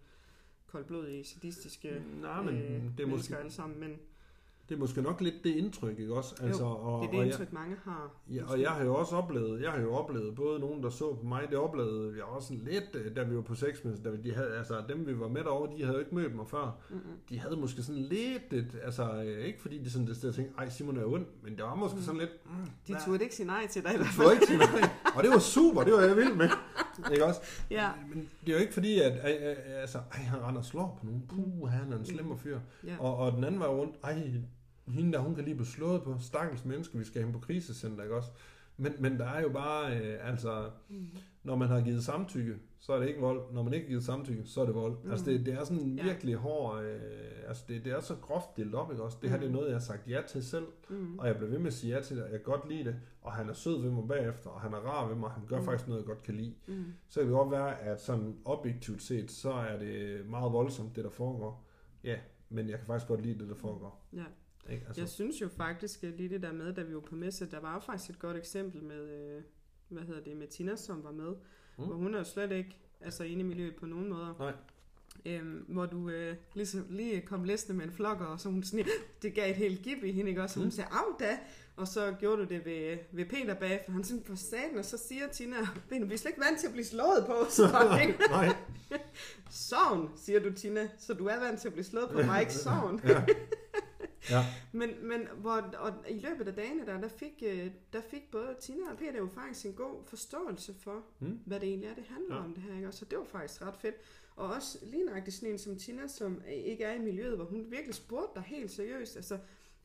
koldblodige, 0.72 1.24
sadistiske 1.24 2.02
Nej, 2.22 2.42
men 2.42 2.54
øh, 2.54 2.82
det, 2.98 3.02
er 3.02 3.06
måske, 3.06 3.36
alle 3.36 3.50
sammen, 3.52 3.80
men 3.80 3.90
det 4.68 4.74
er 4.74 4.78
måske 4.78 5.02
nok 5.02 5.20
lidt 5.20 5.34
det 5.44 5.50
indtryk, 5.50 5.98
ikke 5.98 6.14
også? 6.14 6.34
Altså, 6.42 6.64
og, 6.64 7.00
det 7.02 7.06
er 7.06 7.10
det 7.10 7.18
og 7.20 7.26
jeg, 7.26 7.32
indtryk, 7.32 7.52
mange 7.52 7.76
har. 7.84 8.10
Ja, 8.30 8.42
og 8.50 8.60
jeg 8.60 8.70
har 8.70 8.84
jo 8.84 8.94
også 8.94 9.16
oplevet, 9.16 9.62
jeg 9.62 9.70
har 9.70 9.80
jo 9.80 9.94
oplevet 9.94 10.34
både 10.34 10.60
nogen, 10.60 10.82
der 10.82 10.90
så 10.90 11.14
på 11.14 11.26
mig, 11.26 11.46
det 11.50 11.58
oplevede 11.58 12.14
jeg 12.16 12.24
også 12.24 12.54
lidt, 12.54 12.84
øh, 12.94 13.16
da 13.16 13.22
vi 13.22 13.36
var 13.36 13.42
på 13.42 13.54
Sexmens, 13.54 14.00
da 14.00 14.10
vi, 14.10 14.16
de 14.16 14.34
havde, 14.34 14.56
altså 14.56 14.82
dem 14.88 15.06
vi 15.06 15.18
var 15.20 15.28
med 15.28 15.40
derovre, 15.44 15.76
de 15.76 15.82
havde 15.82 15.94
jo 15.94 15.98
ikke 16.00 16.14
mødt 16.14 16.34
mig 16.34 16.46
før. 16.48 16.78
Mm-mm. 16.90 17.00
De 17.28 17.38
havde 17.38 17.56
måske 17.56 17.82
sådan 17.82 18.02
lidt, 18.02 18.52
et, 18.52 18.80
altså 18.84 19.22
øh, 19.22 19.44
ikke 19.44 19.62
fordi 19.62 19.78
de 19.78 19.90
sådan 19.90 20.06
det 20.06 20.16
sted 20.16 20.32
tænkte, 20.32 20.54
ej 20.58 20.68
Simon 20.68 20.96
er 20.96 21.04
ond, 21.04 21.26
men 21.42 21.56
det 21.56 21.64
var 21.64 21.74
måske 21.74 21.96
Mm. 21.96 22.02
sådan 22.02 22.20
lidt, 22.20 22.30
mm, 22.46 22.52
De 22.88 22.96
turde 23.06 23.22
ikke 23.22 23.34
sige 23.34 23.46
nej 23.46 23.66
til 23.66 23.82
dig 23.84 23.94
i 23.94 23.96
hvert 23.96 24.08
fald. 24.08 24.32
ikke 24.32 24.46
sige 24.46 24.58
nej. 24.58 24.88
Og 25.16 25.22
det 25.22 25.30
var 25.30 25.38
super, 25.38 25.82
det 25.84 25.92
var 25.92 26.00
jeg 26.00 26.16
vild 26.16 26.34
med. 26.34 26.48
Ikke 27.12 27.24
også? 27.24 27.40
Ja. 27.70 27.90
Men 28.08 28.28
det 28.40 28.48
er 28.48 28.52
jo 28.52 28.60
ikke 28.60 28.74
fordi, 28.74 29.00
at, 29.00 29.12
at 29.12 29.56
altså, 29.66 29.98
ej, 29.98 30.18
han 30.18 30.42
render 30.42 30.58
og 30.58 30.64
slår 30.64 30.98
på 31.00 31.06
nogen. 31.06 31.22
Puh, 31.28 31.68
han 31.68 31.92
er 31.92 31.96
en 31.96 32.06
slemmer 32.06 32.36
fyr. 32.36 32.60
Ja. 32.86 32.96
Og, 32.98 33.16
og 33.16 33.32
den 33.32 33.44
anden 33.44 33.60
var 33.60 33.68
rundt, 33.68 33.96
ej, 34.04 34.30
hende 34.88 35.12
der, 35.12 35.18
hun 35.18 35.34
kan 35.34 35.44
lige 35.44 35.54
blive 35.54 35.66
slået 35.66 36.02
på. 36.02 36.16
Stakkels 36.20 36.64
menneske, 36.64 36.98
vi 36.98 37.04
skal 37.04 37.22
hen 37.22 37.32
på 37.32 37.38
krisecenter, 37.38 38.02
ikke 38.02 38.16
også? 38.16 38.30
Men, 38.82 38.92
men 38.98 39.18
der 39.18 39.24
er 39.26 39.40
jo 39.40 39.48
bare, 39.48 39.96
øh, 39.98 40.28
altså, 40.28 40.70
Mm. 40.88 41.06
når 41.42 41.56
man 41.56 41.68
har 41.68 41.80
givet 41.80 42.04
samtykke, 42.04 42.54
så 42.78 42.92
er 42.92 42.98
det 43.00 43.08
ikke 43.08 43.20
vold. 43.20 43.52
Når 43.52 43.62
man 43.62 43.72
ikke 43.74 43.84
har 43.86 43.88
givet 43.88 44.04
samtykke, 44.04 44.44
så 44.44 44.60
er 44.60 44.64
det 44.66 44.74
vold. 44.74 44.92
Mm. 44.92 45.04
Mm. 45.04 45.10
Altså, 45.10 45.26
det, 45.30 45.46
det 45.46 45.54
er 45.54 45.64
sådan 45.64 45.82
en 45.82 45.98
Ja. 45.98 46.02
virkelig 46.04 46.34
hård, 46.34 46.82
øh, 46.84 47.00
altså, 47.48 47.64
det, 47.68 47.84
det 47.84 47.92
er 47.92 48.00
så 48.00 48.14
groft 48.22 48.56
delt 48.56 48.74
op, 48.74 48.90
ikke 48.90 49.02
også? 49.02 49.18
Det 49.22 49.30
her, 49.30 49.36
det 49.36 49.44
er 49.44 49.48
Mm. 49.48 49.54
noget, 49.54 49.66
jeg 49.68 49.74
har 49.74 49.80
sagt 49.80 50.08
ja 50.10 50.20
til 50.28 50.44
selv. 50.44 50.66
Mm. 50.90 51.18
Og 51.18 51.26
jeg 51.26 51.36
blev 51.36 51.50
ved 51.50 51.58
med 51.58 51.66
at 51.66 51.72
sige 51.72 51.94
ja 51.96 52.02
til 52.02 52.16
det, 52.16 52.24
og 52.24 52.30
jeg 52.32 52.40
kan 52.42 52.52
godt 52.52 52.68
lide 52.68 52.84
det, 52.84 52.96
og 53.22 53.32
han 53.32 53.48
er 53.48 53.52
sød 53.52 53.82
ved 53.82 53.90
mig 53.90 54.08
bagefter, 54.08 54.50
og 54.50 54.60
han 54.60 54.72
er 54.72 54.76
rar 54.78 55.08
ved 55.08 55.16
mig, 55.16 55.24
og 55.24 55.30
han 55.34 55.46
gør 55.46 55.56
Mm. 55.56 55.62
mm. 55.62 55.66
faktisk 55.66 55.88
noget, 55.88 56.00
jeg 56.00 56.06
godt 56.06 56.22
kan 56.22 56.34
lide. 56.34 56.54
Mm. 56.66 56.84
Så 57.08 57.20
kan 57.20 57.28
det 57.28 57.36
godt 57.36 57.50
være, 57.50 57.80
at 57.80 58.00
sådan 58.00 58.36
objektivt 58.44 59.02
set, 59.02 59.30
så 59.30 59.52
er 59.52 59.78
det 59.78 60.20
meget 60.30 60.52
voldsomt, 60.52 60.96
det 60.96 61.04
der 61.04 61.10
foregår. 61.10 61.64
Ja, 62.04 62.16
men 62.48 62.68
jeg 62.68 62.78
kan 62.78 62.86
faktisk 62.86 63.08
godt 63.08 63.22
lide 63.22 63.38
det, 63.38 63.48
der 63.48 63.54
foregår. 63.54 64.06
Ja. 64.12 64.24
Altså, 64.92 65.00
Jeg 65.02 65.08
synes 65.08 65.40
jo 65.40 65.48
faktisk 65.48 66.02
lige 66.02 66.28
det 66.28 66.42
der 66.42 66.52
med, 66.52 66.74
da 66.74 66.82
vi 66.82 66.94
var 66.94 67.00
på 67.00 67.14
messe, 67.14 67.50
der 67.50 67.60
var 67.60 67.80
faktisk 67.80 68.10
et 68.10 68.18
godt 68.18 68.36
eksempel 68.36 68.82
med, 68.82 69.10
øh, 69.10 69.42
hvad 69.88 70.02
hedder 70.02 70.20
det, 70.20 70.36
med 70.36 70.46
Tina, 70.46 70.76
som 70.76 71.04
var 71.04 71.12
med, 71.12 71.28
mm. 71.78 71.84
Hvor 71.84 71.94
hun 71.94 72.14
er 72.14 72.18
jo 72.18 72.24
slet 72.24 72.52
ikke 72.52 72.76
altså, 73.00 73.24
inde 73.24 73.40
i 73.40 73.44
miljøet 73.46 73.76
på 73.76 73.86
nogen 73.86 74.08
måder. 74.08 74.34
Nej. 74.38 74.52
Øhm, 75.26 75.64
hvor 75.68 75.86
du 75.86 76.08
øh, 76.10 76.36
lige, 76.54 76.82
lige 76.90 77.20
kom 77.20 77.44
læsende 77.44 77.76
med 77.78 77.84
en 77.86 77.92
flokker, 77.92 78.24
og 78.26 78.40
så 78.40 78.48
hun 78.48 78.62
sådan, 78.62 78.86
det 79.22 79.34
gav 79.34 79.50
et 79.50 79.56
helt 79.56 79.82
gib 79.82 80.04
i 80.04 80.12
hende, 80.12 80.28
ikke 80.30 80.42
også? 80.42 80.60
Og 80.60 80.62
hun 80.62 80.66
Mm. 80.66 80.70
sagde, 80.70 80.88
af 80.90 81.04
da! 81.20 81.38
Og 81.76 81.88
så 81.88 82.14
gjorde 82.20 82.36
du 82.42 82.48
det 82.48 82.64
ved, 82.64 82.98
ved 83.12 83.24
Peter 83.24 83.54
bagefter. 83.54 83.92
Han 83.92 84.04
sådan, 84.04 84.22
for 84.24 84.34
satan, 84.34 84.78
og 84.78 84.84
så 84.84 84.98
siger 84.98 85.28
Tina, 85.28 85.56
"Ben, 85.88 86.08
vi 86.08 86.14
er 86.14 86.18
slet 86.18 86.30
ikke 86.30 86.40
vant 86.40 86.60
til 86.60 86.66
at 86.66 86.72
blive 86.72 86.84
slået 86.84 87.24
på. 87.26 87.34
Så, 87.50 87.98
ikke? 88.06 88.18
Nej. 88.30 88.48
Sovn, 89.50 90.10
siger 90.16 90.40
du, 90.40 90.52
Tina. 90.52 90.88
Så 90.98 91.14
du 91.14 91.26
er 91.26 91.40
vant 91.40 91.60
til 91.60 91.68
at 91.68 91.72
blive 91.72 91.84
slået 91.84 92.10
på 92.10 92.22
mig, 92.28 92.40
ikke 92.40 92.54
sovn. 92.54 93.00
Ja. 93.04 93.24
Ja. 94.30 94.44
Men, 94.80 94.90
men 95.08 95.28
hvor, 95.36 95.52
og 95.78 95.92
i 96.10 96.18
løbet 96.18 96.48
af 96.48 96.54
dagene 96.54 96.86
der, 96.86 97.00
der 97.00 97.08
fik, 97.08 97.42
øh, 97.46 97.70
der 97.92 98.00
fik 98.00 98.30
både 98.30 98.56
Tina 98.60 98.90
og 98.90 98.98
Peter 98.98 99.18
jo 99.18 99.26
faktisk 99.34 99.66
en 99.66 99.72
god 99.72 100.04
forståelse 100.04 100.74
for, 100.74 101.02
Mm. 101.20 101.38
hvad 101.46 101.60
det 101.60 101.68
egentlig 101.68 101.88
er, 101.88 101.94
det 101.94 102.04
handler 102.04 102.36
ja. 102.36 102.42
Om 102.44 102.54
det 102.54 102.62
her. 102.62 102.74
Ikke? 102.76 102.88
Og 102.88 102.94
så 102.94 103.04
det 103.04 103.18
var 103.18 103.24
faktisk 103.24 103.62
ret 103.62 103.76
fedt. 103.76 103.94
Og 104.36 104.46
også 104.54 104.78
lige 104.82 105.04
nøjagtigt 105.04 105.36
sådan 105.36 105.52
en 105.52 105.58
som 105.58 105.76
Tina, 105.76 106.06
som 106.08 106.42
ikke 106.48 106.84
er 106.84 106.92
i 106.94 106.98
miljøet, 106.98 107.36
hvor 107.36 107.44
hun 107.44 107.66
virkelig 107.70 107.94
spurgte 107.94 108.30
dig 108.34 108.42
helt 108.42 108.70
seriøst. 108.70 109.16
Altså, 109.16 109.38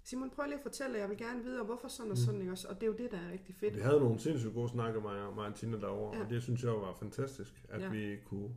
Simon, 0.04 0.30
prøv 0.30 0.45
lige 0.45 0.56
at 0.56 0.62
fortælle, 0.62 0.97
jeg 1.00 1.10
vil 1.10 1.17
gerne 1.17 1.43
vide, 1.43 1.63
hvorfor 1.63 1.88
sådan 1.88 2.12
og 2.12 2.17
Mm. 2.17 2.26
sådan, 2.26 2.39
ikke? 2.41 2.52
Også, 2.52 2.67
og 2.67 2.76
det 2.76 2.84
er 2.84 2.88
jo 2.88 2.93
det, 2.97 3.12
der 3.12 3.17
er 3.17 3.32
rigtig 3.32 3.56
fedt. 3.56 3.76
Vi 3.76 3.82
havde 3.82 4.00
nogle 4.00 4.19
sindssygt 4.19 4.54
gode 4.54 4.69
snakker 4.69 5.02
med 5.02 5.36
mig 5.36 5.45
og 5.47 5.56
Tina 5.56 5.78
derovre, 5.78 6.17
Ja. 6.17 6.23
og 6.23 6.30
det 6.30 6.43
synes 6.43 6.63
jeg 6.63 6.71
var 6.71 6.93
fantastisk, 7.00 7.63
at 7.69 7.82
Ja. 7.82 7.89
vi 7.89 8.15
kunne... 8.26 8.50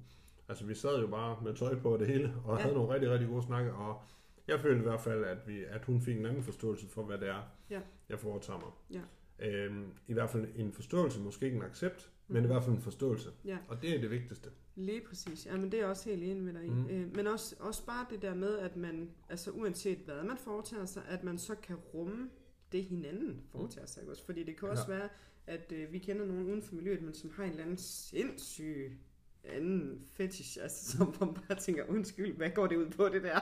Altså, 0.48 0.64
vi 0.64 0.74
sad 0.74 1.00
jo 1.00 1.06
bare 1.06 1.36
med 1.44 1.54
tøj 1.54 1.78
på 1.78 1.96
det 1.96 2.06
hele, 2.06 2.34
og 2.44 2.56
Ja. 2.56 2.62
havde 2.62 2.74
nogle 2.74 2.94
rigtig, 2.94 3.10
rigtig 3.10 3.28
gode 3.28 3.42
snakker, 3.42 3.72
og 3.72 4.02
jeg 4.48 4.60
følte 4.60 4.78
i 4.80 4.82
hvert 4.82 5.00
fald, 5.00 5.24
at, 5.24 5.38
vi, 5.46 5.64
at 5.64 5.84
hun 5.84 6.00
fik 6.00 6.16
en 6.16 6.26
anden 6.26 6.42
forståelse 6.42 6.88
for, 6.88 7.02
hvad 7.02 7.18
det 7.18 7.28
er, 7.28 7.42
Ja. 7.70 7.80
jeg 8.08 8.18
foretager 8.18 8.58
mig. 8.58 9.00
Ja. 9.00 9.46
Øhm, 9.48 9.86
I 10.08 10.12
hvert 10.12 10.30
fald 10.30 10.48
en 10.56 10.72
forståelse, 10.72 11.20
måske 11.20 11.44
ikke 11.46 11.56
en 11.56 11.62
accept, 11.62 12.10
Mm. 12.28 12.34
men 12.34 12.44
i 12.44 12.46
hvert 12.46 12.64
fald 12.64 12.76
en 12.76 12.82
forståelse. 12.82 13.30
Ja. 13.44 13.58
Og 13.68 13.82
det 13.82 13.96
er 13.96 14.00
det 14.00 14.10
vigtigste. 14.10 14.50
Lige 14.76 15.00
præcis. 15.08 15.46
Ja, 15.46 15.56
men 15.56 15.64
det 15.64 15.74
er 15.74 15.78
jeg 15.78 15.88
også 15.88 16.08
helt 16.10 16.22
enig 16.22 16.42
med 16.42 16.52
dig 16.52 16.64
i. 16.64 16.70
Mm. 16.70 16.76
Mm. 16.76 16.88
Øh, 16.90 17.16
men 17.16 17.26
også, 17.26 17.56
også 17.58 17.86
bare 17.86 18.06
det 18.10 18.22
der 18.22 18.34
med, 18.34 18.58
at 18.58 18.76
man, 18.76 19.10
altså 19.28 19.50
uanset 19.50 19.98
hvad 19.98 20.22
man 20.24 20.36
foretager 20.36 20.84
sig, 20.86 21.02
at 21.08 21.24
man 21.24 21.38
så 21.38 21.54
kan 21.54 21.76
rumme 21.76 22.30
det 22.72 22.84
hinanden 22.84 23.42
foretager 23.52 23.86
sig. 23.86 24.08
Også? 24.08 24.24
Fordi 24.24 24.42
det 24.42 24.56
kan 24.56 24.68
også 24.68 24.92
Ja. 24.92 24.98
være, 24.98 25.08
at 25.46 25.72
øh, 25.72 25.92
vi 25.92 25.98
kender 25.98 26.26
nogen 26.26 26.46
uden 26.46 26.62
for 26.62 26.74
miljøet, 26.74 27.02
men 27.02 27.14
som 27.14 27.30
har 27.30 27.44
en 27.44 27.50
eller 27.50 27.62
anden 27.62 27.76
sindssyg 27.76 28.98
anden 29.44 30.00
fetish, 30.12 30.58
altså 30.62 30.96
som 30.96 31.14
man 31.20 31.34
bare 31.34 31.58
tænker, 31.58 31.84
undskyld, 31.88 32.36
hvad 32.36 32.50
går 32.50 32.66
det 32.66 32.76
ud 32.76 32.90
på 32.90 33.08
det 33.08 33.22
der? 33.22 33.40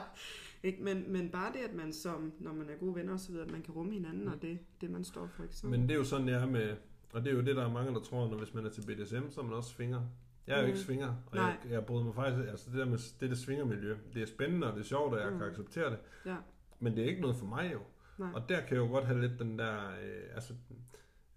Ikke? 0.63 0.83
Men, 0.83 1.13
men 1.13 1.31
bare 1.31 1.53
det, 1.53 1.59
at 1.59 1.75
man 1.75 1.93
som, 1.93 2.33
når 2.39 2.53
man 2.53 2.71
er 2.71 2.75
gode 2.81 2.95
venner 2.95 3.13
og 3.13 3.21
så 3.21 3.33
videre, 3.33 3.45
at 3.47 3.53
man 3.53 3.63
kan 3.63 3.75
rumme 3.75 3.93
hinanden, 3.93 4.25
Mm. 4.25 4.33
og 4.33 4.43
det, 4.43 4.59
det 4.81 4.91
man 4.91 5.05
står 5.05 5.27
for. 5.27 5.43
Ikke? 5.43 5.57
Så, 5.57 5.67
Men 5.67 5.83
det 5.83 5.91
er 5.91 5.95
jo 5.95 6.05
sådan, 6.05 6.27
det 6.29 6.35
er 6.35 6.47
med... 6.47 6.77
Og 7.13 7.25
det 7.25 7.31
er 7.33 7.35
jo 7.37 7.41
det, 7.43 7.57
der 7.57 7.65
er 7.65 7.73
mange, 7.73 7.95
der 7.95 8.01
tror, 8.01 8.29
når 8.29 8.39
hvis 8.39 8.55
man 8.55 8.67
er 8.67 8.71
til 8.71 8.81
BDSM, 8.87 9.31
så 9.31 9.41
er 9.41 9.45
man 9.45 9.53
også 9.55 9.71
svinger. 9.71 10.01
Jeg 10.47 10.55
er 10.57 10.61
jo 10.61 10.67
Mm. 10.67 10.69
ikke 10.69 10.81
svinger, 10.81 11.09
og 11.27 11.37
Nej. 11.37 11.45
jeg, 11.65 11.73
jeg 11.73 11.87
bryder 11.87 12.05
mig 12.05 12.15
faktisk... 12.15 12.49
Altså 12.49 12.71
det 12.71 12.79
der 12.79 12.85
med 12.87 12.99
det, 13.21 13.31
der 13.31 13.37
svingermiljø, 13.37 13.97
det 14.15 14.23
er 14.23 14.27
spændende, 14.27 14.67
og 14.67 14.73
det 14.75 14.81
er 14.81 14.85
sjovt, 14.85 15.15
og 15.15 15.21
jeg 15.21 15.33
Mm. 15.33 15.39
kan 15.39 15.49
acceptere 15.49 15.91
det. 15.91 15.99
Ja. 16.27 16.37
Men 16.81 16.97
det 16.97 17.05
er 17.05 17.09
ikke 17.09 17.21
noget 17.21 17.37
for 17.37 17.47
mig 17.47 17.71
jo. 17.73 17.81
Nej. 18.19 18.31
Og 18.35 18.49
der 18.49 18.61
kan 18.61 18.77
jeg 18.77 18.83
jo 18.83 18.87
godt 18.87 19.05
have 19.05 19.21
lidt 19.21 19.39
den 19.39 19.59
der... 19.59 19.75
Øh, 19.91 20.35
altså, 20.35 20.55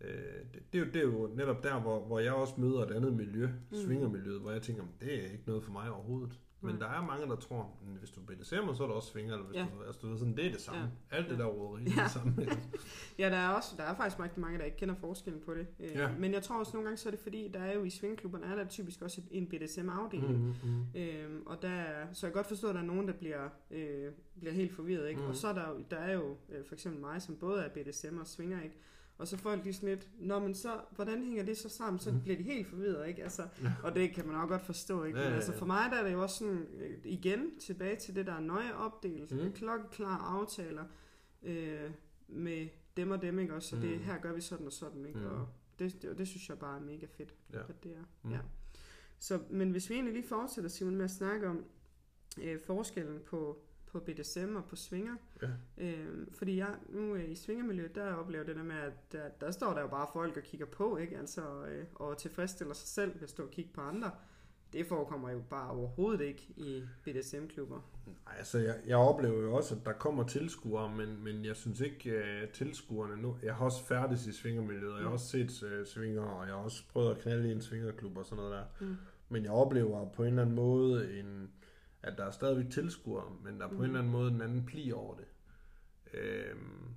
øh, 0.04 0.14
det, 0.54 0.64
det, 0.74 0.80
er 0.80 0.86
jo, 0.86 0.86
det 0.86 0.96
er 0.96 1.02
jo 1.04 1.30
netop 1.36 1.64
der, 1.64 1.80
hvor, 1.82 2.06
hvor 2.06 2.20
jeg 2.20 2.34
også 2.34 2.54
møder 2.58 2.86
et 2.86 2.92
andet 2.92 3.14
miljø, 3.14 3.48
Mm. 3.48 3.78
svingermiljøet, 3.78 4.42
hvor 4.42 4.52
jeg 4.52 4.62
tænker, 4.62 4.84
det 5.02 5.14
er 5.20 5.24
ikke 5.32 5.44
noget 5.48 5.64
for 5.64 5.72
mig 5.72 5.92
overhovedet. 5.92 6.40
Men 6.64 6.76
Nej. 6.76 6.80
der 6.90 6.96
er 7.02 7.06
mange, 7.06 7.26
der 7.26 7.36
tror, 7.36 7.60
at 7.62 8.00
hvis 8.00 8.10
du 8.10 8.20
BDSM'er, 8.22 8.76
så 8.76 8.84
er 8.84 8.88
du 8.88 8.94
også 8.94 9.10
svinger, 9.12 9.34
eller 9.34 9.46
hvis 9.48 9.58
Ja. 9.58 9.66
du, 9.78 9.84
altså, 9.88 10.00
du 10.02 10.08
ved, 10.10 10.18
sådan, 10.18 10.36
det 10.38 10.46
er 10.46 10.52
det 10.52 10.62
samme. 10.62 10.82
Ja. 11.12 11.18
Alt 11.18 11.30
det 11.30 11.38
Ja. 11.38 11.42
der 11.42 11.46
roderi, 11.46 11.84
det 11.84 11.92
er 11.92 11.96
Ja. 11.98 12.04
det 12.04 12.12
samme. 12.12 12.36
Ja, 13.20 13.30
der 13.30 13.36
er 13.38 13.50
også 13.50 13.74
der 13.78 13.84
er 13.84 13.96
faktisk 13.96 14.20
rigtig 14.20 14.40
mange, 14.42 14.58
der 14.60 14.66
ikke 14.66 14.78
kender 14.78 14.96
forskellen 14.96 15.42
på 15.46 15.54
det. 15.54 15.68
Øh, 15.80 15.92
Ja. 15.96 16.10
Men 16.20 16.34
jeg 16.34 16.44
tror 16.44 16.60
også 16.60 16.72
nogle 16.74 16.86
gange, 16.88 16.98
så 16.98 17.10
er 17.10 17.12
det 17.12 17.20
fordi, 17.20 17.48
der 17.54 17.60
er 17.60 17.74
jo 17.74 17.84
i 17.84 17.90
svingklubberne, 17.90 18.46
er 18.46 18.56
der 18.56 18.66
typisk 18.68 19.02
også 19.02 19.22
en 19.32 19.48
BDSM-afdeling. 19.48 20.38
Mm, 20.38 20.54
mm. 20.64 20.86
Øhm, 21.02 21.44
og 21.46 21.62
der 21.62 21.70
er, 21.70 22.08
så 22.14 22.26
jeg 22.28 22.34
kan 22.34 22.40
godt 22.40 22.48
forstå, 22.48 22.68
at 22.70 22.76
der 22.76 22.82
er 22.82 22.86
nogen, 22.86 23.08
der 23.08 23.14
bliver, 23.14 23.50
øh, 23.72 24.12
bliver 24.40 24.54
helt 24.54 24.72
forvirret. 24.72 25.10
Ikke? 25.10 25.22
Mm. 25.22 25.28
Og 25.28 25.36
så 25.36 25.48
er 25.48 25.54
der, 25.54 25.70
jo- 25.70 25.84
der 25.92 25.98
er 25.98 26.14
jo 26.14 26.36
øh, 26.50 26.66
for 26.66 26.74
eksempel 26.76 27.02
mig, 27.02 27.22
som 27.22 27.36
både 27.36 27.62
er 27.64 27.70
BDSM 27.70 28.18
og 28.20 28.28
svinger. 28.28 28.62
Ikke? 28.64 28.76
Og 29.22 29.28
så 29.28 29.38
folk 29.38 29.64
lige 29.64 29.74
sådan 29.74 29.90
lidt, 29.90 30.08
Nå, 30.20 30.40
men 30.40 30.56
så, 30.56 30.80
hvordan 30.96 31.24
hænger 31.24 31.44
det 31.44 31.58
så 31.58 31.70
sammen? 31.70 32.00
Så 32.00 32.12
Mhm. 32.12 32.22
bliver 32.22 32.38
de 32.38 32.44
helt 32.44 32.68
forvirret, 32.68 33.08
ikke? 33.08 33.24
Altså, 33.24 33.48
og 33.84 33.96
det 33.96 34.14
kan 34.14 34.28
man 34.28 34.36
også 34.36 34.48
godt 34.48 34.62
forstå, 34.62 35.04
ikke? 35.04 35.20
Ja, 35.20 35.24
Men 35.26 35.32
ja, 35.32 35.36
altså 35.36 35.54
for 35.54 35.66
mig 35.66 35.92
der 35.92 35.98
er 35.98 36.04
det 36.04 36.14
jo 36.14 36.22
også 36.22 36.38
sådan, 36.38 36.68
øh, 36.78 36.98
igen 37.04 37.60
tilbage 37.60 37.96
til 37.96 38.16
det, 38.16 38.26
der 38.26 38.34
er 38.34 38.40
nøje 38.40 38.74
opdelt, 38.76 39.32
mm. 39.32 39.52
klokkeklare 39.54 40.20
aftaler 40.40 40.84
øh, 41.44 41.92
med 42.28 42.68
dem 42.98 43.12
og 43.12 43.22
dem, 43.22 43.40
ikke? 43.40 43.54
Også, 43.56 43.70
så 43.70 43.76
det, 43.76 43.90
Mhm. 43.92 44.04
her 44.04 44.18
gør 44.18 44.34
vi 44.34 44.42
sådan 44.42 44.66
og 44.66 44.74
sådan, 44.74 45.06
ikke? 45.06 45.30
Og 45.30 45.48
det, 45.80 46.02
det, 46.02 46.18
det, 46.18 46.28
synes 46.28 46.50
jeg 46.50 46.60
bare 46.60 46.78
er 46.78 46.82
mega 46.82 47.06
fedt, 47.18 47.34
Ja. 47.54 47.60
at 47.70 47.84
det 47.84 47.92
er. 47.92 48.04
Mhm. 48.24 48.34
Ja. 48.34 48.40
Så, 49.20 49.40
men 49.50 49.72
hvis 49.72 49.90
vi 49.90 49.94
egentlig 49.96 50.14
lige 50.14 50.28
fortsætter, 50.28 50.70
Simon, 50.70 50.96
med 50.96 51.06
at 51.06 51.12
snakke 51.12 51.48
om 51.50 51.64
øh, 52.42 52.60
forskellen 52.60 53.20
på, 53.26 53.64
på 53.92 54.00
BDSM 54.00 54.56
og 54.56 54.66
på 54.66 54.76
svinger. 54.76 55.16
Ja. 55.42 55.48
Øh, 55.78 56.28
fordi 56.34 56.58
jeg 56.58 56.76
nu 56.90 57.16
øh, 57.16 57.32
i 57.32 57.36
svingermiljøet, 57.36 57.96
der 57.96 58.14
oplever 58.14 58.44
det 58.44 58.56
der 58.56 58.64
med, 58.64 58.76
at 58.76 58.94
der, 59.12 59.30
der 59.42 59.52
står 59.52 59.74
der 59.74 59.82
jo 59.82 59.88
bare 59.88 60.08
folk 60.14 60.38
og 60.38 60.44
kigger 60.44 60.66
på, 60.66 60.98
ikke? 60.98 61.18
Altså, 61.18 61.42
øh, 61.66 61.86
og 61.96 62.18
tilfredsstiller 62.18 62.74
sig 62.74 62.88
selv 62.88 63.14
ved 63.16 63.24
at 63.24 63.30
stå 63.30 63.44
og 63.44 63.52
kigge 63.52 63.72
på 63.74 63.82
andre. 63.82 64.12
Det 64.74 64.88
forekommer 64.88 65.30
jo 65.32 65.42
bare 65.50 65.70
overhovedet 65.72 66.22
ikke 66.26 66.42
i 66.58 66.84
BDSM-klubber. 67.04 67.80
Nej, 68.06 68.36
altså 68.38 68.60
jeg, 68.60 68.76
jeg 68.88 68.98
oplever 68.98 69.42
jo 69.42 69.54
også, 69.56 69.76
at 69.76 69.82
der 69.86 69.92
kommer 69.94 70.24
tilskuere, 70.28 70.96
men, 70.96 71.24
men 71.24 71.46
jeg 71.46 71.56
synes 71.56 71.80
ikke, 71.80 72.12
at 72.14 72.50
tilskuerne 72.50 73.22
nu... 73.22 73.38
Jeg 73.44 73.56
har 73.56 73.66
også 73.66 73.84
færdig 73.86 74.18
i 74.28 74.32
svingermiljøet, 74.32 74.92
og 74.94 74.98
jeg 74.98 75.04
har 75.04 75.10
Mm. 75.10 75.14
også 75.14 75.28
set 75.28 75.64
uh, 75.64 75.86
svinger, 75.86 76.22
og 76.22 76.46
jeg 76.48 76.56
har 76.56 76.62
også 76.64 76.84
prøvet 76.94 77.12
at 77.16 77.22
knalde 77.22 77.50
i 77.50 77.52
en 77.52 77.62
svingerklub 77.62 78.18
og 78.18 78.26
sådan 78.26 78.38
noget 78.44 78.52
der. 78.52 78.86
Mm. 78.86 78.96
Men 79.30 79.44
jeg 79.44 79.52
oplever 79.52 80.10
på 80.10 80.24
en 80.24 80.30
eller 80.30 80.42
anden 80.42 80.56
måde, 80.56 81.20
en, 81.20 81.50
at 82.04 82.18
der 82.18 82.26
er 82.26 82.32
stadigvæk 82.32 82.72
tilskuere, 82.72 83.32
men 83.44 83.60
der 83.60 83.66
er 83.66 83.70
på 83.70 83.74
Mm. 83.76 83.80
en 83.80 83.86
eller 83.86 84.00
anden 84.00 84.12
måde 84.12 84.32
en 84.32 84.42
anden 84.42 84.66
pli 84.66 84.92
over 84.92 85.16
det. 85.16 85.26
Øhm, 86.14 86.88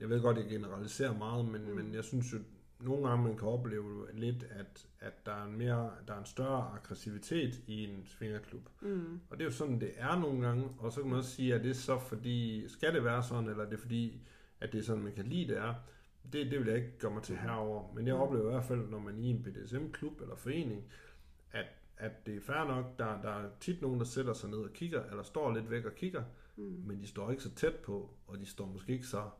jeg 0.00 0.10
ved 0.10 0.22
godt, 0.22 0.36
jeg 0.38 0.46
generaliserer 0.48 1.18
meget, 1.18 1.44
men, 1.44 1.62
Mm. 1.62 1.68
mm. 1.70 1.76
men 1.76 1.94
jeg 1.94 2.04
synes 2.04 2.32
jo, 2.32 2.38
nogle 2.80 3.08
gange 3.08 3.24
man 3.24 3.36
kan 3.38 3.48
opleve 3.48 4.06
lidt, 4.12 4.42
at, 4.50 4.86
at 5.00 5.26
der, 5.26 5.32
er 5.32 5.44
en 5.44 5.58
mere, 5.58 5.90
der 6.08 6.14
er 6.14 6.18
en 6.18 6.24
større 6.26 6.72
aggressivitet 6.74 7.60
i 7.66 7.84
en 7.84 8.06
svingerklub. 8.06 8.68
Mm. 8.80 9.20
Og 9.30 9.36
det 9.38 9.40
er 9.40 9.44
jo 9.44 9.50
sådan, 9.52 9.80
det 9.80 9.92
er 9.96 10.18
nogle 10.20 10.46
gange, 10.46 10.68
og 10.78 10.92
så 10.92 11.00
kan 11.00 11.10
man 11.10 11.18
også 11.18 11.30
sige, 11.30 11.54
at 11.54 11.62
det 11.64 11.70
er 11.70 11.74
så 11.74 11.98
fordi, 11.98 12.68
skal 12.68 12.94
det 12.94 13.04
være 13.04 13.22
sådan, 13.22 13.50
eller 13.50 13.64
er 13.64 13.70
det 13.70 13.78
fordi, 13.80 14.28
at 14.60 14.72
det 14.72 14.78
er 14.78 14.82
sådan, 14.82 15.02
man 15.02 15.12
kan 15.12 15.24
lide 15.26 15.48
det 15.48 15.58
er. 15.58 15.74
Det, 16.32 16.50
det 16.50 16.58
vil 16.58 16.68
jeg 16.68 16.76
ikke 16.76 16.98
gøre 16.98 17.10
mig 17.14 17.22
til 17.22 17.36
herover. 17.36 17.92
Men 17.94 18.06
jeg 18.06 18.14
Mm. 18.14 18.20
oplever 18.20 18.48
i 18.48 18.52
hvert 18.52 18.64
fald, 18.64 18.88
når 18.88 18.98
man 18.98 19.14
er 19.14 19.18
i 19.22 19.26
en 19.26 19.42
BDSM-klub 19.42 20.20
eller 20.20 20.36
forening, 20.36 20.84
at, 21.52 21.66
at 22.02 22.26
det 22.26 22.36
er 22.36 22.40
fair 22.40 22.64
nok, 22.64 22.98
der, 22.98 23.22
der 23.22 23.30
er 23.30 23.50
tit 23.60 23.82
nogen, 23.82 23.98
der 23.98 24.04
sætter 24.06 24.32
sig 24.32 24.50
ned 24.50 24.58
og 24.58 24.72
kigger, 24.72 25.04
eller 25.04 25.22
står 25.22 25.54
lidt 25.54 25.70
væk 25.70 25.84
og 25.84 25.94
kigger, 25.94 26.24
Mm. 26.56 26.82
men 26.86 27.00
de 27.00 27.06
står 27.06 27.30
ikke 27.30 27.42
så 27.42 27.54
tæt 27.54 27.74
på, 27.76 28.10
og 28.26 28.38
de 28.38 28.46
står 28.46 28.66
måske 28.66 28.92
ikke 28.92 29.06
så, 29.06 29.30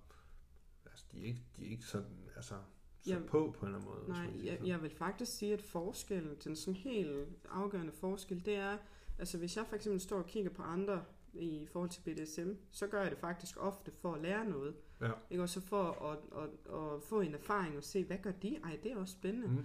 altså 0.86 1.04
de 1.12 1.20
er 1.22 1.24
ikke, 1.26 1.42
de 1.56 1.66
er 1.66 1.70
ikke 1.70 1.84
sådan, 1.84 2.18
altså, 2.36 2.54
så 3.02 3.10
Jamen, 3.10 3.28
på 3.28 3.54
på 3.58 3.66
en 3.66 3.74
eller 3.74 3.78
anden 3.78 3.94
måde. 3.94 4.08
Nej, 4.08 4.44
jeg, 4.46 4.52
sådan. 4.52 4.66
jeg 4.66 4.82
vil 4.82 4.90
faktisk 4.90 5.32
sige, 5.32 5.52
at 5.52 5.62
forskellen, 5.62 6.36
den 6.44 6.56
sådan 6.56 6.74
helt 6.76 7.28
afgørende 7.50 7.92
forskel, 7.92 8.44
det 8.46 8.54
er, 8.56 8.76
altså 9.18 9.38
hvis 9.38 9.56
jeg 9.56 9.66
for 9.66 9.76
eksempel 9.76 10.00
står 10.00 10.18
og 10.18 10.26
kigger 10.26 10.50
på 10.50 10.62
andre 10.62 11.04
i 11.34 11.66
forhold 11.72 11.90
til 11.90 12.00
BDSM, 12.00 12.50
så 12.70 12.86
gør 12.86 13.02
jeg 13.02 13.10
det 13.10 13.18
faktisk 13.18 13.56
ofte 13.60 13.90
for 14.00 14.14
at 14.14 14.20
lære 14.22 14.44
noget. 14.44 14.74
Ja. 15.00 15.10
Ikke? 15.30 15.42
Og 15.42 15.48
så 15.48 15.60
for 15.60 15.82
at, 16.12 16.18
at, 16.42 16.74
at 16.74 17.02
få 17.02 17.20
en 17.20 17.34
erfaring 17.34 17.76
og 17.76 17.84
se, 17.84 18.04
hvad 18.04 18.18
gør 18.18 18.32
de? 18.32 18.56
Ej, 18.64 18.78
det 18.82 18.92
er 18.92 18.96
også 18.96 19.12
spændende. 19.12 19.48
Mm. 19.48 19.64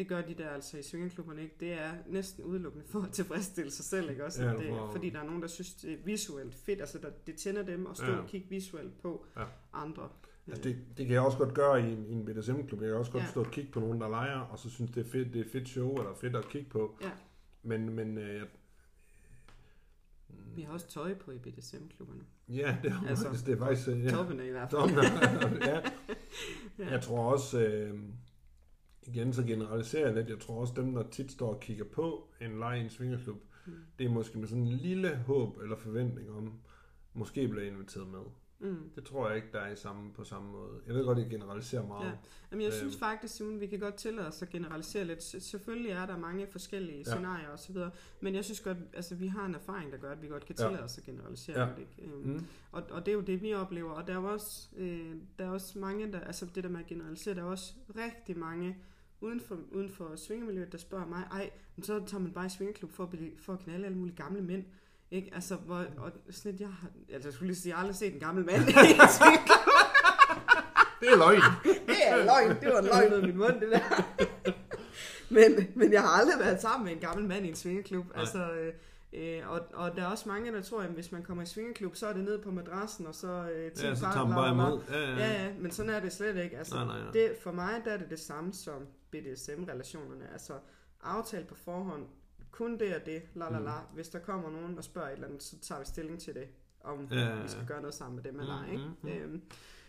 Det 0.00 0.08
gør 0.08 0.22
de 0.22 0.34
der 0.34 0.48
altså 0.50 0.78
i 0.78 0.82
swingerklubberne 0.82 1.42
ikke. 1.42 1.54
Det 1.60 1.72
er 1.72 1.92
næsten 2.06 2.44
udelukkende 2.44 2.84
for 2.88 3.00
at 3.02 3.10
tilfredsstille 3.10 3.70
sig 3.70 3.84
selv, 3.84 4.10
ikke 4.10 4.24
også? 4.24 4.44
Ja, 4.44 4.50
det, 4.52 4.66
for- 4.68 4.90
fordi 4.92 5.10
der 5.10 5.20
er 5.20 5.24
nogen, 5.24 5.42
der 5.42 5.48
synes, 5.48 5.74
det 5.74 5.92
er 5.92 5.96
visuelt 6.04 6.54
fedt. 6.54 6.80
Altså, 6.80 6.98
der, 6.98 7.10
det 7.26 7.36
tænder 7.36 7.62
dem 7.62 7.86
at 7.86 7.96
stå 7.96 8.06
Ja. 8.06 8.16
og 8.18 8.26
kigge 8.28 8.46
visuelt 8.48 9.02
på 9.02 9.26
Ja. 9.36 9.44
andre. 9.72 10.08
Altså 10.46 10.62
det, 10.62 10.76
det 10.96 11.06
kan 11.06 11.14
jeg 11.14 11.22
også 11.22 11.38
godt 11.38 11.54
gøre 11.54 11.80
i 11.88 11.92
en, 11.92 12.06
i 12.06 12.12
en 12.12 12.24
BDSM-klub. 12.24 12.80
Jeg 12.80 12.88
kan 12.88 12.96
også 12.98 13.12
godt 13.12 13.24
Ja. 13.24 13.28
stå 13.28 13.40
og 13.44 13.50
kigge 13.50 13.70
på 13.72 13.80
nogen, 13.80 14.00
der 14.00 14.08
leger, 14.08 14.40
og 14.40 14.58
så 14.58 14.70
synes 14.70 14.90
det 14.90 15.06
er 15.06 15.10
fedt, 15.10 15.34
det 15.34 15.46
er 15.46 15.50
fedt 15.52 15.68
show, 15.68 15.94
eller 15.96 16.14
fedt 16.20 16.36
at 16.36 16.48
kigge 16.48 16.70
på. 16.70 16.98
Ja. 17.02 17.10
Men, 17.62 17.90
men 17.90 18.18
øh, 18.18 18.34
jeg- 18.34 18.46
Vi 20.56 20.62
har 20.62 20.72
også 20.72 20.88
tøj 20.88 21.14
på 21.14 21.30
i 21.30 21.38
BDSM-klubberne. 21.38 22.20
ja, 22.48 22.76
det 22.82 22.90
er, 22.92 23.08
Altså, 23.08 23.42
det 23.46 23.54
er 23.54 23.58
faktisk... 23.58 23.88
Ja, 23.88 24.10
Toppene 24.10 24.46
i 24.46 24.50
hvert 24.50 24.70
fald. 24.70 25.62
Ja. 26.78 26.90
Jeg 26.90 27.02
tror 27.02 27.32
også, 27.32 27.60
øh, 27.66 27.98
igen 29.06 29.32
så 29.32 29.42
generaliserer 29.42 30.06
jeg 30.06 30.14
lidt, 30.14 30.28
jeg 30.28 30.38
tror 30.40 30.60
også 30.60 30.74
dem, 30.76 30.94
der 30.94 31.02
tit 31.10 31.32
står 31.32 31.54
og 31.54 31.60
kigger 31.60 31.84
på 31.84 32.28
en 32.40 32.58
leg 32.58 32.78
i 32.78 32.80
en 32.80 32.90
svingerklub, 32.90 33.36
Mm. 33.66 33.72
det 33.98 34.06
er 34.06 34.10
måske 34.10 34.38
med 34.38 34.48
sådan 34.48 34.62
en 34.62 34.68
lille 34.72 35.16
håb 35.16 35.58
eller 35.62 35.76
forventning 35.76 36.30
om, 36.30 36.52
måske 37.14 37.48
bliver 37.48 37.66
inviteret 37.66 38.08
med. 38.08 38.20
Mm. 38.60 38.90
Det 38.94 39.04
tror 39.04 39.26
jeg 39.28 39.36
ikke, 39.36 39.48
der 39.52 39.58
er 39.60 39.72
i 39.72 39.76
samme, 39.76 40.12
på 40.12 40.24
samme 40.24 40.52
måde. 40.52 40.70
Jeg 40.86 40.94
ved 40.94 41.04
godt, 41.04 41.18
jeg 41.18 41.26
generaliserer 41.30 41.86
meget. 41.86 42.06
Ja. 42.06 42.12
Jamen, 42.50 42.62
jeg 42.62 42.68
Øhm. 42.72 42.78
synes 42.78 42.96
faktisk, 42.96 43.34
Simon, 43.34 43.60
vi 43.60 43.66
kan 43.66 43.78
godt 43.78 43.94
tillade 43.94 44.28
os 44.28 44.42
at 44.42 44.48
generalisere 44.50 45.04
lidt. 45.04 45.22
Selvfølgelig 45.22 45.90
er 45.90 46.06
der 46.06 46.18
mange 46.18 46.46
forskellige 46.46 46.98
Ja. 46.98 47.04
scenarier 47.04 47.48
osv., 47.48 47.76
men 48.20 48.34
jeg 48.34 48.44
synes 48.44 48.60
godt, 48.60 48.78
altså 48.92 49.14
vi 49.14 49.26
har 49.26 49.46
en 49.46 49.54
erfaring, 49.54 49.92
der 49.92 49.98
gør, 49.98 50.12
at 50.12 50.22
vi 50.22 50.26
godt 50.28 50.44
kan 50.46 50.54
Ja. 50.58 50.64
tillade 50.64 50.84
os 50.84 50.98
at 50.98 51.04
generalisere 51.04 51.60
Ja. 51.60 51.68
lidt. 51.78 51.88
Ikke? 51.98 52.12
Øhm, 52.12 52.26
Mm. 52.32 52.46
Og, 52.72 52.82
og 52.90 53.06
det 53.06 53.12
er 53.12 53.16
jo 53.16 53.20
det, 53.20 53.42
vi 53.42 53.54
oplever. 53.54 53.90
Og 53.90 54.06
der 54.06 54.14
er 54.14 54.18
også, 54.18 54.68
øh, 54.76 55.14
der 55.38 55.44
er 55.44 55.50
også 55.50 55.78
mange, 55.78 56.12
der, 56.12 56.20
altså 56.20 56.46
det 56.54 56.64
der 56.64 56.70
med 56.70 56.80
at 56.80 56.86
generalisere, 56.86 57.34
der 57.34 57.40
er 57.40 57.46
også 57.46 57.72
rigtig 57.96 58.38
mange 58.38 58.76
uden 59.20 59.40
for, 59.40 59.58
uden 59.72 59.88
for 59.90 60.16
svingermiljøet, 60.16 60.72
der 60.72 60.78
spørger 60.78 61.06
mig, 61.06 61.22
ej, 61.30 61.50
men 61.76 61.84
så 61.84 62.04
tager 62.06 62.22
man 62.22 62.32
bare 62.32 62.46
i 62.46 62.48
svingerklub 62.48 62.90
for 62.92 63.02
at, 63.04 63.10
blive, 63.10 63.30
for 63.38 63.52
at 63.52 63.58
knalde 63.58 63.84
alle 63.86 63.98
mulige 63.98 64.16
gamle 64.16 64.42
mænd. 64.42 64.64
Ikke? 65.10 65.30
Altså, 65.34 65.54
hvor, 65.54 65.76
og 65.76 66.12
sådan 66.30 66.60
jeg 66.60 66.68
har, 66.68 66.88
altså 67.12 67.28
jeg 67.28 67.34
skulle 67.34 67.46
lige 67.46 67.60
sige, 67.60 67.70
jeg 67.70 67.76
har 67.76 67.82
aldrig 67.82 67.96
set 67.96 68.14
en 68.14 68.20
gammel 68.20 68.44
mand 68.44 68.62
i 68.68 68.70
en 68.70 69.08
svingerklub. 69.18 69.56
Det 71.00 71.08
er 71.08 71.16
løgn. 71.16 71.40
Det 71.86 71.96
er 72.08 72.24
løgn, 72.24 72.60
det 72.60 72.68
var 72.72 72.78
en 72.78 72.84
løgn 72.84 73.12
ud 73.12 73.18
af 73.18 73.22
min 73.22 73.36
mund, 73.36 73.60
det 73.60 73.70
der. 73.70 74.02
men, 75.36 75.68
men 75.74 75.92
jeg 75.92 76.00
har 76.02 76.08
aldrig 76.08 76.38
været 76.38 76.60
sammen 76.60 76.84
med 76.84 76.92
en 76.92 76.98
gammel 76.98 77.28
mand 77.28 77.46
i 77.46 77.48
en 77.48 77.54
svingerklub. 77.54 78.06
Nej. 78.06 78.20
Altså, 78.20 78.52
øh, 78.52 78.72
øh, 79.12 79.50
og, 79.50 79.60
og 79.74 79.96
der 79.96 80.02
er 80.02 80.06
også 80.06 80.28
mange, 80.28 80.52
der 80.52 80.62
tror, 80.62 80.80
at 80.80 80.90
hvis 80.90 81.12
man 81.12 81.22
kommer 81.22 81.42
i 81.42 81.46
svingerklub, 81.46 81.96
så 81.96 82.06
er 82.06 82.12
det 82.12 82.24
ned 82.24 82.38
på 82.42 82.50
madrassen, 82.50 83.06
og 83.06 83.14
så 83.14 83.28
øh, 83.54 83.64
Ja, 83.64 83.94
så 83.94 84.00
tager 84.00 84.26
man 84.26 84.34
bare 84.36 84.52
imod. 84.52 84.80
Ja, 84.90 85.00
ja. 85.00 85.16
Ja, 85.16 85.42
ja, 85.44 85.52
men 85.58 85.70
sådan 85.70 85.90
er 85.90 86.00
det 86.00 86.12
slet 86.12 86.36
ikke. 86.36 86.58
Altså, 86.58 86.74
Nej, 86.74 86.84
nej, 86.84 87.00
nej. 87.02 87.10
Det, 87.12 87.36
for 87.42 87.52
mig 87.52 87.82
der 87.84 87.90
er 87.90 87.98
det 87.98 88.10
det 88.10 88.20
samme 88.20 88.52
som 88.52 88.86
BDSM-relationerne. 89.10 90.24
Altså 90.32 90.52
aftale 91.02 91.44
på 91.44 91.54
forhånd, 91.54 92.06
kun 92.50 92.78
det 92.78 92.96
og 92.96 93.06
det, 93.06 93.22
la 93.34 93.50
la 93.50 93.58
Mm. 93.58 93.64
la. 93.64 93.72
Hvis 93.94 94.08
der 94.08 94.18
kommer 94.18 94.50
nogen 94.50 94.78
og 94.78 94.84
spørger 94.84 95.08
et 95.08 95.12
eller 95.12 95.26
andet, 95.26 95.42
så 95.42 95.58
tager 95.60 95.78
vi 95.78 95.84
stilling 95.86 96.20
til 96.20 96.34
det, 96.34 96.48
om 96.80 97.08
Ja, 97.10 97.18
ja, 97.20 97.42
vi 97.42 97.48
skal 97.48 97.66
gøre 97.66 97.80
noget 97.80 97.94
sammen 97.94 98.16
med 98.16 98.24
dem 98.24 98.40
eller 98.40 98.54
ej. 98.54 98.66
Mm, 98.66 98.72
Ikke? 98.72 98.84
mm, 98.84 98.94
mm. 99.02 99.08
Øhm, 99.34 99.42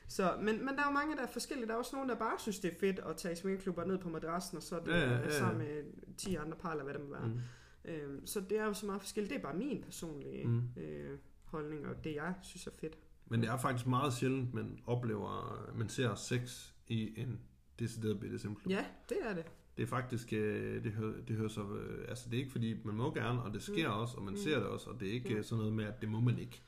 så, 0.08 0.36
men, 0.41 0.65
men 0.65 0.67
der 0.67 0.82
er 0.82 0.88
jo 0.88 0.91
mange, 0.93 1.15
der 1.15 1.21
er 1.24 1.28
forskellige. 1.28 1.67
Der 1.67 1.74
er 1.74 1.78
også 1.78 1.95
nogen, 1.95 2.10
der 2.10 2.15
bare 2.15 2.39
synes, 2.39 2.60
det 2.60 2.74
er 2.74 2.80
fedt 2.80 3.00
at 3.00 3.17
tage 3.17 3.32
i 3.32 3.36
swingerklubber 3.36 3.86
ned 3.86 3.97
på 3.97 4.10
madrassen, 4.10 4.58
og 4.58 4.63
så 4.63 4.76
er 4.80 4.84
det 4.84 4.91
ja, 4.91 5.00
ja, 5.12 5.19
ja. 5.19 5.30
sammen 5.39 5.58
med 5.58 5.84
10 6.17 6.36
andre 6.36 6.58
par, 6.58 6.71
eller 6.71 6.84
hvad 6.84 6.93
det 6.93 7.02
må 7.02 7.10
være. 7.12 7.28
Mm. 7.28 7.39
Øhm, 7.86 8.26
så 8.28 8.41
det 8.41 8.58
er 8.60 8.65
jo 8.65 8.74
så 8.74 8.86
meget 8.86 9.02
forskelligt. 9.02 9.30
Det 9.34 9.38
er 9.39 9.43
bare 9.43 9.58
min 9.58 9.82
personlige 9.84 10.47
Mm. 10.47 10.62
øh, 10.78 11.17
holdning, 11.43 11.88
og 11.88 12.04
det 12.04 12.15
jeg 12.15 12.34
synes 12.41 12.67
er 12.67 12.71
fedt. 12.80 12.97
Men 13.26 13.41
det 13.41 13.50
er 13.50 13.58
faktisk 13.58 13.88
meget 13.88 14.13
sjældent, 14.13 14.54
man 14.54 14.80
oplever, 14.86 15.65
man 15.76 15.89
ser 15.89 16.15
sex 16.15 16.69
i 16.88 17.19
en 17.21 17.39
decideret 17.80 18.19
BDSM-klub. 18.19 18.71
Ja, 18.71 18.86
det 19.10 19.17
er 19.21 19.34
det. 19.34 19.45
Det 19.77 19.84
er 19.84 19.88
faktisk, 19.88 20.34
øh, 20.34 20.84
det 20.84 20.91
hører, 20.91 21.21
det 21.27 21.36
hører 21.36 21.49
så, 21.49 21.62
øh, 21.75 22.05
altså 22.10 22.29
det 22.29 22.36
er 22.36 22.39
ikke 22.39 22.51
fordi, 22.51 22.81
man 22.84 22.95
må 22.95 23.13
gerne, 23.13 23.41
og 23.41 23.53
det 23.53 23.62
sker 23.62 23.88
Mm. 23.95 23.99
også, 24.01 24.17
og 24.17 24.23
man 24.23 24.34
Mm. 24.34 24.38
ser 24.38 24.55
det 24.60 24.67
også, 24.67 24.89
og 24.89 24.99
det 24.99 25.07
er 25.07 25.12
ikke 25.13 25.34
øh, 25.36 25.43
sådan 25.43 25.57
noget 25.57 25.73
med, 25.73 25.86
at 25.86 26.01
det 26.01 26.10
må 26.10 26.19
man 26.19 26.39
ikke. 26.39 26.62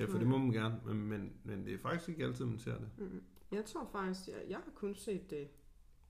Øh, 0.00 0.08
For 0.08 0.18
det 0.18 0.26
må 0.26 0.38
man 0.38 0.50
gerne, 0.52 0.80
men, 0.86 0.96
men, 0.96 1.32
men 1.44 1.64
det 1.66 1.74
er 1.74 1.78
faktisk 1.78 2.08
ikke 2.08 2.24
altid, 2.24 2.44
man 2.44 2.58
ser 2.58 2.78
det. 2.78 2.88
Mm. 2.98 3.22
Jeg 3.52 3.64
tror 3.64 3.88
faktisk, 3.92 4.28
jeg, 4.28 4.42
jeg 4.48 4.56
har 4.56 4.70
kun 4.74 4.94
set 4.94 5.30
det 5.30 5.48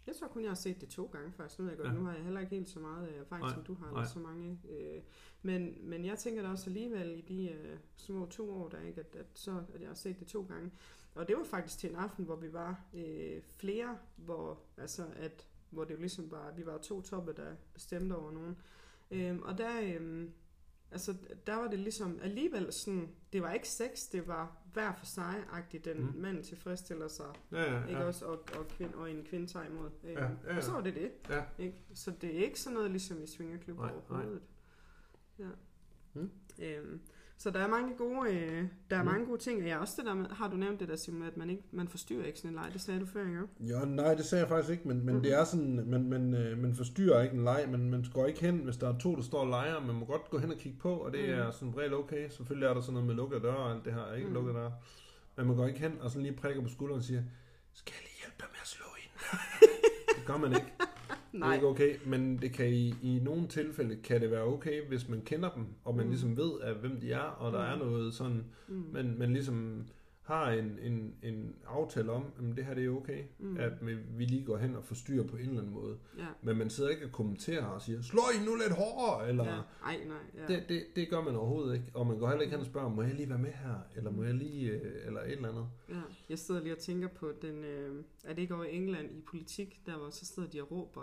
Jeg 0.07 0.15
tror 0.17 0.29
kun, 0.29 0.43
jeg 0.43 0.51
har 0.51 0.55
set 0.55 0.81
det 0.81 0.89
to 0.89 1.05
gange 1.13 1.33
faktisk. 1.33 1.59
Nu, 1.59 1.69
jeg 1.69 1.77
godt, 1.77 1.89
Ja. 1.89 1.93
nu 1.95 2.05
har 2.05 2.15
jeg 2.15 2.25
heller 2.25 2.41
ikke 2.41 2.57
helt 2.57 2.69
så 2.69 2.81
meget 2.81 3.19
erfaring, 3.19 3.45
Nej, 3.45 3.55
som 3.55 3.65
du 3.65 3.75
har, 3.75 3.87
nej. 3.91 4.01
eller 4.01 4.09
så 4.09 4.19
mange. 4.19 4.59
Øh, 4.71 5.03
men, 5.43 5.75
men 5.83 6.05
jeg 6.05 6.19
tænker 6.19 6.43
da 6.43 6.49
også 6.49 6.71
alligevel 6.71 7.11
i 7.19 7.21
de 7.21 7.51
øh, 7.51 7.77
små 7.97 8.27
to 8.27 8.51
år, 8.51 8.69
der 8.69 8.81
ikke, 8.81 9.01
at, 9.01 9.17
at, 9.17 9.27
så, 9.35 9.63
at 9.75 9.81
jeg 9.81 9.89
har 9.89 9.95
set 9.95 10.21
det 10.21 10.27
to 10.27 10.43
gange. 10.49 10.71
Og 11.15 11.29
det 11.29 11.37
var 11.37 11.45
faktisk 11.45 11.79
til 11.79 11.91
en 11.91 11.97
aften, 11.97 12.25
hvor 12.25 12.37
vi 12.37 12.53
var 12.53 12.81
øh, 12.95 13.43
flere, 13.43 13.99
hvor, 14.17 14.59
altså 14.77 15.05
at, 15.17 15.47
hvor 15.75 15.85
det 15.85 15.95
jo 15.95 15.99
ligesom 16.01 16.31
var, 16.31 16.53
vi 16.57 16.67
var 16.67 16.79
to 16.79 17.01
toppe, 17.03 17.33
der 17.33 17.55
bestemte 17.75 18.15
over 18.15 18.33
nogen. 18.33 18.57
Øhm, 19.11 19.43
og 19.43 19.59
der, 19.59 19.81
øhm, 19.95 20.33
altså, 20.91 21.15
der 21.47 21.55
var 21.57 21.69
det 21.69 21.79
ligesom 21.79 22.19
alligevel 22.23 22.73
sådan, 22.73 23.09
det 23.33 23.43
var 23.43 23.53
ikke 23.53 23.69
sex, 23.69 24.11
det 24.13 24.27
var 24.29 24.57
hver 24.73 24.93
for 24.95 25.07
sig-agtigt, 25.07 25.85
den 25.85 26.01
Mm. 26.01 26.13
mand 26.17 26.45
tilfredsstiller 26.45 27.09
sig 27.09 27.27
Ja, 27.53 27.73
ja, 27.75 27.87
ikke 27.87 28.01
ja. 28.01 28.07
også, 28.07 28.25
og, 28.27 28.45
og, 28.59 28.69
kvind, 28.69 28.95
og 28.95 29.11
en 29.11 29.25
kvinde 29.25 29.47
tager 29.47 29.67
imod. 29.67 29.91
Øh, 30.05 30.13
Ja, 30.13 30.23
ja, 30.25 30.31
ja. 30.47 30.57
Og 30.57 30.63
så 30.63 30.73
var 30.73 30.81
det 30.81 30.95
det. 30.95 31.11
Ja. 31.31 31.43
Ikke? 31.59 31.83
Så 31.95 32.11
det 32.21 32.39
er 32.41 32.45
ikke 32.45 32.61
sådan 32.61 32.75
noget 32.75 32.91
ligesom 32.91 33.23
i 33.23 33.27
Svingerklub 33.27 33.79
Nej, 33.79 33.91
overhovedet. 33.93 34.43
Ja. 35.39 35.49
Mm. 36.15 36.31
Øhm, 36.59 37.01
så 37.39 37.51
der 37.51 37.61
er 37.61 37.69
mange 37.69 37.97
gode, 37.99 38.35
øh, 38.35 38.65
der 38.91 38.97
er 38.97 39.03
Mm. 39.03 39.09
mange 39.09 39.27
gode 39.27 39.39
ting, 39.39 39.63
og 39.63 39.69
jeg 39.69 39.79
også 39.79 39.95
det 39.99 40.07
der 40.07 40.15
med, 40.15 40.27
har 40.31 40.49
du 40.49 40.57
nævnt 40.57 40.81
det 40.81 40.89
der, 40.89 40.97
Simon, 40.97 41.23
at 41.23 41.37
man, 41.37 41.51
ikke, 41.51 41.63
man 41.73 41.89
forstyrrer 41.89 42.25
ikke 42.27 42.39
sådan 42.39 42.51
en 42.51 42.55
leg, 42.55 42.71
det 42.73 42.81
sagde 42.81 43.01
du 43.01 43.07
før, 43.07 43.21
ikke? 43.27 43.41
Jo, 43.61 43.85
nej, 43.85 44.15
det 44.15 44.25
sagde 44.25 44.43
jeg 44.43 44.49
faktisk 44.49 44.71
ikke, 44.71 44.89
men, 44.89 45.05
men 45.07 45.15
Mhm. 45.15 45.23
det 45.23 45.33
er 45.35 45.45
sådan, 45.45 45.85
man, 45.91 46.09
man, 46.09 46.35
øh, 46.35 46.59
man 46.59 46.75
forstyrrer 46.75 47.23
ikke 47.23 47.35
en 47.35 47.45
leg, 47.45 47.67
men 47.71 47.91
man 47.91 48.05
går 48.15 48.27
ikke 48.27 48.41
hen, 48.41 48.59
hvis 48.59 48.77
der 48.77 48.89
er 48.95 48.99
to, 48.99 49.17
der 49.17 49.23
står 49.23 49.41
og 49.41 49.47
leger, 49.49 49.81
man 49.81 49.95
må 49.95 50.05
godt 50.07 50.31
gå 50.31 50.39
hen 50.39 50.51
og 50.53 50.59
kigge 50.59 50.79
på, 50.79 50.95
og 50.95 51.13
det 51.13 51.21
Mhm. 51.29 51.39
er 51.39 51.51
sådan 51.51 51.77
regel 51.79 51.95
okay. 51.95 52.29
Selvfølgelig 52.31 52.67
er 52.67 52.75
der 52.75 52.81
sådan 52.81 52.93
noget 52.93 53.07
med 53.07 53.15
lukkede 53.15 53.43
døre 53.43 53.57
og 53.57 53.71
alt 53.75 53.85
det 53.85 53.93
her, 53.95 54.15
ikke 54.15 54.27
Mhm. 54.27 54.35
lukkede 54.35 54.57
døre. 54.57 54.73
Men 55.37 55.47
man 55.47 55.57
går 55.57 55.67
ikke 55.67 55.81
hen 55.81 55.99
og 56.01 56.11
sådan 56.11 56.23
lige 56.23 56.37
prikker 56.37 56.63
på 56.63 56.69
skulderen 56.69 56.99
og 56.99 57.05
siger, 57.05 57.23
skal 57.75 57.93
jeg 57.97 58.03
lige 58.03 58.19
hjælpe 58.23 58.37
dig 58.41 58.47
med 58.51 58.59
at 58.63 58.69
slå 58.69 58.87
ind? 59.05 59.13
det 60.17 60.27
gør 60.27 60.37
man 60.37 60.51
ikke. 60.53 60.73
Det 61.35 61.41
er 61.43 61.47
Nej. 61.47 61.55
ikke 61.55 61.67
okay, 61.67 61.95
men 62.07 62.39
det 62.43 62.53
kan 62.53 62.69
i, 62.69 62.95
i 63.03 63.21
nogle 63.23 63.47
tilfælde 63.49 63.97
kan 63.97 64.21
det 64.21 64.31
være 64.31 64.43
okay, 64.43 64.89
hvis 64.89 65.09
man 65.09 65.21
kender 65.21 65.51
dem, 65.51 65.65
og 65.85 65.95
man 65.97 66.05
Mm. 66.05 66.11
ligesom 66.11 66.37
ved, 66.37 66.51
at 66.63 66.77
hvem 66.77 67.01
de 67.01 67.13
er, 67.13 67.19
og 67.21 67.53
der 67.53 67.61
er 67.61 67.75
Mm. 67.77 67.83
noget 67.87 68.15
sådan, 68.15 68.45
Mm. 68.69 68.75
men, 68.93 69.19
men 69.19 69.33
ligesom 69.33 69.85
har 70.25 70.51
en, 70.51 70.79
en, 70.83 71.15
en 71.23 71.55
aftale 71.67 72.13
om, 72.13 72.25
at 72.39 72.57
det 72.57 72.65
her 72.65 72.75
det 72.75 72.85
er 72.85 72.91
okay, 72.91 73.23
Mm. 73.39 73.57
at 73.57 73.73
vi 74.19 74.25
lige 74.25 74.45
går 74.45 74.57
hen 74.57 74.77
og 74.77 74.85
forstyrrer 74.85 75.27
på 75.27 75.37
en 75.37 75.43
eller 75.49 75.59
anden 75.61 75.75
måde. 75.75 75.97
Ja. 76.19 76.25
Men 76.43 76.57
man 76.59 76.71
sidder 76.71 76.91
ikke 76.91 77.05
og 77.05 77.13
kommenterer 77.13 77.65
og 77.65 77.83
siger, 77.83 78.03
slå 78.03 78.21
I 78.41 78.45
nu 78.45 78.55
lidt 78.55 78.73
hårdere, 78.73 79.29
eller... 79.29 79.45
Ja. 79.45 79.51
Ej, 79.85 80.01
nej. 80.09 80.17
Ja. 80.49 80.55
Det, 80.55 80.65
det, 80.69 80.85
det 80.97 81.11
gør 81.11 81.21
man 81.23 81.37
overhovedet 81.37 81.75
ikke. 81.75 81.87
Og 81.95 82.07
man 82.07 82.19
går 82.19 82.29
heller 82.29 82.43
ikke 82.43 82.51
hen 82.53 82.61
og 82.61 82.67
spørger, 82.67 82.89
må 82.89 83.03
jeg 83.03 83.15
lige 83.15 83.29
være 83.29 83.39
med 83.39 83.51
her? 83.53 83.75
Eller 83.97 84.11
må 84.11 84.25
jeg 84.25 84.35
lige... 84.35 84.71
øh, 84.71 85.07
Eller 85.07 85.21
et 85.21 85.33
eller 85.33 85.49
andet. 85.49 85.67
Ja, 85.89 85.95
jeg 86.29 86.39
sidder 86.39 86.61
lige 86.63 86.75
og 86.75 86.79
tænker 86.79 87.09
på 87.09 87.33
den, 87.43 87.65
øh, 87.65 88.05
er 88.25 88.35
det 88.35 88.43
ikke 88.43 88.55
over 88.55 88.65
i 88.65 88.77
England 88.77 89.11
i 89.11 89.21
politik, 89.31 89.81
der 89.87 89.97
hvor 89.99 90.11
så 90.11 90.27
sidder 90.27 90.49
de 90.49 90.63
og 90.63 90.71
råber. 90.73 91.01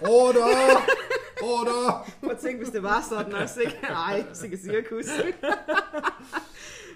Order! 0.00 0.82
Order! 1.42 2.10
Prøv 2.20 2.30
at 2.30 2.38
tænke, 2.38 2.58
hvis 2.58 2.70
det 2.70 2.82
var 2.82 3.00
sådan 3.10 3.32
også, 3.34 3.60
ikke? 3.60 3.76
Ej, 3.82 4.24
sikkert 4.32 4.60
cirkus. 4.60 5.06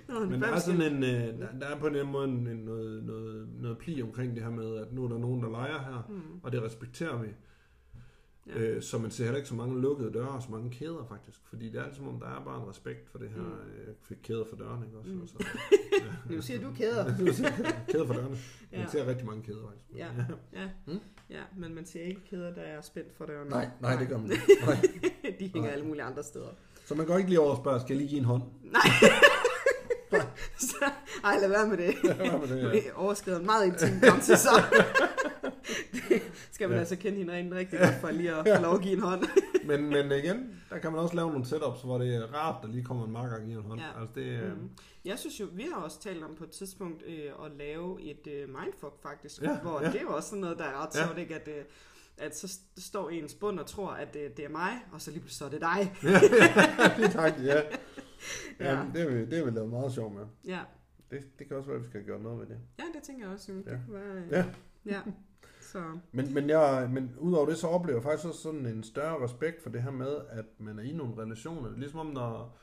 Nå, 0.09 0.21
Men 0.25 0.43
der 0.43 0.49
er 0.49 0.59
sådan 0.59 0.83
en, 0.83 1.03
øh, 1.03 1.39
der, 1.41 1.47
der 1.61 1.67
er 1.67 1.79
på 1.79 1.89
den 1.89 2.07
måde 2.13 2.29
en, 2.29 2.35
noget, 2.65 3.05
noget, 3.05 3.49
noget 3.61 3.79
pli 3.79 4.03
omkring 4.03 4.35
det 4.35 4.43
her 4.43 4.51
med, 4.51 4.77
at 4.77 4.93
nu 4.93 5.05
er 5.05 5.09
der 5.09 5.19
nogen, 5.19 5.43
der 5.43 5.51
leger 5.51 5.79
her, 5.79 6.07
Mm. 6.09 6.21
og 6.43 6.53
det 6.53 6.63
respekterer 6.63 7.19
vi. 7.23 7.29
Ja. 8.47 8.59
Øh, 8.61 8.83
så 8.83 8.99
man 8.99 9.11
ser 9.11 9.25
heller 9.25 9.37
ikke 9.37 9.49
så 9.49 9.55
mange 9.55 9.81
lukkede 9.81 10.13
døre 10.13 10.29
og 10.29 10.43
så 10.43 10.51
mange 10.51 10.71
kæder 10.71 11.05
faktisk. 11.09 11.41
Fordi 11.45 11.69
det 11.71 11.81
er 11.81 11.85
som 11.93 12.09
om, 12.09 12.21
der 12.21 12.27
er 12.27 12.45
bare 12.45 12.63
en 12.63 12.69
respekt 12.69 13.09
for 13.11 13.19
det 13.19 13.29
her. 13.29 13.43
Mm. 13.43 13.95
Fik 14.03 14.17
kæder 14.23 14.45
for 14.51 14.57
dørene, 14.57 14.87
ikke 14.87 14.99
også? 14.99 15.11
Mm. 15.11 15.21
Og 15.21 15.29
så, 15.29 15.47
Nu 16.35 16.41
siger 16.43 16.61
du 16.61 16.73
kæder. 16.77 17.05
kæder 17.93 18.07
for 18.07 18.15
dørene. 18.15 18.29
Man 18.31 18.39
Ja. 18.73 18.87
ser 18.87 19.07
rigtig 19.07 19.27
mange 19.27 19.43
kæder 19.43 19.59
faktisk. 19.67 19.85
Ja. 19.97 20.09
Ja. 20.61 20.69
Mm. 20.87 20.99
ja, 21.31 21.41
men 21.57 21.75
man 21.75 21.85
ser 21.87 22.01
ikke 22.03 22.21
kæder, 22.31 22.55
der 22.55 22.61
er 22.63 22.81
spændt 22.81 23.13
for 23.17 23.27
døren. 23.27 23.49
Nej, 23.49 23.69
nej, 23.81 23.97
det 23.97 24.09
gør 24.09 24.19
man 24.19 24.31
ikke. 24.31 24.43
Nej. 24.67 24.77
De 25.41 25.45
hænger 25.47 25.61
Nej. 25.61 25.71
alle 25.71 25.85
mulige 25.87 26.03
andre 26.03 26.23
steder. 26.23 26.49
Så 26.85 26.95
man 26.95 27.07
går 27.07 27.17
ikke 27.19 27.31
lige 27.31 27.41
over 27.41 27.51
og 27.51 27.57
spørger, 27.57 27.79
skal 27.79 27.95
jeg 27.95 27.97
lige 27.99 28.09
give 28.09 28.19
en 28.19 28.25
hånd? 28.25 28.43
Nej. 28.65 28.81
Så, 30.59 30.91
ej, 31.25 31.39
lad 31.41 31.49
være 31.49 31.67
med 31.69 31.77
det. 31.77 31.95
Hvad 32.17 32.17
med 32.49 32.49
det, 32.73 32.75
ja? 32.75 32.81
Overskrider 32.95 33.39
en 33.39 33.47
meget 33.47 33.67
intim 33.67 34.01
grænse, 34.01 34.37
så 34.37 34.51
det 35.93 36.23
skal 36.53 36.69
man 36.69 36.75
Ja. 36.77 36.81
altså 36.81 36.97
kende 36.97 37.19
hinanden 37.19 37.55
rigtig 37.55 37.79
godt 37.79 37.95
for 38.01 38.11
lige 38.11 38.35
at 38.35 38.57
få 38.57 38.63
lov 38.63 38.75
at 38.75 38.81
give 38.81 38.95
en 38.95 39.01
hånd. 39.03 39.25
Men, 39.65 39.85
men 39.89 40.13
igen, 40.13 40.61
der 40.71 40.79
kan 40.79 40.93
man 40.93 41.01
også 41.01 41.15
lave 41.17 41.31
nogle 41.31 41.47
setups, 41.47 41.83
hvor 41.83 41.99
det 41.99 42.15
er 42.15 42.35
rart, 42.35 42.55
der 42.63 42.69
lige 42.69 42.85
kommer 42.85 43.07
en 43.07 43.13
marker 43.13 43.37
og 43.37 43.43
giver 43.43 43.59
en 43.63 43.65
hånd. 43.69 43.81
Ja. 43.81 44.01
Altså 44.01 44.13
det, 44.15 44.41
Mm. 44.57 44.71
Jeg 45.05 45.19
synes 45.19 45.41
jo, 45.41 45.47
vi 45.53 45.67
har 45.75 45.81
også 45.83 46.01
talt 46.01 46.25
om 46.25 46.35
på 46.39 46.45
et 46.45 46.51
tidspunkt 46.51 47.03
øh, 47.07 47.45
at 47.45 47.51
lave 47.59 48.03
et 48.03 48.27
øh, 48.27 48.49
mindfuck 48.49 49.03
faktisk, 49.03 49.43
Ja, 49.43 49.57
hvor 49.59 49.81
ja. 49.83 49.87
det 49.87 49.97
er 49.97 50.01
jo 50.03 50.15
også 50.17 50.29
sådan 50.29 50.41
noget, 50.41 50.59
der 50.59 50.65
er 50.65 50.83
ret 50.87 50.95
Ja. 50.95 51.05
sjovt, 51.07 51.19
ikke? 51.19 51.35
At, 51.35 51.49
øh, 51.49 51.65
at 52.19 52.39
så 52.39 52.47
st- 52.47 52.83
står 52.87 53.11
ens 53.11 53.35
bund 53.35 53.61
og 53.61 53.67
tror, 53.67 53.89
at 53.91 54.17
øh, 54.17 54.31
det 54.37 54.45
er 54.45 54.49
mig, 54.49 54.73
og 54.93 55.01
så 55.01 55.11
lige 55.11 55.21
pludselig 55.21 55.39
så 55.39 55.45
er 55.45 55.49
det 55.49 55.61
dig. 55.61 55.95
lige 56.99 57.09
tak, 57.09 57.33
ja. 57.45 57.61
Ja. 58.61 58.73
ja. 58.75 58.85
det, 58.95 59.01
har 59.03 59.09
vi, 59.09 59.27
det 59.27 59.39
har 59.39 59.45
vi 59.45 59.51
lavet 59.51 59.71
meget 59.71 59.93
sjov 59.93 60.13
med. 60.15 60.23
Ja, 60.47 60.61
Det, 61.11 61.39
det 61.39 61.49
kan 61.49 61.57
også 61.57 61.69
være, 61.69 61.77
at 61.77 61.83
vi 61.85 61.89
skal 61.89 62.05
gøre 62.05 62.23
noget 62.23 62.39
med 62.39 62.47
det. 62.47 62.59
ja 62.79 62.85
det 62.95 63.03
tænker 63.03 63.25
jeg 63.25 63.33
også. 63.35 63.53
jo. 63.53 63.59
Det 63.59 63.67
Ja. 63.67 63.79
kunne 63.87 64.01
være... 64.01 64.17
Øh, 64.17 64.31
Ja. 64.31 64.45
ja. 64.87 65.01
Så, 65.61 65.83
Men, 66.13 66.35
men, 66.35 66.49
jeg, 66.49 66.89
men 66.93 67.15
udover 67.19 67.47
det, 67.47 67.57
så 67.59 67.67
oplever 67.67 67.97
jeg 67.99 68.03
faktisk 68.03 68.29
også 68.29 68.41
sådan 68.41 68.67
en 68.67 68.83
større 68.83 69.25
respekt 69.25 69.63
for 69.63 69.71
det 69.71 69.83
her 69.83 69.91
med, 69.91 70.17
at 70.31 70.45
man 70.59 70.79
er 70.79 70.83
i 70.83 70.93
nogle 70.93 71.23
relationer. 71.23 71.63
Det 71.69 71.75
er 71.75 71.79
ligesom 71.79 72.01
om, 72.01 72.07
når 72.07 72.59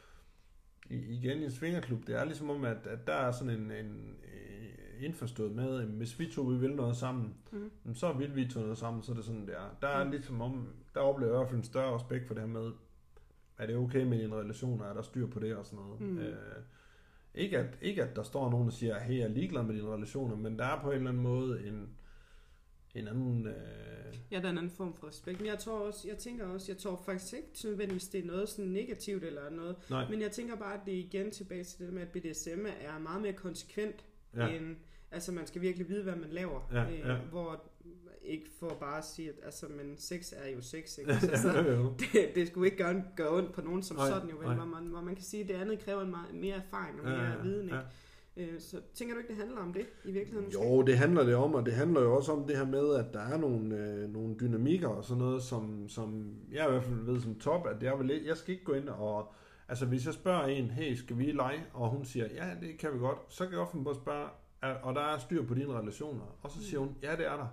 igen 0.89 1.37
i 1.41 1.43
en 1.45 1.51
svingerklub, 1.51 2.07
det 2.07 2.15
er 2.15 2.25
ligesom 2.25 2.49
om, 2.49 2.63
at, 2.65 2.87
at 2.87 3.07
der 3.07 3.13
er 3.13 3.31
sådan 3.31 3.49
en, 3.61 3.71
en 3.71 4.15
øh, 4.33 5.03
indforstået 5.05 5.51
med, 5.51 5.79
at 5.81 5.87
hvis 5.87 6.19
vi 6.19 6.31
to 6.31 6.41
vi 6.41 6.57
vil 6.57 6.75
noget 6.75 6.97
sammen, 6.97 7.33
mm. 7.51 7.95
så 7.95 8.13
vil 8.13 8.35
vi 8.35 8.47
to 8.47 8.59
noget 8.59 8.77
sammen, 8.77 9.03
så 9.03 9.11
er 9.11 9.15
det 9.15 9.25
sådan, 9.25 9.45
det 9.47 9.55
er. 9.55 9.77
Der 9.81 9.87
er 9.87 10.03
Mm. 10.03 10.11
ligesom 10.11 10.41
om, 10.41 10.67
der 10.93 10.99
oplever 10.99 11.31
jeg 11.31 11.35
i 11.35 11.39
hvert 11.39 11.49
fald 11.49 11.59
en 11.59 11.63
større 11.65 11.95
respekt 11.95 12.27
for 12.27 12.33
det 12.33 12.43
her 12.43 12.49
med, 12.49 12.71
er 13.57 13.65
det 13.65 13.75
okay 13.75 14.03
med 14.03 14.19
dine 14.19 14.35
relationer, 14.35 14.85
er 14.85 14.93
der 14.93 15.01
styr 15.01 15.27
på 15.27 15.39
det 15.39 15.55
og 15.55 15.65
sådan 15.65 15.79
noget. 15.85 16.01
Mm. 16.01 16.17
Øh, 16.17 16.35
ikke, 17.35 17.57
at, 17.57 17.77
ikke 17.81 18.03
at 18.03 18.15
der 18.15 18.23
står 18.23 18.49
nogen, 18.51 18.67
der 18.67 18.73
siger, 18.73 18.99
hey, 18.99 19.17
jeg 19.17 19.23
er 19.23 19.27
ligeglad 19.27 19.63
med 19.63 19.75
dine 19.75 19.93
relationer, 19.93 20.35
men 20.35 20.59
der 20.59 20.65
er 20.65 20.81
på 20.81 20.91
en 20.91 20.97
eller 20.97 21.09
anden 21.09 21.23
måde 21.23 21.67
en, 21.67 21.89
en 22.95 23.07
anden... 23.07 23.47
Øh, 23.47 23.53
Ja, 24.31 24.39
der 24.39 24.45
er 24.45 24.49
en 24.49 24.57
anden 24.57 24.71
form 24.71 24.93
for 24.93 25.07
respekt. 25.07 25.39
Men 25.39 25.47
jeg 25.47 25.59
tror 25.59 25.79
også, 25.79 26.07
jeg 26.07 26.17
tænker 26.17 26.45
også, 26.47 26.71
jeg 26.71 26.77
tror 26.77 27.01
faktisk 27.05 27.33
ikke 27.33 27.47
nødvendigvis, 27.63 28.07
det 28.07 28.23
er 28.23 28.25
noget 28.27 28.49
sådan 28.49 28.71
negativt 28.71 29.23
eller 29.23 29.49
noget. 29.49 29.75
nej, 29.89 30.09
Men 30.09 30.21
jeg 30.21 30.31
tænker 30.31 30.55
bare, 30.55 30.73
at 30.73 30.79
det 30.85 30.93
er 30.93 30.99
igen 30.99 31.31
tilbage 31.31 31.63
til 31.63 31.85
det 31.85 31.93
med, 31.93 32.01
at 32.01 32.09
BDSM 32.09 32.65
er 32.81 32.99
meget 32.99 33.21
mere 33.21 33.33
konsekvent 33.33 34.05
ja. 34.35 34.47
end, 34.47 34.75
altså 35.11 35.31
man 35.31 35.47
skal 35.47 35.61
virkelig 35.61 35.89
vide, 35.89 36.03
hvad 36.03 36.15
man 36.15 36.29
laver. 36.29 36.69
Ja, 36.71 36.91
øh, 36.91 36.99
ja. 36.99 37.15
Hvor 37.15 37.63
ikke 38.25 38.49
for 38.59 38.77
bare 38.79 38.97
at 38.97 39.05
sige, 39.05 39.29
at 39.29 39.35
altså, 39.45 39.65
men 39.77 39.97
sex 39.97 40.33
er 40.35 40.49
jo 40.49 40.61
sex, 40.61 40.97
ikke? 40.97 41.11
Altså, 41.13 41.41
så 41.41 41.61
jo. 41.71 41.93
det, 41.99 42.35
det 42.35 42.47
skulle 42.47 42.71
ikke 42.71 42.83
gøre, 42.83 43.03
gøre 43.15 43.29
ondt 43.37 43.53
på 43.53 43.61
nogen 43.61 43.83
som 43.83 43.97
Nej, 43.97 44.09
sådan, 44.09 44.29
jo, 44.29 44.35
vel? 44.37 44.55
Hvor, 44.55 44.65
man, 44.65 44.83
hvor 44.83 45.01
man 45.01 45.15
kan 45.15 45.23
sige, 45.23 45.43
at 45.43 45.49
det 45.49 45.53
andet 45.53 45.79
kræver 45.79 46.01
en 46.01 46.11
meget, 46.11 46.33
mere 46.33 46.55
erfaring 46.55 47.01
og 47.01 47.09
Ja, 47.09 47.15
mere 47.15 47.29
ja, 47.29 47.41
viden, 47.41 47.63
ikke? 47.65 47.75
ja. 47.75 47.81
Øh, 48.37 48.59
så 48.59 48.81
tænker 48.93 49.13
du 49.15 49.19
ikke, 49.19 49.29
det 49.29 49.37
handler 49.37 49.61
om 49.61 49.73
det 49.73 49.85
i 50.05 50.11
virkeligheden? 50.11 50.45
måske? 50.45 50.63
Jo, 50.63 50.81
det 50.81 50.97
handler 50.97 51.23
det 51.23 51.35
om, 51.35 51.53
og 51.55 51.65
det 51.65 51.73
handler 51.73 52.01
jo 52.01 52.15
også 52.15 52.31
om 52.31 52.47
det 52.47 52.57
her 52.57 52.65
med, 52.65 52.95
at 52.95 53.13
der 53.13 53.19
er 53.19 53.37
nogle, 53.37 53.77
øh, 53.77 54.09
nogle 54.13 54.35
dynamikker 54.39 54.87
og 54.87 55.03
sådan 55.03 55.23
noget, 55.23 55.43
som, 55.43 55.89
som 55.89 56.35
jeg 56.51 56.67
i 56.67 56.71
hvert 56.71 56.83
fald 56.83 57.05
ved 57.05 57.21
som 57.21 57.39
top, 57.39 57.67
at 57.67 57.83
jeg, 57.83 57.99
vil, 57.99 58.23
jeg 58.25 58.37
skal 58.37 58.53
ikke 58.53 58.65
gå 58.65 58.73
ind 58.73 58.89
og... 58.89 59.33
Altså, 59.67 59.85
hvis 59.85 60.05
jeg 60.05 60.13
spørger 60.13 60.43
en, 60.43 60.69
hey, 60.69 60.95
skal 60.95 61.17
vi 61.17 61.31
lege? 61.31 61.65
Og 61.73 61.89
hun 61.89 62.05
siger, 62.05 62.27
ja, 62.35 62.49
det 62.61 62.77
kan 62.77 62.93
vi 62.93 62.99
godt. 62.99 63.17
Så 63.29 63.47
kan 63.47 63.59
jeg 63.59 63.67
finde 63.71 63.85
på 63.85 63.89
at 63.89 63.95
spørge, 63.95 64.27
og 64.83 64.95
der 64.95 65.01
er 65.01 65.17
styr 65.17 65.45
på 65.45 65.53
dine 65.53 65.73
relationer. 65.73 66.37
Og 66.41 66.51
så 66.51 66.63
siger 66.63 66.79
hun, 66.79 66.95
ja, 67.03 67.11
det 67.11 67.27
er 67.27 67.35
der. 67.35 67.47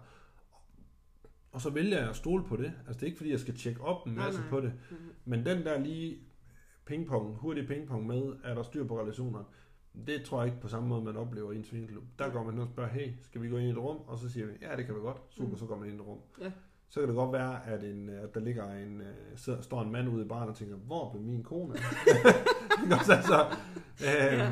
Og 1.53 1.61
så 1.61 1.71
vælger 1.71 1.99
jeg 1.99 2.09
at 2.09 2.17
stole 2.17 2.45
på 2.45 2.57
det. 2.57 2.73
Altså, 2.87 2.93
det 2.95 3.03
er 3.03 3.07
ikke, 3.07 3.17
fordi 3.17 3.31
jeg 3.31 3.41
skal 3.41 3.55
tjekke 3.57 3.81
op 3.81 4.07
en 4.07 4.13
Nej, 4.13 4.25
masse 4.25 4.41
nej. 4.41 4.51
på 4.51 4.61
det. 4.61 4.73
Mhm. 4.91 4.99
Men 5.25 5.47
den 5.47 5.65
der 5.65 5.79
lige 5.79 6.19
pingpong, 6.87 7.35
hurtig 7.37 7.67
pingpong 7.67 8.07
med, 8.07 8.33
er 8.45 8.55
der 8.55 8.63
styr 8.63 8.85
på 8.87 9.01
relationer, 9.01 9.45
det 10.07 10.23
tror 10.25 10.39
jeg 10.43 10.47
ikke 10.53 10.61
på 10.61 10.69
samme 10.69 10.89
måde, 10.89 11.05
man 11.05 11.17
oplever 11.17 11.53
i 11.53 11.57
en 11.57 11.65
svineklub. 11.65 12.05
Der 12.19 12.31
går 12.31 12.43
man 12.45 12.53
hen 12.55 12.63
og 12.63 12.69
spørger, 12.69 12.91
hey, 12.91 13.13
skal 13.23 13.43
vi 13.43 13.49
gå 13.49 13.57
ind 13.57 13.67
i 13.69 13.71
et 13.71 13.79
rum? 13.79 13.97
Og 14.07 14.19
så 14.19 14.29
siger 14.29 14.47
vi, 14.47 14.53
ja, 14.63 14.77
det 14.77 14.87
kan 14.87 14.95
vi 14.95 15.01
godt. 15.01 15.17
Super, 15.31 15.51
Mm. 15.51 15.57
så 15.57 15.67
går 15.67 15.77
man 15.79 15.89
ind 15.89 15.97
i 15.99 16.01
et 16.03 16.07
rum. 16.07 16.19
Ja. 16.41 16.53
Så 16.89 17.01
kan 17.01 17.09
det 17.09 17.17
godt 17.17 17.33
være, 17.33 17.67
at, 17.67 17.85
en, 17.85 18.09
at 18.09 18.35
der 18.35 18.41
ligger 18.41 18.71
en, 18.75 19.01
øh, 19.01 19.07
sidder- 19.37 19.61
står 19.61 19.83
en 19.83 19.93
mand 19.93 20.09
ude 20.09 20.25
i 20.25 20.29
baren 20.29 20.49
og 20.49 20.57
tænker, 20.57 20.77
hvor 20.77 21.11
blev 21.11 21.23
min 21.23 21.43
kone? 21.43 21.75
af?" 21.75 21.81
Ikke 22.85 22.95
også, 22.95 23.13
altså, 23.13 23.47
øh, 24.01 24.07
Ja. 24.07 24.49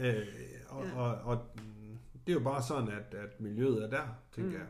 øh, 0.00 0.26
og, 0.68 0.84
Ja. 0.84 0.92
og, 1.00 1.14
og, 1.14 1.38
mm, 1.56 1.98
det 2.26 2.32
er 2.32 2.36
jo 2.38 2.44
bare 2.44 2.62
sådan, 2.62 2.88
at, 2.88 3.14
at 3.14 3.40
miljøet 3.40 3.84
er 3.84 3.90
der, 3.90 4.02
tænker 4.32 4.50
Mm. 4.50 4.56
jeg. 4.56 4.66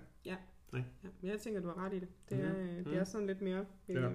Ja, 0.78 1.08
men 1.20 1.30
jeg 1.30 1.40
tænker, 1.40 1.60
du 1.60 1.68
har 1.68 1.84
ret 1.86 1.92
i 1.92 1.98
det. 1.98 2.08
Det, 2.30 2.40
er, 2.40 2.52
øh, 2.58 2.84
det 2.84 2.96
er 2.96 3.04
sådan 3.04 3.26
lidt 3.26 3.42
mere... 3.42 3.64
Ja. 3.88 4.08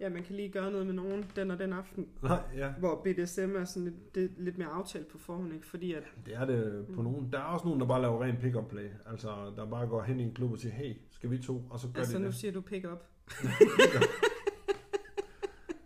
ja, 0.00 0.08
man 0.08 0.22
kan 0.22 0.36
lige 0.36 0.48
gøre 0.48 0.70
noget 0.70 0.86
med 0.86 0.94
nogen 0.94 1.24
den 1.36 1.50
og 1.50 1.58
den 1.58 1.72
aften, 1.72 2.08
Nej, 2.22 2.40
ja. 2.56 2.72
hvor 2.78 3.02
BDSM 3.04 3.56
er 3.56 3.64
sådan 3.64 3.84
lidt, 3.84 4.14
det, 4.14 4.30
lidt 4.36 4.58
mere 4.58 4.68
aftalt 4.68 5.08
på 5.08 5.18
forhånd, 5.18 5.54
ikke? 5.54 5.66
Fordi 5.66 5.92
at... 5.94 6.02
Det 6.26 6.34
er 6.34 6.44
det 6.44 6.86
på 6.86 6.92
Mm. 7.02 7.04
nogen. 7.04 7.32
Der 7.32 7.38
er 7.38 7.42
også 7.42 7.64
nogen, 7.66 7.80
der 7.80 7.86
bare 7.86 8.02
laver 8.02 8.22
ren 8.24 8.36
pick-up 8.36 8.68
play. 8.70 8.88
Altså, 9.06 9.52
der 9.56 9.66
bare 9.70 9.86
går 9.86 10.02
hen 10.02 10.20
i 10.20 10.22
en 10.22 10.34
klub 10.34 10.52
og 10.52 10.58
siger, 10.58 10.72
hey, 10.72 10.94
skal 11.10 11.30
vi 11.30 11.38
to? 11.38 11.62
Og 11.70 11.78
så 11.80 11.88
gør 11.94 12.00
Altså, 12.00 12.16
de 12.16 12.22
nu 12.22 12.26
det. 12.26 12.34
siger 12.34 12.52
du 12.52 12.60
pick 12.60 12.86
up. 12.92 13.04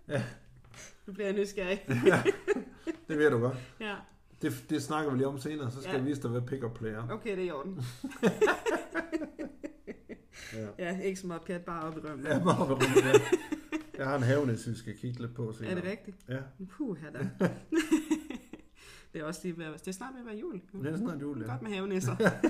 Ja. 0.08 0.22
Nu 1.06 1.12
bliver 1.12 1.26
jeg 1.28 1.36
nysgerrig. 1.36 1.84
Det 3.08 3.18
ved 3.18 3.30
du 3.30 3.38
godt. 3.38 3.56
ja, 3.80 3.94
Det, 4.42 4.64
det 4.70 4.82
snakker 4.82 5.10
vi 5.10 5.16
lige 5.16 5.26
om 5.26 5.38
senere, 5.38 5.70
så 5.70 5.80
skal 5.82 5.90
Ja. 5.92 5.96
jeg 5.98 6.06
vise 6.06 6.22
dig, 6.22 6.30
hvad 6.30 6.40
pick-up 6.40 6.74
play 6.74 6.90
er. 6.90 7.08
okay, 7.10 7.30
det 7.30 7.38
er 7.38 7.46
i 7.46 7.50
orden. 7.50 7.74
Ja. 10.56 10.68
Ja, 10.78 10.98
ikke 11.00 11.20
som 11.20 11.30
opkat, 11.30 11.64
bare 11.64 11.82
op 11.82 11.96
i 11.96 12.00
rømmen. 12.00 12.26
Ja, 12.26 12.38
bare 12.44 12.68
ved 12.68 12.74
rummet, 12.74 13.04
ja. 13.04 13.12
Jeg 13.98 14.06
har 14.06 14.16
en 14.16 14.22
havenæs, 14.22 14.68
vi 14.68 14.74
skal 14.74 14.96
kigge 14.98 15.20
lidt 15.20 15.34
på 15.34 15.52
senere. 15.52 15.70
Er 15.70 15.74
det 15.74 15.84
rigtigt? 15.84 16.16
Ja, 16.28 16.38
Puh, 16.70 16.96
da. 17.14 17.28
det 19.12 19.20
er 19.20 19.24
også 19.24 19.40
lige 19.44 19.58
ved 19.58 19.66
det 19.72 19.88
er 19.88 19.92
snart 19.92 20.14
ved 20.14 20.20
at 20.20 20.26
være 20.26 20.36
jul. 20.36 20.60
det 20.82 20.92
er 20.92 20.96
snart 20.96 21.20
jul, 21.20 21.42
ja. 21.42 21.50
Godt 21.50 21.62
med 21.62 21.70
havenæsser. 21.70 22.16
Ja. 22.20 22.30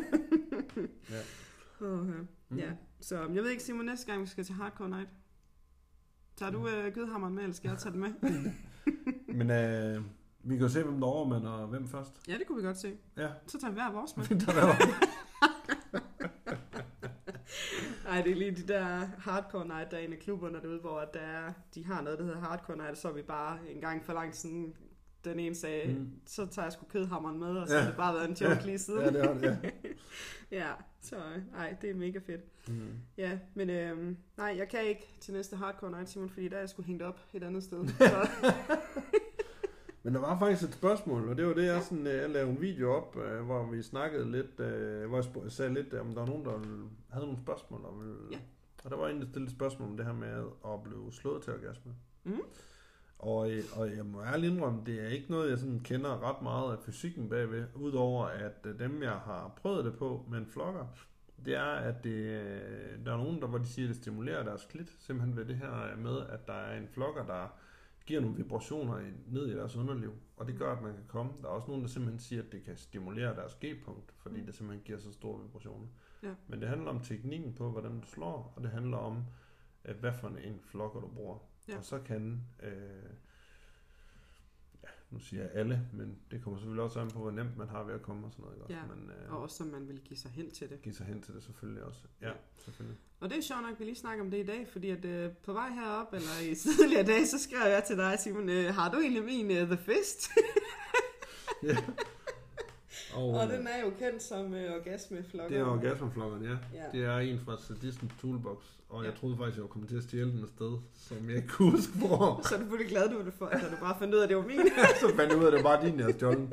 Ja. 1.10 1.86
Mm. 1.86 2.26
ja. 2.56 2.70
Så 3.00 3.16
jeg 3.18 3.42
ved 3.42 3.50
ikke, 3.50 3.62
Simon, 3.62 3.84
næste 3.84 4.06
gang 4.06 4.22
vi 4.22 4.26
skal 4.26 4.44
til 4.44 4.54
Hardcore 4.54 4.88
Night. 4.88 5.08
Tager 6.36 6.52
du 6.52 6.68
øh, 6.68 6.92
gydehammeren 6.94 7.34
med, 7.34 7.42
eller 7.42 7.54
skal 7.54 7.68
jeg 7.68 7.78
tage 7.78 7.92
den 7.92 8.00
med? 8.00 8.10
Men 9.38 9.50
øh, 9.50 10.04
vi 10.42 10.54
kan 10.54 10.62
jo 10.62 10.68
se, 10.68 10.82
hvem 10.82 11.00
der 11.00 11.06
overmander 11.06 11.50
og 11.50 11.68
hvem 11.68 11.88
først. 11.88 12.12
ja, 12.28 12.32
det 12.38 12.46
kunne 12.46 12.60
vi 12.62 12.66
godt 12.66 12.78
se. 12.78 12.96
Ja, 13.16 13.28
Så 13.46 13.58
tager 13.60 13.70
vi 13.70 13.74
hver 13.74 13.92
vores 13.92 14.16
med. 14.16 14.26
Nej, 18.06 18.22
det 18.22 18.32
er 18.32 18.36
lige 18.36 18.50
de 18.50 18.68
der 18.72 18.84
hardcore 19.18 19.66
night, 19.66 19.90
der 19.90 19.96
er 19.96 20.00
en 20.00 20.12
af 20.12 20.18
klubberne 20.18 20.60
derude, 20.62 20.78
hvor 20.80 21.00
der 21.14 21.20
er, 21.20 21.52
de 21.74 21.84
har 21.84 22.02
noget, 22.02 22.18
der 22.18 22.24
hedder 22.24 22.40
hardcore 22.40 22.76
night, 22.76 22.90
og 22.90 22.96
så 22.96 23.08
er 23.08 23.12
vi 23.12 23.22
bare 23.22 23.58
en 23.68 23.80
gang 23.80 24.04
for 24.04 24.12
langt 24.12 24.36
sådan, 24.36 24.74
den 25.24 25.38
ene 25.38 25.54
sagde, 25.54 25.92
Mm. 25.94 26.10
så 26.26 26.46
tager 26.46 26.66
jeg 26.66 26.72
sgu 26.72 26.84
kødhammeren 26.86 27.38
med, 27.38 27.48
og 27.48 27.68
så 27.68 27.74
Ja. 27.74 27.80
har 27.80 27.88
det 27.88 27.96
bare 27.96 28.14
været 28.14 28.28
en 28.28 28.34
joke 28.36 28.66
lige 28.66 28.78
siden. 28.78 29.00
Ja, 29.00 29.10
det 29.10 29.26
har 29.26 29.34
det, 29.34 29.42
ja. 29.62 29.70
ja, 30.58 30.72
så 31.00 31.16
nej, 31.52 31.76
det 31.82 31.90
er 31.90 31.94
mega 31.94 32.18
fedt. 32.26 32.40
Mm. 32.68 32.88
Ja, 33.16 33.38
men 33.54 33.70
øhm, 33.70 34.16
nej, 34.36 34.54
jeg 34.58 34.68
kan 34.68 34.84
ikke 34.84 35.06
til 35.20 35.34
næste 35.34 35.56
hardcore 35.56 35.90
night, 35.90 36.08
Simon, 36.08 36.28
fordi 36.30 36.48
der 36.48 36.56
er 36.56 36.60
jeg 36.60 36.68
sgu 36.68 36.82
hængt 36.82 37.02
op 37.02 37.20
et 37.34 37.42
andet 37.44 37.62
sted. 37.64 37.88
Så, 37.98 38.28
Men 40.06 40.14
der 40.14 40.20
var 40.20 40.38
faktisk 40.38 40.68
et 40.68 40.74
spørgsmål, 40.74 41.28
og 41.28 41.36
det 41.36 41.46
var 41.46 41.54
det, 41.54 41.66
jeg, 41.66 41.82
sådan, 41.82 42.06
øh, 42.06 42.14
jeg 42.14 42.30
lavede 42.30 42.50
en 42.50 42.60
video 42.60 42.92
op, 42.92 43.16
øh, 43.16 43.44
hvor 43.44 43.66
vi 43.70 43.82
snakkede 43.82 44.30
lidt, 44.30 44.60
øh, 44.60 45.08
hvor 45.08 45.42
jeg 45.42 45.52
sagde 45.52 45.74
lidt, 45.74 45.94
om 45.94 46.06
der 46.14 46.20
var 46.20 46.26
nogen, 46.26 46.44
der 46.44 46.58
havde 47.10 47.26
nogle 47.26 47.38
spørgsmål. 47.42 47.80
Og, 47.84 48.00
ville, 48.00 48.16
Ja. 48.32 48.38
og 48.84 48.90
der 48.90 48.96
var 48.96 49.08
en, 49.08 49.20
der 49.20 49.26
stillede 49.26 49.50
et 49.50 49.56
spørgsmål 49.56 49.88
om 49.88 49.96
det 49.96 50.06
her 50.06 50.12
med 50.12 50.44
at 50.66 50.82
blive 50.84 51.12
slået 51.12 51.42
til 51.42 51.52
orgasme. 51.52 51.92
mm, 52.24 52.40
Og, 53.18 53.48
og 53.76 53.96
jeg 53.96 54.06
må 54.06 54.22
ærligt 54.22 54.52
indrømme, 54.52 54.82
det 54.86 55.00
er 55.04 55.08
ikke 55.08 55.30
noget, 55.30 55.50
jeg 55.50 55.58
sådan 55.58 55.80
kender 55.80 56.28
ret 56.30 56.42
meget 56.42 56.72
af 56.72 56.78
fysikken 56.82 57.28
bagved, 57.28 57.64
udover 57.74 58.24
at 58.26 58.66
dem, 58.78 59.02
jeg 59.02 59.10
har 59.10 59.52
prøvet 59.62 59.84
det 59.84 59.96
på 59.98 60.24
med 60.30 60.38
en 60.38 60.46
flokker, 60.46 60.86
det 61.44 61.54
er, 61.54 61.62
at 61.64 62.04
det, 62.04 62.50
der 63.04 63.12
er 63.12 63.16
nogen, 63.16 63.40
der, 63.40 63.46
hvor 63.46 63.58
de 63.58 63.66
siger, 63.66 63.86
at 63.88 63.94
det 63.94 64.02
stimulerer 64.02 64.44
deres 64.44 64.64
klit, 64.70 64.92
simpelthen 65.00 65.36
ved 65.36 65.44
det 65.44 65.56
her 65.56 65.96
med, 65.96 66.26
at 66.28 66.46
der 66.46 66.52
er 66.54 66.78
en 66.78 66.88
flokker, 66.92 67.26
der 67.26 67.46
giver 68.06 68.20
nogle 68.20 68.36
vibrationer 68.36 69.00
ned 69.26 69.46
i 69.48 69.54
deres 69.54 69.76
underliv, 69.76 70.12
og 70.36 70.46
det 70.46 70.58
gør, 70.58 70.72
at 70.76 70.82
man 70.82 70.94
kan 70.94 71.04
komme. 71.08 71.32
Der 71.42 71.48
er 71.48 71.52
også 71.52 71.68
nogen, 71.68 71.82
der 71.82 71.88
simpelthen 71.88 72.18
siger, 72.18 72.42
at 72.42 72.52
det 72.52 72.64
kan 72.64 72.76
stimulere 72.76 73.36
deres 73.36 73.54
G-punkt, 73.64 74.14
fordi 74.16 74.40
Mm. 74.40 74.46
det 74.46 74.54
simpelthen 74.54 74.84
giver 74.84 74.98
så 74.98 75.12
store 75.12 75.42
vibrationer. 75.42 75.86
Ja. 76.22 76.34
Men 76.48 76.60
det 76.60 76.68
handler 76.68 76.90
om 76.90 77.00
teknikken 77.00 77.54
på, 77.54 77.70
hvordan 77.70 78.00
du 78.00 78.06
slår, 78.06 78.52
og 78.56 78.62
det 78.62 78.70
handler 78.70 78.96
om, 78.96 79.24
øh, 79.84 79.96
hvad 80.00 80.12
for 80.12 80.28
en 80.28 80.60
flokker 80.60 81.00
du 81.00 81.08
bruger. 81.08 81.38
Ja. 81.68 81.76
Og 81.78 81.84
så 81.84 81.98
kan, 81.98 82.42
øh, 82.62 83.10
nu 85.16 85.20
siger 85.22 85.42
jeg 85.42 85.50
alle, 85.54 85.80
men 85.92 86.18
det 86.30 86.42
kommer 86.42 86.58
selvfølgelig 86.58 86.82
også 86.84 87.00
an 87.00 87.10
på, 87.10 87.18
hvor 87.18 87.30
nemt 87.30 87.56
man 87.56 87.68
har 87.68 87.82
ved 87.84 87.94
at 87.94 88.02
komme 88.02 88.26
og 88.26 88.32
sådan 88.32 88.44
noget. 88.44 88.56
Ikke? 88.56 88.72
Ja, 88.74 88.82
også? 88.82 88.94
Men 88.94 89.10
øh, 89.10 89.32
og 89.34 89.42
også, 89.42 89.56
som 89.56 89.66
man 89.66 89.88
vil 89.88 90.00
give 90.00 90.16
sig 90.18 90.30
hen 90.30 90.50
til 90.50 90.70
det. 90.70 90.82
give 90.82 90.94
sig 90.94 91.06
hen 91.06 91.22
til 91.22 91.34
det 91.34 91.42
selvfølgelig 91.42 91.82
også. 91.82 92.00
Ja, 92.22 92.28
Ja. 92.28 92.34
selvfølgelig. 92.64 92.98
Og 93.20 93.30
det 93.30 93.38
er 93.38 93.42
sjovt 93.42 93.62
nok, 93.62 93.72
at 93.72 93.78
vi 93.80 93.84
lige 93.84 93.94
snakker 93.96 94.24
om 94.24 94.30
det 94.30 94.38
i 94.38 94.46
dag, 94.46 94.68
fordi 94.68 94.90
at 94.90 95.04
øh, 95.04 95.30
på 95.32 95.52
vej 95.52 95.68
herop, 95.70 96.12
eller 96.12 96.50
i 96.50 96.54
tidligere 96.64 97.06
dag, 97.06 97.26
så 97.26 97.38
skrev 97.38 97.70
jeg 97.70 97.84
til 97.86 97.96
dig, 97.96 98.18
Simon, 98.18 98.48
øh, 98.48 98.74
har 98.74 98.90
du 98.90 98.96
egentlig 98.98 99.24
min 99.24 99.50
uh, 99.50 99.68
The 99.68 99.76
Fist? 99.76 100.28
ja. 101.62 101.76
Og, 103.14 103.28
Og 103.28 103.48
den 103.48 103.66
er 103.66 103.84
jo 103.84 103.90
kendt 103.98 104.22
som 104.22 104.54
øh, 104.54 104.72
orgasmeflokker. 104.74 105.48
det 105.56 105.58
er 105.58 105.64
orgasmeflokkeren, 105.70 106.42
ja. 106.44 106.56
Ja. 106.74 106.98
Det 106.98 107.04
er 107.06 107.16
en 107.18 107.40
fra 107.44 107.56
Sadisten 107.60 108.12
Toolbox, 108.20 108.58
og 108.88 109.04
jeg 109.04 109.12
Ja. 109.12 109.18
troede 109.20 109.36
faktisk, 109.36 109.56
jeg 109.56 109.62
var 109.62 109.68
kommet 109.68 109.88
til 109.90 109.96
at 109.96 110.02
stjæle 110.02 110.30
den 110.32 110.38
et 110.42 110.48
sted, 110.48 110.78
som 110.94 111.28
jeg 111.28 111.36
ikke 111.36 111.48
kunne 111.48 111.70
huske 111.70 111.92
hvor. 111.98 112.40
Så 112.48 112.54
er 112.54 112.58
du 112.58 112.66
fuldt 112.68 112.88
glad, 112.88 113.08
du 113.08 113.24
det 113.24 113.32
for, 113.38 113.46
da 113.46 113.58
du 113.58 113.76
bare 113.80 113.96
fandt 113.98 114.14
ud 114.14 114.18
af, 114.18 114.22
at 114.22 114.28
det 114.28 114.36
var 114.36 114.46
min. 114.46 114.60
så 115.00 115.06
fandt 115.16 115.32
jeg 115.32 115.38
ud 115.38 115.42
af, 115.44 115.46
at 115.46 115.52
det 115.52 115.64
var 115.64 115.76
bare 115.76 115.86
din, 115.86 116.00
jeg 116.00 116.14
stjålet. 116.14 116.48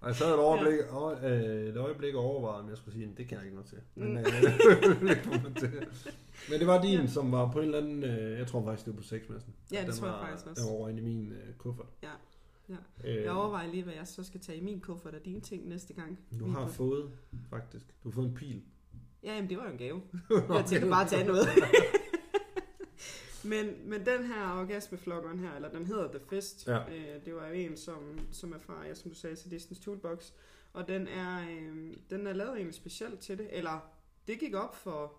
Og 0.00 0.08
jeg 0.08 0.16
sad 0.16 0.26
et, 0.34 0.38
overblik, 0.38 0.78
og, 0.90 1.30
øh, 1.30 1.68
et 1.68 1.76
øjeblik 1.76 2.14
og 2.14 2.24
overvejede, 2.24 2.62
om 2.62 2.68
jeg 2.68 2.76
skulle 2.76 2.94
sige, 2.94 3.12
det 3.16 3.28
kan 3.28 3.36
jeg 3.38 3.44
ikke 3.46 3.56
noget 3.56 3.68
til. 3.68 3.78
Men, 3.94 4.08
Mm. 4.12 4.16
øh, 4.18 5.42
man 5.44 5.54
til. 5.54 5.70
Men 6.50 6.58
det 6.58 6.66
var 6.66 6.82
din, 6.82 7.00
Ja. 7.00 7.06
som 7.06 7.32
var 7.32 7.52
på 7.52 7.58
en 7.58 7.64
eller 7.64 7.78
anden, 7.78 8.04
øh, 8.04 8.38
jeg 8.38 8.46
tror 8.46 8.64
faktisk, 8.64 8.86
det 8.86 8.94
var 8.94 9.00
på 9.00 9.06
sexmessen. 9.06 9.54
Ja, 9.72 9.84
det 9.86 9.94
tror 9.94 10.06
jeg 10.06 10.14
var, 10.14 10.26
faktisk 10.26 10.46
også. 10.46 10.62
Den 10.62 10.70
var 10.72 10.76
over 10.78 10.88
i 10.88 10.92
min 10.92 11.32
øh, 11.32 11.54
kuffert. 11.58 11.86
Ja. 12.02 12.08
Ja. 12.68 12.76
Øh, 13.04 13.22
Jeg 13.22 13.32
overvejer 13.32 13.70
lige, 13.70 13.82
hvad 13.82 13.94
jeg 13.94 14.06
så 14.06 14.24
skal 14.24 14.40
tage 14.40 14.58
i 14.58 14.60
min 14.64 14.80
kuffert 14.80 15.14
af 15.14 15.20
dine 15.20 15.40
ting 15.40 15.68
næste 15.68 15.92
gang. 15.94 16.18
Du 16.40 16.46
har 16.48 16.60
kuffert. 16.60 16.76
fået, 16.76 17.10
faktisk, 17.50 17.86
du 18.04 18.08
har 18.08 18.14
fået 18.14 18.26
en 18.28 18.34
pil. 18.34 18.62
Ja, 19.22 19.34
jamen, 19.34 19.50
det 19.50 19.58
var 19.58 19.64
jo 19.64 19.70
en 19.72 19.78
gave. 19.78 20.02
Jeg 20.56 20.64
tænkte 20.66 20.88
bare 20.90 21.04
at 21.04 21.10
tage 21.10 21.26
noget. 21.26 21.46
men, 23.44 23.66
men 23.90 24.06
den 24.06 24.24
her 24.24 24.60
orgasmeflokkeren 24.60 25.38
her, 25.38 25.54
eller 25.54 25.70
den 25.70 25.86
hedder 25.86 26.08
The 26.08 26.20
Fist, 26.30 26.66
Ja. 26.68 26.78
øh, 26.78 27.24
det 27.24 27.34
var 27.34 27.46
jo 27.46 27.52
en, 27.52 27.76
som, 27.76 28.18
som 28.30 28.52
er 28.52 28.58
fra, 28.58 28.86
ja, 28.86 28.94
som 28.94 29.10
du 29.10 29.16
sagde, 29.16 29.36
Distance 29.36 29.82
Toolbox. 29.82 30.30
Og 30.72 30.88
den 30.88 31.06
er, 31.08 31.40
øh, 31.50 31.92
den 32.10 32.26
er 32.26 32.32
lavet 32.32 32.52
egentlig 32.52 32.74
specielt 32.74 33.20
til 33.20 33.38
det, 33.38 33.48
eller 33.50 33.90
det 34.28 34.38
gik 34.38 34.54
op 34.54 34.76
for 34.76 35.12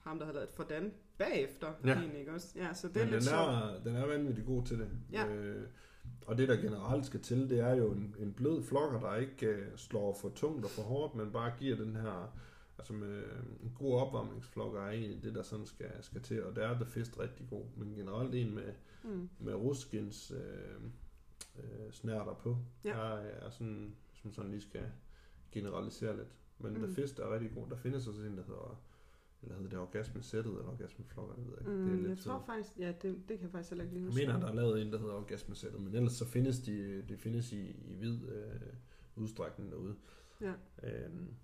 ham, 0.00 0.18
der 0.18 0.24
havde 0.26 0.34
lavet 0.36 0.50
for 0.50 0.62
Dan 0.62 0.92
bagefter, 1.18 1.72
Ja. 1.84 1.92
egentlig, 1.92 2.20
ikke 2.20 2.32
også? 2.32 2.48
Ja, 2.56 2.74
så 2.74 2.86
det 2.88 2.94
Men 2.96 3.02
er 3.02 3.06
den 3.06 3.14
lidt 3.14 3.24
sjovt. 3.24 3.40
er, 3.48 3.82
den 3.84 3.96
er 3.96 4.06
vanvittigt 4.06 4.46
god 4.46 4.64
til 4.66 4.78
det. 4.78 4.88
Ja. 5.12 5.26
Øh, 5.28 5.62
og 6.26 6.38
det, 6.38 6.48
der 6.48 6.56
generelt 6.56 7.06
skal 7.06 7.20
til, 7.20 7.50
det 7.50 7.60
er 7.60 7.74
jo 7.74 7.92
en, 7.92 8.14
en 8.18 8.32
blød 8.32 8.62
flokker, 8.62 9.00
der 9.00 9.14
ikke 9.16 9.46
øh, 9.46 9.66
slår 9.76 10.14
for 10.20 10.28
tungt 10.34 10.64
og 10.64 10.70
for 10.70 10.82
hårdt, 10.82 11.14
men 11.14 11.32
bare 11.32 11.52
giver 11.58 11.76
den 11.76 11.96
her... 11.96 12.36
Altså 12.78 12.92
med 12.92 13.22
en 13.62 13.72
god 13.78 14.00
opvarmningsflokker 14.00 14.80
er 14.80 14.90
egentlig 14.90 15.22
det, 15.22 15.34
der 15.34 15.42
sådan 15.42 15.66
skal, 15.66 15.90
skal 16.00 16.22
til, 16.22 16.44
og 16.44 16.56
der 16.56 16.66
er 16.68 16.74
The 16.74 16.86
Fist 16.86 17.18
rigtig 17.18 17.46
god. 17.50 17.64
Men 17.76 17.94
generelt 17.94 18.34
en 18.34 18.54
med, 18.54 18.72
Mm. 19.04 19.28
med 19.38 19.54
ruskins 19.54 20.30
øh, 20.30 20.80
øh, 21.58 21.92
snærter 21.92 22.34
på, 22.34 22.56
Ja. 22.84 22.90
er, 22.90 23.16
er 23.16 23.50
sådan, 23.50 23.94
man 24.24 24.32
sådan 24.32 24.50
lige 24.50 24.60
skal 24.62 24.82
generalisere 25.52 26.16
lidt. 26.16 26.28
Men. 26.58 26.72
Mm. 26.74 26.82
The 26.82 26.94
Fist 26.94 27.18
er 27.18 27.32
rigtig 27.34 27.50
god. 27.54 27.68
Der 27.70 27.76
findes 27.76 28.06
også 28.08 28.20
en, 28.22 28.36
der 28.36 28.42
hedder, 28.44 28.80
eller 29.44 29.56
hedder 29.56 29.70
det 29.70 29.78
orgasmesættet, 29.78 30.50
eller 30.52 30.68
orgasmeflokker, 30.68 31.34
det 31.34 31.44
ved 31.46 31.52
jeg 31.52 31.60
ikke. 31.60 31.72
det 31.72 31.80
er 31.80 31.84
Mm, 31.92 31.96
lidt 31.96 32.08
jeg 32.08 32.18
sådan- 32.18 32.38
tror 32.38 32.46
faktisk, 32.46 32.78
ja, 32.78 32.88
det, 33.02 33.02
det 33.28 33.38
kan 33.38 33.42
jeg 33.42 33.50
faktisk 33.50 33.70
heller 33.70 33.84
ikke 33.84 33.94
lige 33.94 34.04
jeg 34.04 34.10
huske. 34.12 34.26
mener, 34.26 34.40
der 34.40 34.46
er 34.46 34.54
lavet 34.54 34.82
en, 34.82 34.92
der 34.92 34.98
hedder 34.98 35.14
orgasmesættet, 35.14 35.80
men 35.82 35.94
ellers 35.94 36.12
så 36.12 36.24
findes 36.24 36.58
de, 36.58 37.02
det 37.08 37.18
findes 37.18 37.52
i, 37.52 37.70
i 37.70 37.94
vid 37.94 38.28
øh, 38.28 38.60
udstrækning 39.16 39.70
derude. 39.72 39.96
Ja. 40.40 40.52
Øhm, 40.82 41.34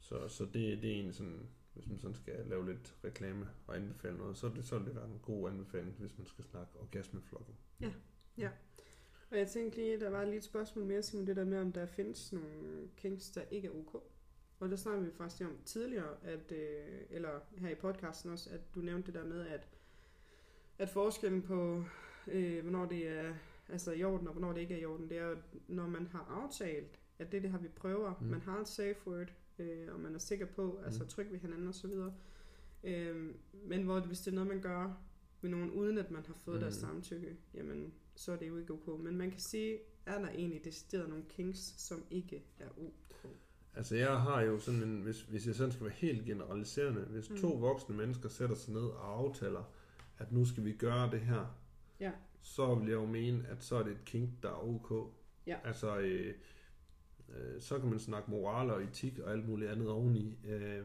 så 0.00 0.28
så 0.28 0.44
det, 0.44 0.54
det 0.54 0.84
er 0.84 0.94
egentlig 0.94 1.14
sådan, 1.14 1.48
hvis 1.74 1.86
man 1.88 1.98
sådan 1.98 2.14
skal 2.14 2.46
lave 2.46 2.66
lidt 2.66 2.96
reklame 3.04 3.46
og 3.66 3.76
anbefale 3.76 4.16
noget, 4.16 4.36
så, 4.36 4.46
er 4.46 4.50
det, 4.54 4.64
så 4.64 4.78
vil 4.78 4.86
det 4.86 4.94
være 4.96 5.06
en 5.06 5.18
god 5.22 5.50
anbefaling, 5.50 5.96
hvis 5.98 6.18
man 6.18 6.26
skal 6.26 6.44
snakke 6.44 6.72
orgasmeflokken. 6.80 7.54
Og 9.30 9.38
jeg 9.38 9.48
tænkte 9.48 9.78
lige, 9.78 10.00
der 10.00 10.10
var 10.10 10.24
lige 10.24 10.36
et 10.36 10.44
spørgsmål 10.44 10.84
mere, 10.84 11.02
Simon, 11.02 11.26
det 11.26 11.36
der 11.36 11.44
med, 11.44 11.58
om 11.58 11.72
der 11.72 11.86
findes 11.86 12.32
nogle 12.32 12.88
kinks, 12.96 13.30
der 13.30 13.40
ikke 13.50 13.68
er 13.68 13.72
ok. 13.72 14.02
Og 14.60 14.68
der 14.70 14.76
snakker 14.76 15.02
vi 15.04 15.10
faktisk 15.10 15.42
om 15.48 15.56
tidligere, 15.64 16.16
at, 16.22 16.52
øh, 16.52 17.00
eller 17.10 17.40
her 17.58 17.68
i 17.70 17.74
podcasten 17.74 18.30
også, 18.30 18.50
at 18.50 18.60
du 18.74 18.80
nævnte 18.80 19.06
det 19.06 19.14
der 19.14 19.26
med, 19.26 19.46
at, 19.46 19.68
at 20.78 20.88
forskellen 20.88 21.42
på, 21.42 21.84
øh, 22.26 22.62
hvornår 22.62 22.86
det 22.86 23.08
er 23.08 23.34
altså 23.68 23.92
i 23.92 24.04
orden, 24.04 24.26
og 24.26 24.32
hvornår 24.32 24.52
det 24.52 24.60
ikke 24.60 24.74
er 24.74 24.78
i 24.78 24.84
orden, 24.84 25.08
det 25.08 25.18
er, 25.18 25.28
at 25.30 25.38
når 25.68 25.86
man 25.86 26.06
har 26.06 26.42
aftalt, 26.44 27.00
at 27.18 27.32
det 27.32 27.36
er 27.38 27.42
det 27.42 27.50
her, 27.50 27.58
vi 27.58 27.68
prøver, 27.68 28.14
Mm. 28.20 28.26
man 28.26 28.40
har 28.40 28.58
et 28.60 28.68
safe 28.68 28.96
word, 29.06 29.32
øh, 29.58 29.94
og 29.94 30.00
man 30.00 30.14
er 30.14 30.18
sikker 30.18 30.46
på, 30.46 30.80
altså 30.84 31.02
Mm. 31.02 31.08
tryg 31.08 31.32
ved 31.32 31.38
hinanden 31.38 31.68
osv., 31.68 31.90
øh, 32.84 33.34
men 33.64 33.82
hvor 33.82 34.00
hvis 34.00 34.20
det 34.20 34.30
er 34.30 34.34
noget, 34.34 34.48
man 34.48 34.60
gør 34.60 34.98
med 35.40 35.50
nogen, 35.50 35.70
uden 35.70 35.98
at 35.98 36.10
man 36.10 36.26
har 36.26 36.34
fået 36.34 36.54
mm. 36.56 36.60
deres 36.60 36.74
samtykke, 36.74 37.36
jamen, 37.54 37.94
så 38.14 38.32
er 38.32 38.36
det 38.36 38.48
jo 38.48 38.56
ikke 38.58 38.72
ok. 38.72 39.00
Men 39.00 39.16
man 39.16 39.30
kan 39.30 39.40
sige, 39.40 39.78
er 40.06 40.18
der 40.18 40.28
egentlig 40.28 40.64
decideret 40.64 41.08
nogle 41.08 41.24
kinks, 41.28 41.58
som 41.58 42.04
ikke 42.10 42.44
er 42.58 42.68
ok? 42.78 43.28
Altså 43.74 43.96
jeg 43.96 44.20
har 44.20 44.40
jo 44.40 44.58
sådan 44.58 44.82
en, 44.82 45.00
hvis, 45.00 45.22
hvis 45.22 45.46
jeg 45.46 45.54
sådan 45.54 45.72
skal 45.72 45.84
være 45.86 45.94
helt 45.96 46.24
generaliserende, 46.26 47.00
hvis 47.00 47.30
mm. 47.30 47.36
To 47.36 47.48
voksne 47.48 47.96
mennesker 47.96 48.28
sætter 48.28 48.56
sig 48.56 48.74
ned 48.74 48.82
og 48.82 49.18
aftaler, 49.18 49.62
at 50.18 50.32
nu 50.32 50.44
skal 50.44 50.64
vi 50.64 50.72
gøre 50.72 51.10
det 51.10 51.20
her, 51.20 51.56
Ja. 52.00 52.12
så 52.40 52.74
vil 52.74 52.86
jeg 52.88 52.94
jo 52.94 53.06
mene, 53.06 53.44
at 53.48 53.64
så 53.64 53.76
er 53.76 53.82
det 53.82 53.92
et 53.92 54.04
kink, 54.04 54.30
der 54.42 54.48
er 54.48 54.68
ok. 54.68 55.12
Ja. 55.46 55.56
Altså, 55.64 55.98
øh, 55.98 56.34
øh, 57.28 57.60
så 57.60 57.78
kan 57.78 57.90
man 57.90 57.98
snakke 57.98 58.30
moral 58.30 58.70
og 58.70 58.82
etik 58.84 59.18
og 59.18 59.32
alt 59.32 59.48
muligt 59.48 59.70
andet 59.70 59.88
oveni. 59.88 60.38
Øh, 60.48 60.84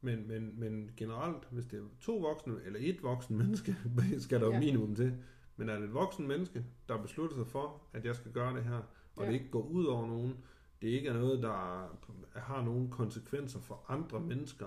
men, 0.00 0.28
men, 0.28 0.60
men 0.60 0.90
generelt, 0.96 1.48
hvis 1.50 1.64
det 1.66 1.78
er 1.78 1.84
to 2.00 2.16
voksne, 2.16 2.54
eller 2.64 2.78
et 2.82 3.02
voksen 3.02 3.36
menneske, 3.42 3.76
skal 4.18 4.40
der 4.40 4.46
jo 4.46 4.52
Ja. 4.52 4.58
minimum 4.60 4.94
til. 4.94 5.16
Men 5.56 5.68
er 5.68 5.74
det 5.74 5.84
et 5.84 5.94
voksen 5.94 6.28
menneske, 6.28 6.64
der 6.88 7.02
beslutter 7.02 7.36
sig 7.36 7.46
for, 7.46 7.82
at 7.92 8.04
jeg 8.04 8.16
skal 8.16 8.32
gøre 8.32 8.56
det 8.56 8.64
her, 8.64 8.80
og 9.16 9.22
Ja. 9.24 9.28
det 9.28 9.34
ikke 9.34 9.50
går 9.50 9.62
ud 9.62 9.84
over 9.84 10.06
nogen, 10.06 10.36
det 10.82 10.88
ikke 10.88 11.08
er 11.08 11.14
noget, 11.14 11.42
der 11.42 11.88
har 12.34 12.64
nogen 12.64 12.90
konsekvenser 12.90 13.60
for 13.60 13.84
andre 13.88 14.20
mennesker, 14.20 14.66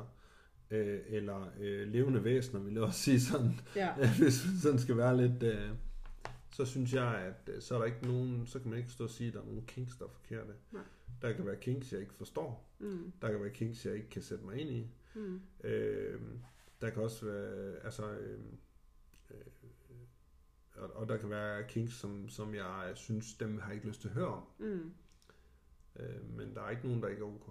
øh, 0.72 1.00
eller 1.08 1.52
øh, 1.60 1.88
levende 1.88 2.24
væsener, 2.24 2.62
vil 2.62 2.74
jeg 2.74 2.84
også 2.84 3.00
sige 3.00 3.22
sådan, 3.22 3.60
Ja. 3.76 3.96
hvis 4.20 4.46
man 4.46 4.58
sådan 4.62 4.80
skal 4.80 4.98
være 4.98 5.18
lidt, 5.18 5.44
øh, 5.44 5.70
så 6.52 6.66
synes 6.66 6.94
jeg, 6.94 7.16
at 7.16 7.54
øh, 7.56 7.62
så 7.62 7.76
er 7.76 7.80
der 7.80 7.86
ikke 7.86 8.08
nogen, 8.08 8.48
så 8.48 8.60
kan 8.60 8.70
man 8.70 8.80
ikke 8.80 8.92
stå 8.92 9.04
og 9.04 9.10
sige, 9.10 9.28
at 9.28 9.34
der 9.34 9.42
er 9.42 9.46
nogen 9.46 9.66
kinks, 9.66 9.98
der 9.98 10.06
er 10.06 10.10
forkerte. 10.10 10.54
Nej. 10.72 10.82
Der 11.22 11.34
kan 11.34 11.46
være 11.46 11.56
kinks, 11.56 11.92
jeg 11.94 12.02
ikke 12.02 12.14
forstår. 12.14 12.76
Mm. 12.80 13.14
Der 13.22 13.32
kan 13.32 13.42
være 13.42 13.50
kinks, 13.50 13.86
jeg 13.86 13.96
ikke 13.96 14.10
kan 14.10 14.22
sætte 14.22 14.46
mig 14.46 14.60
ind 14.60 14.70
i. 14.70 14.88
Mm. 15.16 15.42
Øh, 15.64 16.22
der 16.82 16.90
kan 16.90 17.04
også 17.04 17.26
være, 17.26 17.76
altså, 17.84 18.12
øh, 18.12 18.40
øh, 19.32 19.38
og, 20.76 20.90
og 20.96 21.10
der 21.10 21.18
kan 21.18 21.30
være 21.30 21.64
kinks, 21.68 21.94
som, 21.94 22.30
som 22.30 22.56
jeg 22.56 22.92
synes, 22.96 23.34
dem 23.34 23.60
har 23.60 23.68
jeg 23.68 23.76
ikke 23.76 23.88
lyst 23.88 24.02
til 24.02 24.08
at 24.08 24.14
høre 24.14 24.28
om. 24.28 24.44
Mm. 24.60 24.92
Øh, 25.96 26.30
men 26.38 26.56
der 26.56 26.62
er 26.62 26.70
ikke 26.70 26.88
nogen, 26.88 27.02
der 27.02 27.08
ikke 27.08 27.22
er 27.22 27.26
ok. 27.26 27.50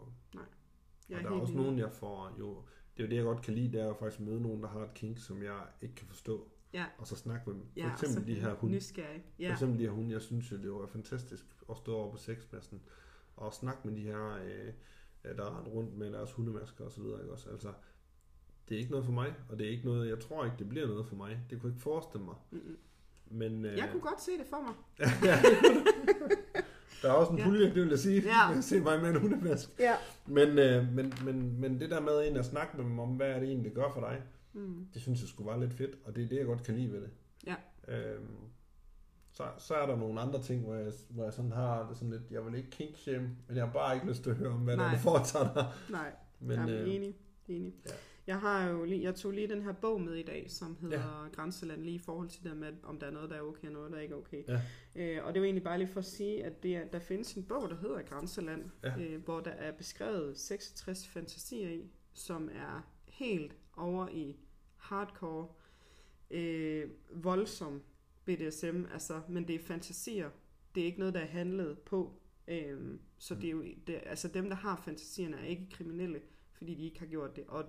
Jeg 1.09 1.18
og 1.18 1.24
der 1.24 1.30
er 1.30 1.41
også 1.41 1.55
nogen, 1.55 1.78
jeg 1.78 1.93
får 1.93 2.36
jo... 2.39 2.62
Det 2.97 3.03
er 3.03 3.07
jo 3.07 3.11
det, 3.11 3.16
jeg 3.16 3.24
godt 3.24 3.43
kan 3.43 3.55
lide, 3.55 3.72
det 3.72 3.80
er 3.80 3.86
jo 3.86 3.95
faktisk 3.95 4.20
at 4.20 4.26
møde 4.26 4.41
nogen, 4.43 4.62
der 4.62 4.68
har 4.68 4.80
et 4.80 4.95
kink, 4.95 5.18
som 5.18 5.43
jeg 5.43 5.61
ikke 5.82 5.95
kan 5.95 6.07
forstå. 6.07 6.49
Ja. 6.72 6.84
Og 6.99 7.07
så 7.07 7.16
snakke 7.16 7.51
med 7.51 7.55
dem. 7.55 7.62
For 7.62 7.70
Ja, 7.80 7.93
eksempel 7.93 8.26
de 8.34 8.41
her 8.41 8.55
hunde. 8.55 8.74
Nysgerrig. 8.74 9.22
For 9.36 9.43
Ja. 9.43 9.53
eksempel 9.53 9.78
de 9.78 9.84
her 9.84 9.91
hunde, 9.91 10.12
jeg 10.12 10.22
synes 10.22 10.53
jo, 10.53 10.57
det 10.57 10.72
var 10.72 10.86
fantastisk 10.86 11.45
at 11.70 11.76
stå 11.76 11.95
over 11.97 12.11
på 12.11 12.16
sexpladsen 12.16 12.80
og 13.36 13.53
snakke 13.53 13.89
med 13.89 13.97
de 13.97 14.03
her, 14.03 14.34
øh, 14.45 15.36
der 15.36 15.57
rendte 15.57 15.70
rundt 15.70 15.97
med 15.99 16.12
deres 16.12 16.32
hundemasker 16.32 16.84
og 16.84 16.93
så 16.93 17.03
videre. 17.03 17.20
Ikke 17.20 17.32
også? 17.32 17.51
Altså, 17.51 17.72
det 18.68 18.74
er 18.74 18.78
ikke 18.78 18.91
noget 18.91 19.07
for 19.07 19.12
mig, 19.12 19.34
og 19.49 19.59
det 19.59 19.66
er 19.66 19.70
ikke 19.70 19.84
noget, 19.84 20.09
jeg 20.09 20.18
tror 20.20 20.45
ikke, 20.45 20.57
det 20.59 20.68
bliver 20.68 20.86
noget 20.86 21.07
for 21.07 21.16
mig. 21.16 21.41
Det 21.51 21.61
kunne 21.61 21.68
jeg 21.68 21.74
ikke 21.74 21.82
forestille 21.82 22.24
mig. 22.24 22.34
Mm-mm. 22.51 22.78
Men, 23.30 23.64
øh, 23.64 23.76
Jeg 23.78 23.89
kunne 23.93 24.03
godt 24.03 24.20
se 24.22 24.30
det 24.39 24.47
for 24.47 24.61
mig. 24.62 24.74
der 27.03 27.09
er 27.09 27.12
også 27.12 27.32
en 27.32 27.38
Ja. 27.38 27.44
pulje, 27.44 27.64
det 27.66 27.74
vil 27.82 27.88
jeg 27.88 27.99
sige. 27.99 28.22
Ja. 28.22 28.46
Jeg 28.55 28.64
ser 28.64 28.82
mig 28.82 29.01
med 29.01 29.09
en 29.11 29.20
hundemask. 29.20 29.70
Ja. 29.78 29.94
Men, 30.26 30.59
øh, 30.59 30.92
men, 30.92 31.12
men, 31.24 31.61
men 31.61 31.80
det 31.80 31.90
der 31.90 32.01
med 32.01 32.12
egentlig 32.20 32.38
at 32.40 32.46
snakke 32.46 32.76
med 32.76 32.84
dem 32.84 32.99
om, 32.99 33.09
hvad 33.09 33.26
er 33.30 33.38
det 33.38 33.49
egentlig, 33.49 33.64
det 33.64 33.74
gør 33.74 33.90
for 33.94 34.01
dig, 34.01 34.22
Mm. 34.53 34.86
det 34.94 35.03
synes 35.03 35.20
jeg 35.20 35.28
skulle 35.28 35.51
være 35.51 35.61
lidt 35.61 35.72
fedt, 35.74 35.90
og 36.05 36.16
det 36.16 36.24
er 36.24 36.28
det, 36.28 36.36
jeg 36.36 36.46
godt 36.46 36.62
kan 36.62 36.74
lide 36.74 36.92
ved 36.92 37.01
det. 37.01 37.11
Ja. 37.46 37.55
Øhm, 37.88 38.26
så, 39.32 39.42
så 39.59 39.74
er 39.74 39.86
der 39.86 39.96
nogle 39.96 40.20
andre 40.20 40.42
ting, 40.42 40.64
hvor 40.64 40.74
jeg, 40.74 40.92
hvor 41.09 41.24
jeg 41.24 41.32
sådan 41.32 41.53
har 41.53 41.86
det 41.88 41.96
sådan 41.96 42.11
lidt, 42.11 42.22
jeg 42.30 42.46
vil 42.46 42.55
ikke 42.55 42.70
kink 42.70 42.96
men 43.49 43.57
jeg 43.57 43.64
har 43.64 43.72
bare 43.72 43.94
ikke 43.94 44.07
lyst 44.07 44.22
til 44.22 44.30
at 44.30 44.36
høre 44.36 44.49
om, 44.49 44.61
hvad 44.61 44.76
der 44.76 44.82
er, 44.82 44.86
Nej. 44.86 44.94
du 44.96 45.01
foretager 45.01 45.55
dig. 45.55 45.66
Nej, 45.90 46.12
Men, 46.40 46.57
Jamen, 46.59 46.74
øh, 46.74 46.94
enig. 46.94 47.14
enig. 47.49 47.74
ja. 47.86 47.90
Jeg 48.28 48.40
har 48.40 48.68
jo 48.68 48.84
lige, 48.84 49.02
jeg 49.02 49.14
tog 49.14 49.32
lige 49.32 49.48
den 49.48 49.62
her 49.62 49.72
bog 49.72 50.00
med 50.00 50.14
i 50.14 50.22
dag, 50.22 50.50
som 50.50 50.76
hedder 50.80 51.22
ja. 51.22 51.28
Grænseland, 51.28 51.82
lige 51.82 51.94
i 51.94 51.98
forhold 51.98 52.28
til 52.28 52.44
det 52.44 52.56
med, 52.56 52.72
om 52.82 52.98
der 52.98 53.06
er 53.06 53.10
noget, 53.10 53.30
der 53.30 53.36
er 53.36 53.40
okay, 53.42 53.66
og 53.66 53.72
noget, 53.72 53.92
der 53.92 53.98
ikke 54.00 54.14
er 54.14 54.18
okay. 54.18 54.42
Ja. 54.48 54.60
Øh, 54.96 55.26
og 55.26 55.34
det 55.34 55.40
var 55.40 55.44
egentlig 55.46 55.64
bare 55.64 55.78
lige 55.78 55.88
for 55.88 56.00
at 56.00 56.04
sige, 56.06 56.44
at 56.44 56.62
det 56.62 56.76
er, 56.76 56.84
der 56.84 56.98
findes 56.98 57.34
en 57.34 57.42
bog, 57.44 57.70
der 57.70 57.76
hedder 57.76 58.02
Grænseland, 58.02 58.70
Ja. 58.84 58.98
øh, 59.00 59.24
hvor 59.24 59.40
der 59.40 59.50
er 59.50 59.72
beskrevet 59.72 60.38
66 60.38 61.08
fantasier 61.08 61.68
i, 61.70 61.90
som 62.12 62.48
er 62.54 62.90
helt 63.06 63.56
over 63.76 64.08
i 64.08 64.36
hardcore, 64.76 65.48
øh, 66.30 66.90
voldsom 67.10 67.82
BDSM, 68.24 68.84
altså, 68.92 69.20
men 69.28 69.48
det 69.48 69.54
er 69.54 69.58
fantasier. 69.64 70.30
Det 70.74 70.80
er 70.80 70.84
ikke 70.86 70.98
noget, 70.98 71.14
der 71.14 71.20
er 71.20 71.26
handlet 71.26 71.78
på. 71.78 72.20
Øh, 72.48 72.98
så 73.18 73.34
Mm. 73.34 73.40
det 73.40 73.46
er 73.48 73.52
jo, 73.52 73.64
det, 73.86 74.00
altså 74.06 74.28
dem, 74.28 74.48
der 74.48 74.56
har 74.56 74.76
fantasierne, 74.84 75.36
er 75.36 75.44
ikke 75.44 75.68
kriminelle, 75.70 76.20
fordi 76.52 76.74
de 76.74 76.84
ikke 76.84 76.98
har 76.98 77.06
gjort 77.06 77.36
det. 77.36 77.44
Og 77.48 77.64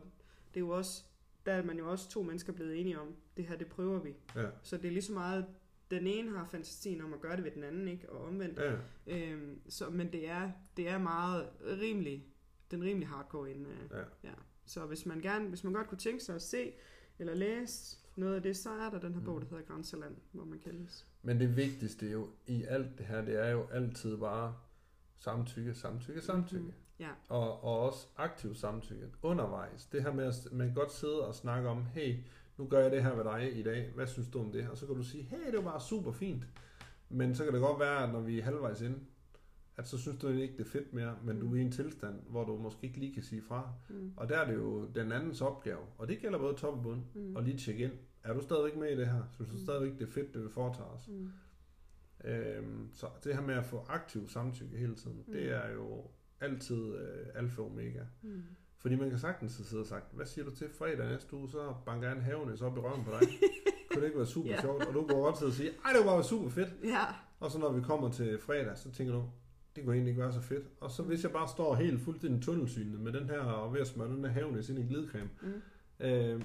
det 0.53 0.55
er 0.59 0.65
jo 0.65 0.69
også, 0.69 1.03
der 1.45 1.53
er 1.53 1.63
man 1.63 1.77
jo 1.77 1.91
også 1.91 2.09
to 2.09 2.23
mennesker 2.23 2.53
blevet 2.53 2.79
enige 2.79 2.99
om, 2.99 3.15
det 3.37 3.45
her, 3.45 3.55
det 3.57 3.67
prøver 3.67 3.99
vi. 3.99 4.15
Ja. 4.35 4.45
Så 4.63 4.77
det 4.77 4.85
er 4.85 4.91
lige 4.91 5.01
så 5.01 5.13
meget, 5.13 5.45
den 5.91 6.07
ene 6.07 6.37
har 6.37 6.45
fantasien 6.45 7.01
om 7.01 7.13
at 7.13 7.21
gøre 7.21 7.35
det 7.35 7.43
ved 7.43 7.51
den 7.51 7.63
anden, 7.63 7.87
ikke? 7.87 8.09
Og 8.09 8.25
omvendt. 8.25 8.59
Ja, 8.59 8.75
Øhm, 9.07 9.61
så, 9.69 9.89
men 9.89 10.11
det 10.11 10.29
er, 10.29 10.51
det 10.77 10.87
er 10.89 10.97
meget 10.97 11.49
rimelig, 11.81 12.25
den 12.71 12.83
rimelig 12.83 13.07
hardcore 13.07 13.51
inde. 13.51 13.69
øh, 13.69 13.97
ja. 13.97 14.03
Ja. 14.29 14.33
Så 14.65 14.85
hvis 14.85 15.05
man, 15.05 15.21
gerne, 15.21 15.49
hvis 15.49 15.63
man 15.63 15.73
godt 15.73 15.87
kunne 15.87 15.97
tænke 15.97 16.23
sig 16.23 16.35
at 16.35 16.41
se 16.41 16.71
eller 17.19 17.33
læse 17.35 17.97
noget 18.15 18.35
af 18.35 18.41
det, 18.43 18.57
så 18.57 18.69
er 18.69 18.89
der 18.89 18.99
den 18.99 19.13
her 19.13 19.19
Mm. 19.19 19.25
bog, 19.25 19.41
der 19.41 19.47
hedder 19.47 19.63
Grænseland, 19.63 20.15
hvor 20.31 20.45
man 20.45 20.59
kan 20.59 20.73
læse. 20.73 21.05
Men 21.21 21.39
det 21.39 21.55
vigtigste 21.57 22.11
jo 22.11 22.29
i 22.47 22.63
alt 22.63 22.97
det 22.97 23.05
her, 23.05 23.25
det 23.25 23.35
er 23.45 23.49
jo 23.49 23.67
altid 23.71 24.17
bare 24.17 24.55
samtykke, 25.17 25.73
samtykke, 25.73 26.21
samtykke. 26.21 26.63
Mhm. 26.63 26.73
Ja. 26.99 27.09
Og, 27.29 27.63
og 27.63 27.79
også 27.79 28.07
aktiv 28.17 28.55
samtykke 28.55 29.07
undervejs. 29.21 29.85
Det 29.85 30.03
her 30.03 30.13
med, 30.13 30.25
at 30.25 30.47
man 30.51 30.73
godt 30.73 30.91
sidde 30.91 31.27
og 31.27 31.35
snakke 31.35 31.69
om, 31.69 31.85
hey, 31.85 32.15
nu 32.57 32.67
gør 32.67 32.79
jeg 32.79 32.91
det 32.91 33.03
her 33.03 33.15
ved 33.15 33.23
dig 33.23 33.57
i 33.59 33.63
dag, 33.63 33.91
hvad 33.95 34.07
synes 34.07 34.27
du 34.29 34.39
om 34.39 34.51
det? 34.51 34.69
Og 34.69 34.77
så 34.77 34.85
kan 34.85 34.95
du 34.95 35.03
sige, 35.03 35.23
hey, 35.23 35.45
det 35.45 35.55
var 35.55 35.71
bare 35.71 35.81
super 35.81 36.11
fint. 36.11 36.43
Men 37.09 37.35
så 37.35 37.43
kan 37.43 37.53
det 37.53 37.61
godt 37.61 37.79
være, 37.79 38.03
at 38.03 38.09
når 38.13 38.21
vi 38.21 38.39
er 38.39 38.43
halvvejs 38.43 38.81
inde, 38.81 38.99
at 39.77 39.87
så 39.87 39.97
synes 39.97 40.17
du 40.19 40.27
ikke, 40.27 40.57
det 40.57 40.65
er 40.65 40.69
fedt 40.69 40.93
mere, 40.93 41.15
men 41.23 41.35
Mm. 41.35 41.41
du 41.41 41.55
er 41.55 41.59
i 41.59 41.61
en 41.61 41.71
tilstand, 41.71 42.19
hvor 42.29 42.43
du 42.45 42.57
måske 42.57 42.87
ikke 42.87 42.99
lige 42.99 43.13
kan 43.13 43.23
sige 43.23 43.41
fra. 43.41 43.73
Mm. 43.89 44.13
Og 44.17 44.29
der 44.29 44.37
er 44.37 44.47
det 44.47 44.53
jo 44.55 44.85
den 44.95 45.11
andens 45.11 45.41
opgave, 45.41 45.79
og 45.97 46.07
det 46.07 46.19
gælder 46.19 46.39
både 46.39 46.53
top 46.53 46.73
og 46.77 46.83
bund, 46.83 47.01
Mm. 47.13 47.35
og 47.35 47.43
lige 47.43 47.57
tjekke 47.57 47.83
ind. 47.83 47.91
Er 48.23 48.33
du 48.33 48.41
stadigvæk 48.41 48.75
med 48.77 48.89
i 48.91 48.97
det 48.97 49.07
her? 49.07 49.23
Synes 49.31 49.49
du 49.51 49.55
Mm. 49.57 49.63
stadigvæk, 49.63 49.99
det 49.99 50.07
er 50.07 50.11
fedt, 50.11 50.33
det 50.33 50.43
vi 50.43 50.49
foretager 50.49 50.89
os? 50.89 51.07
Mm. 51.07 51.31
Øhm, 52.23 52.89
så 52.93 53.07
det 53.23 53.35
her 53.35 53.41
med 53.41 53.55
at 53.55 53.65
få 53.65 53.85
aktiv 53.89 54.27
samtykke 54.29 54.77
hele 54.77 54.95
tiden, 54.95 55.23
mm. 55.27 55.33
det 55.33 55.51
er 55.51 55.71
jo 55.73 56.07
altid 56.41 56.95
øh, 56.95 57.25
alfa 57.35 57.61
og 57.61 57.71
omega. 57.71 57.99
Mm. 58.21 58.43
Fordi 58.77 58.95
man 58.95 59.09
kan 59.09 59.19
sagtens 59.19 59.57
have 59.57 59.65
siddet 59.65 59.83
og 59.83 59.87
sagt, 59.89 60.05
hvad 60.15 60.25
siger 60.25 60.45
du 60.45 60.55
til 60.55 60.69
fredag 60.77 61.09
næste 61.09 61.33
uge, 61.35 61.49
så 61.49 61.73
banker 61.85 62.07
jeg 62.07 62.17
en 62.17 62.23
havenæs 62.23 62.61
op 62.61 62.77
i 62.77 62.79
røven 62.79 63.03
på 63.03 63.11
dig. 63.19 63.27
Kunne 63.91 64.01
det 64.01 64.07
ikke 64.07 64.17
være 64.17 64.27
super 64.27 64.49
Ja. 64.49 64.61
sjovt? 64.61 64.85
Og 64.85 64.93
du 64.93 65.07
går 65.07 65.21
godt 65.23 65.37
til 65.37 65.45
at 65.45 65.53
sige, 65.53 65.69
ej 65.69 65.91
det 65.91 66.05
var 66.05 66.13
bare 66.13 66.23
super 66.23 66.49
fedt. 66.49 66.69
Ja. 66.83 67.03
Og 67.39 67.51
så 67.51 67.59
når 67.59 67.71
vi 67.71 67.81
kommer 67.81 68.11
til 68.11 68.39
fredag, 68.39 68.77
så 68.77 68.91
tænker 68.91 69.13
du, 69.13 69.23
det 69.75 69.83
kunne 69.83 69.95
egentlig 69.95 70.11
ikke 70.11 70.21
være 70.21 70.33
så 70.33 70.41
fedt. 70.41 70.63
Og 70.81 70.91
så 70.91 71.03
hvis 71.03 71.23
jeg 71.23 71.31
bare 71.31 71.47
står 71.47 71.75
helt 71.75 72.01
fuldstændig 72.01 72.41
tunnelsynet 72.43 72.99
med 72.99 73.13
den 73.13 73.25
her, 73.29 73.39
og 73.39 73.73
ved 73.73 73.81
at 73.81 73.87
smøre 73.87 74.07
den 74.09 74.25
her 74.25 74.31
havenæs 74.31 74.69
ind 74.69 74.79
i 74.79 74.83
glidecreme, 74.83 75.29
Mm. 75.41 76.05
øh, 76.05 76.41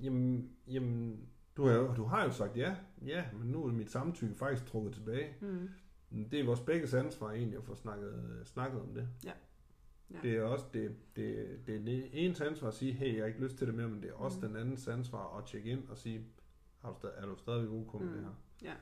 jamen, 0.00 0.50
jamen 0.68 1.20
du, 1.56 1.66
har, 1.66 1.74
jo- 1.74 1.94
du 1.94 2.04
har 2.04 2.24
jo 2.24 2.30
sagt 2.30 2.56
ja, 2.56 2.76
ja, 3.06 3.24
men 3.38 3.48
nu 3.50 3.64
er 3.64 3.72
mit 3.72 3.90
samtykke 3.90 4.34
faktisk 4.34 4.66
trukket 4.66 4.94
tilbage. 4.94 5.28
Mm. 5.40 5.68
Det 6.10 6.40
er 6.40 6.44
vores 6.44 6.60
begges 6.60 6.94
ansvar 6.94 7.30
egentlig 7.32 7.58
at 7.58 7.64
få 7.64 7.74
snakket, 7.74 8.40
snakket 8.44 8.80
om 8.80 8.94
det. 8.94 9.08
Ja. 9.24 9.32
Ja. 10.10 10.18
Det 10.22 10.36
er 10.36 10.42
også 10.42 10.66
det, 10.72 10.96
det, 11.16 11.60
det 11.66 11.74
er 11.74 11.78
den 11.78 11.88
ens 12.12 12.40
ansvar 12.40 12.68
at 12.68 12.74
sige, 12.74 12.92
hey, 12.92 13.14
jeg 13.14 13.22
har 13.22 13.26
ikke 13.26 13.40
lyst 13.40 13.56
til 13.56 13.66
det 13.66 13.74
mere, 13.74 13.88
men 13.88 14.02
det 14.02 14.10
er 14.10 14.14
også 14.14 14.38
Mm. 14.40 14.46
den 14.48 14.56
andens 14.56 14.88
ansvar 14.88 15.38
at 15.38 15.44
tjekke 15.46 15.70
ind 15.70 15.88
og 15.88 15.98
sige, 15.98 16.26
har 16.78 16.90
du 16.90 16.96
stadig, 16.98 17.14
er 17.16 17.26
du 17.26 17.36
stadigvæk 17.36 17.70
ok 17.70 17.94
med 18.00 18.08
Mm. 18.08 18.14
det 18.14 18.22
her? 18.24 18.30
Ja, 18.62 18.74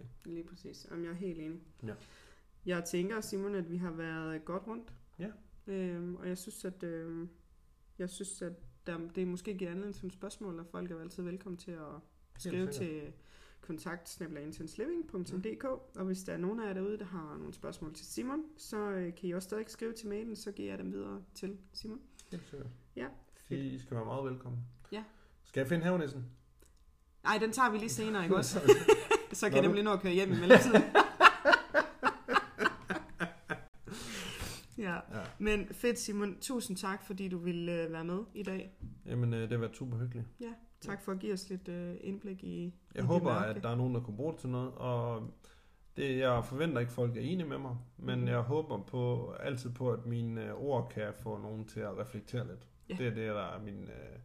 Ikke? 0.00 0.10
lige 0.24 0.44
præcis. 0.44 0.86
Jamen, 0.90 1.04
jeg 1.04 1.10
er 1.10 1.14
helt 1.16 1.40
enig. 1.40 1.60
Ja. 1.86 1.94
Jeg 2.66 2.84
tænker, 2.84 3.20
Simon, 3.20 3.54
at 3.54 3.70
vi 3.70 3.76
har 3.76 3.90
været 3.90 4.44
godt 4.44 4.66
rundt. 4.66 4.92
Ja. 5.18 5.30
Øhm, 5.66 6.16
og 6.16 6.28
jeg 6.28 6.38
synes, 6.38 6.64
at, 6.64 6.82
øhm, 6.82 7.28
jeg 7.98 8.10
synes, 8.10 8.42
at 8.42 8.52
der, 8.86 8.98
det 9.14 9.28
måske 9.28 9.54
giver 9.58 9.70
anledning 9.70 9.94
til 9.94 10.04
nogle 10.04 10.12
spørgsmål, 10.12 10.58
og 10.58 10.66
folk 10.66 10.90
er 10.90 10.94
jo 10.94 11.00
altid 11.00 11.22
velkommen 11.22 11.56
til 11.56 11.70
at 11.70 11.78
skrive 12.38 12.72
til 12.72 13.12
kontakt 13.68 14.20
intenseliving.dk 14.20 15.64
og 15.64 16.04
hvis 16.04 16.22
der 16.22 16.32
er 16.32 16.36
nogen 16.36 16.60
af 16.60 16.66
jer 16.66 16.72
derude, 16.72 16.98
der 16.98 17.04
har 17.04 17.36
nogle 17.38 17.54
spørgsmål 17.54 17.94
til 17.94 18.06
Simon, 18.06 18.42
så 18.56 18.76
øh, 18.76 19.14
kan 19.14 19.28
I 19.28 19.32
også 19.32 19.46
stadig 19.46 19.64
skrive 19.68 19.92
til 19.92 20.08
mailen, 20.08 20.36
så 20.36 20.52
giver 20.52 20.68
jeg 20.68 20.78
dem 20.78 20.92
videre 20.92 21.22
til 21.34 21.58
Simon. 21.72 22.00
Helt 22.30 22.42
sikkert. 22.50 22.70
Ja, 22.96 23.06
fedt. 23.48 23.60
I 23.60 23.78
skal 23.78 23.96
være 23.96 24.04
meget 24.04 24.24
velkommen. 24.24 24.60
Ja. 24.92 25.04
Skal 25.44 25.60
jeg 25.60 25.68
finde 25.68 25.84
havenæssen? 25.84 26.24
Ej, 27.24 27.38
den 27.38 27.52
tager 27.52 27.70
vi 27.70 27.78
lige 27.78 27.88
senere, 27.88 28.22
ikke 28.22 28.36
også? 28.36 28.60
så 29.32 29.46
kan 29.46 29.52
Nå, 29.52 29.56
jeg 29.56 29.66
nemlig 29.66 29.84
nå 29.84 29.92
at 29.92 30.00
køre 30.00 30.12
hjem 30.12 30.32
i 30.32 30.36
mellemtiden. 30.36 30.82
ja. 34.78 34.94
Ja. 34.94 35.22
Men 35.38 35.68
fedt 35.68 35.98
Simon, 35.98 36.40
tusind 36.40 36.76
tak, 36.76 37.06
fordi 37.06 37.28
du 37.28 37.38
ville 37.38 37.82
øh, 37.82 37.92
være 37.92 38.04
med 38.04 38.20
i 38.34 38.42
dag. 38.42 38.72
Jamen, 39.06 39.34
øh, 39.34 39.40
det 39.40 39.50
har 39.50 39.58
været 39.58 39.76
super 39.76 39.98
hyggeligt. 39.98 40.26
Ja, 40.40 40.52
tak 40.80 41.02
for 41.02 41.12
at 41.12 41.18
give 41.18 41.32
os 41.32 41.48
lidt 41.50 41.68
øh, 41.68 41.96
indblik 42.00 42.44
i 42.44 42.46
i 42.46 42.74
Jeg 42.94 43.02
det 43.02 43.04
håber, 43.04 43.32
mørke. 43.34 43.46
at 43.58 43.62
der 43.62 43.68
er 43.68 43.76
nogen, 43.76 43.94
der 43.94 44.00
kunne 44.00 44.16
bruge 44.16 44.32
det 44.32 44.40
til 44.40 44.48
noget, 44.50 44.72
og 44.74 45.30
det, 45.96 46.18
jeg 46.18 46.44
forventer 46.44 46.78
ikke, 46.80 46.90
at 46.90 46.94
folk 46.94 47.16
er 47.16 47.20
enige 47.20 47.48
med 47.48 47.58
mig, 47.58 47.76
men 47.96 48.18
Mhm. 48.18 48.28
jeg 48.28 48.38
håber 48.40 48.82
på, 48.82 49.32
altid 49.40 49.70
på, 49.70 49.90
at 49.92 50.06
mine 50.06 50.44
øh, 50.46 50.54
ord 50.54 50.90
kan 50.90 51.12
få 51.22 51.38
nogen 51.38 51.64
til 51.64 51.80
at 51.80 51.98
reflektere 51.98 52.46
lidt. 52.46 52.66
Ja. 52.88 52.94
Det 52.98 53.06
er 53.06 53.10
det, 53.14 53.28
der 53.28 53.42
er 53.56 53.62
min... 53.62 53.82
Øh, 53.82 54.18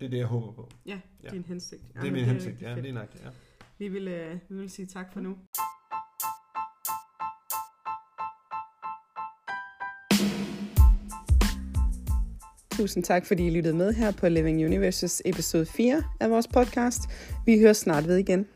det 0.00 0.06
er 0.06 0.10
det, 0.10 0.18
jeg 0.18 0.26
håber 0.26 0.52
på. 0.52 0.68
Ja, 0.86 1.00
Ja. 1.22 1.28
din 1.28 1.44
hensigt. 1.44 1.82
det 1.94 2.08
er 2.08 2.12
min 2.12 2.24
hensigt, 2.24 2.52
rigtig 2.54 2.66
ja, 2.66 2.80
lige 2.80 2.92
nok, 2.92 3.14
ja. 3.24 3.30
Vi 3.78 3.88
vil, 3.88 4.08
øh, 4.08 4.38
vi 4.48 4.54
vil 4.56 4.70
sige 4.70 4.86
tak 4.86 5.12
for 5.12 5.20
nu. 5.20 5.38
Tusind 12.80 13.04
tak, 13.04 13.26
fordi 13.26 13.46
I 13.46 13.50
lyttede 13.50 13.76
med 13.76 13.92
her 13.92 14.12
på 14.12 14.28
Living 14.28 14.64
Universes 14.64 15.22
episode 15.24 15.66
4 15.66 16.02
af 16.20 16.30
vores 16.30 16.48
podcast. 16.48 17.00
Vi 17.46 17.58
hører 17.58 17.72
snart 17.72 18.08
ved 18.08 18.16
igen. 18.16 18.46